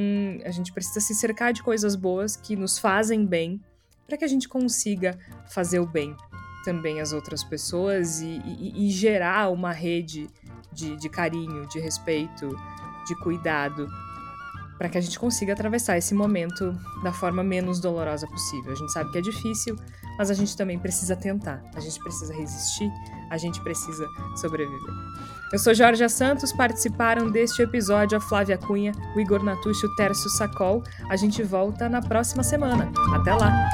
a 0.43 0.49
gente 0.49 0.73
precisa 0.73 0.99
se 0.99 1.13
cercar 1.13 1.53
de 1.53 1.61
coisas 1.61 1.95
boas 1.95 2.35
que 2.35 2.55
nos 2.55 2.79
fazem 2.79 3.23
bem, 3.23 3.61
para 4.07 4.17
que 4.17 4.25
a 4.25 4.27
gente 4.27 4.49
consiga 4.49 5.15
fazer 5.47 5.79
o 5.79 5.85
bem 5.85 6.17
também 6.63 6.99
às 6.99 7.13
outras 7.13 7.43
pessoas 7.43 8.21
e, 8.21 8.41
e, 8.43 8.87
e 8.87 8.89
gerar 8.89 9.51
uma 9.51 9.71
rede 9.71 10.27
de, 10.73 10.95
de 10.95 11.07
carinho, 11.07 11.67
de 11.67 11.79
respeito, 11.79 12.49
de 13.05 13.15
cuidado, 13.19 13.87
para 14.79 14.89
que 14.89 14.97
a 14.97 15.01
gente 15.01 15.19
consiga 15.19 15.53
atravessar 15.53 15.95
esse 15.95 16.15
momento 16.15 16.75
da 17.03 17.13
forma 17.13 17.43
menos 17.43 17.79
dolorosa 17.79 18.25
possível. 18.25 18.71
A 18.71 18.75
gente 18.75 18.91
sabe 18.91 19.11
que 19.11 19.19
é 19.19 19.21
difícil, 19.21 19.75
mas 20.17 20.31
a 20.31 20.33
gente 20.33 20.57
também 20.57 20.79
precisa 20.79 21.15
tentar, 21.15 21.63
a 21.75 21.79
gente 21.79 21.99
precisa 21.99 22.33
resistir, 22.33 22.91
a 23.29 23.37
gente 23.37 23.61
precisa 23.61 24.07
sobreviver. 24.35 24.93
Eu 25.53 25.59
sou 25.59 25.73
Jorge 25.73 26.07
Santos, 26.09 26.51
participaram 26.51 27.29
deste 27.29 27.61
episódio 27.61 28.17
a 28.17 28.21
Flávia 28.21 28.57
Cunha, 28.57 28.91
o 29.15 29.19
Igor 29.19 29.43
Natucci, 29.43 29.85
o 29.85 29.95
Tércio 29.95 30.29
Sacol. 30.31 30.83
A 31.09 31.15
gente 31.15 31.43
volta 31.43 31.87
na 31.87 32.01
próxima 32.01 32.43
semana. 32.43 32.91
Até 33.13 33.33
lá! 33.33 33.69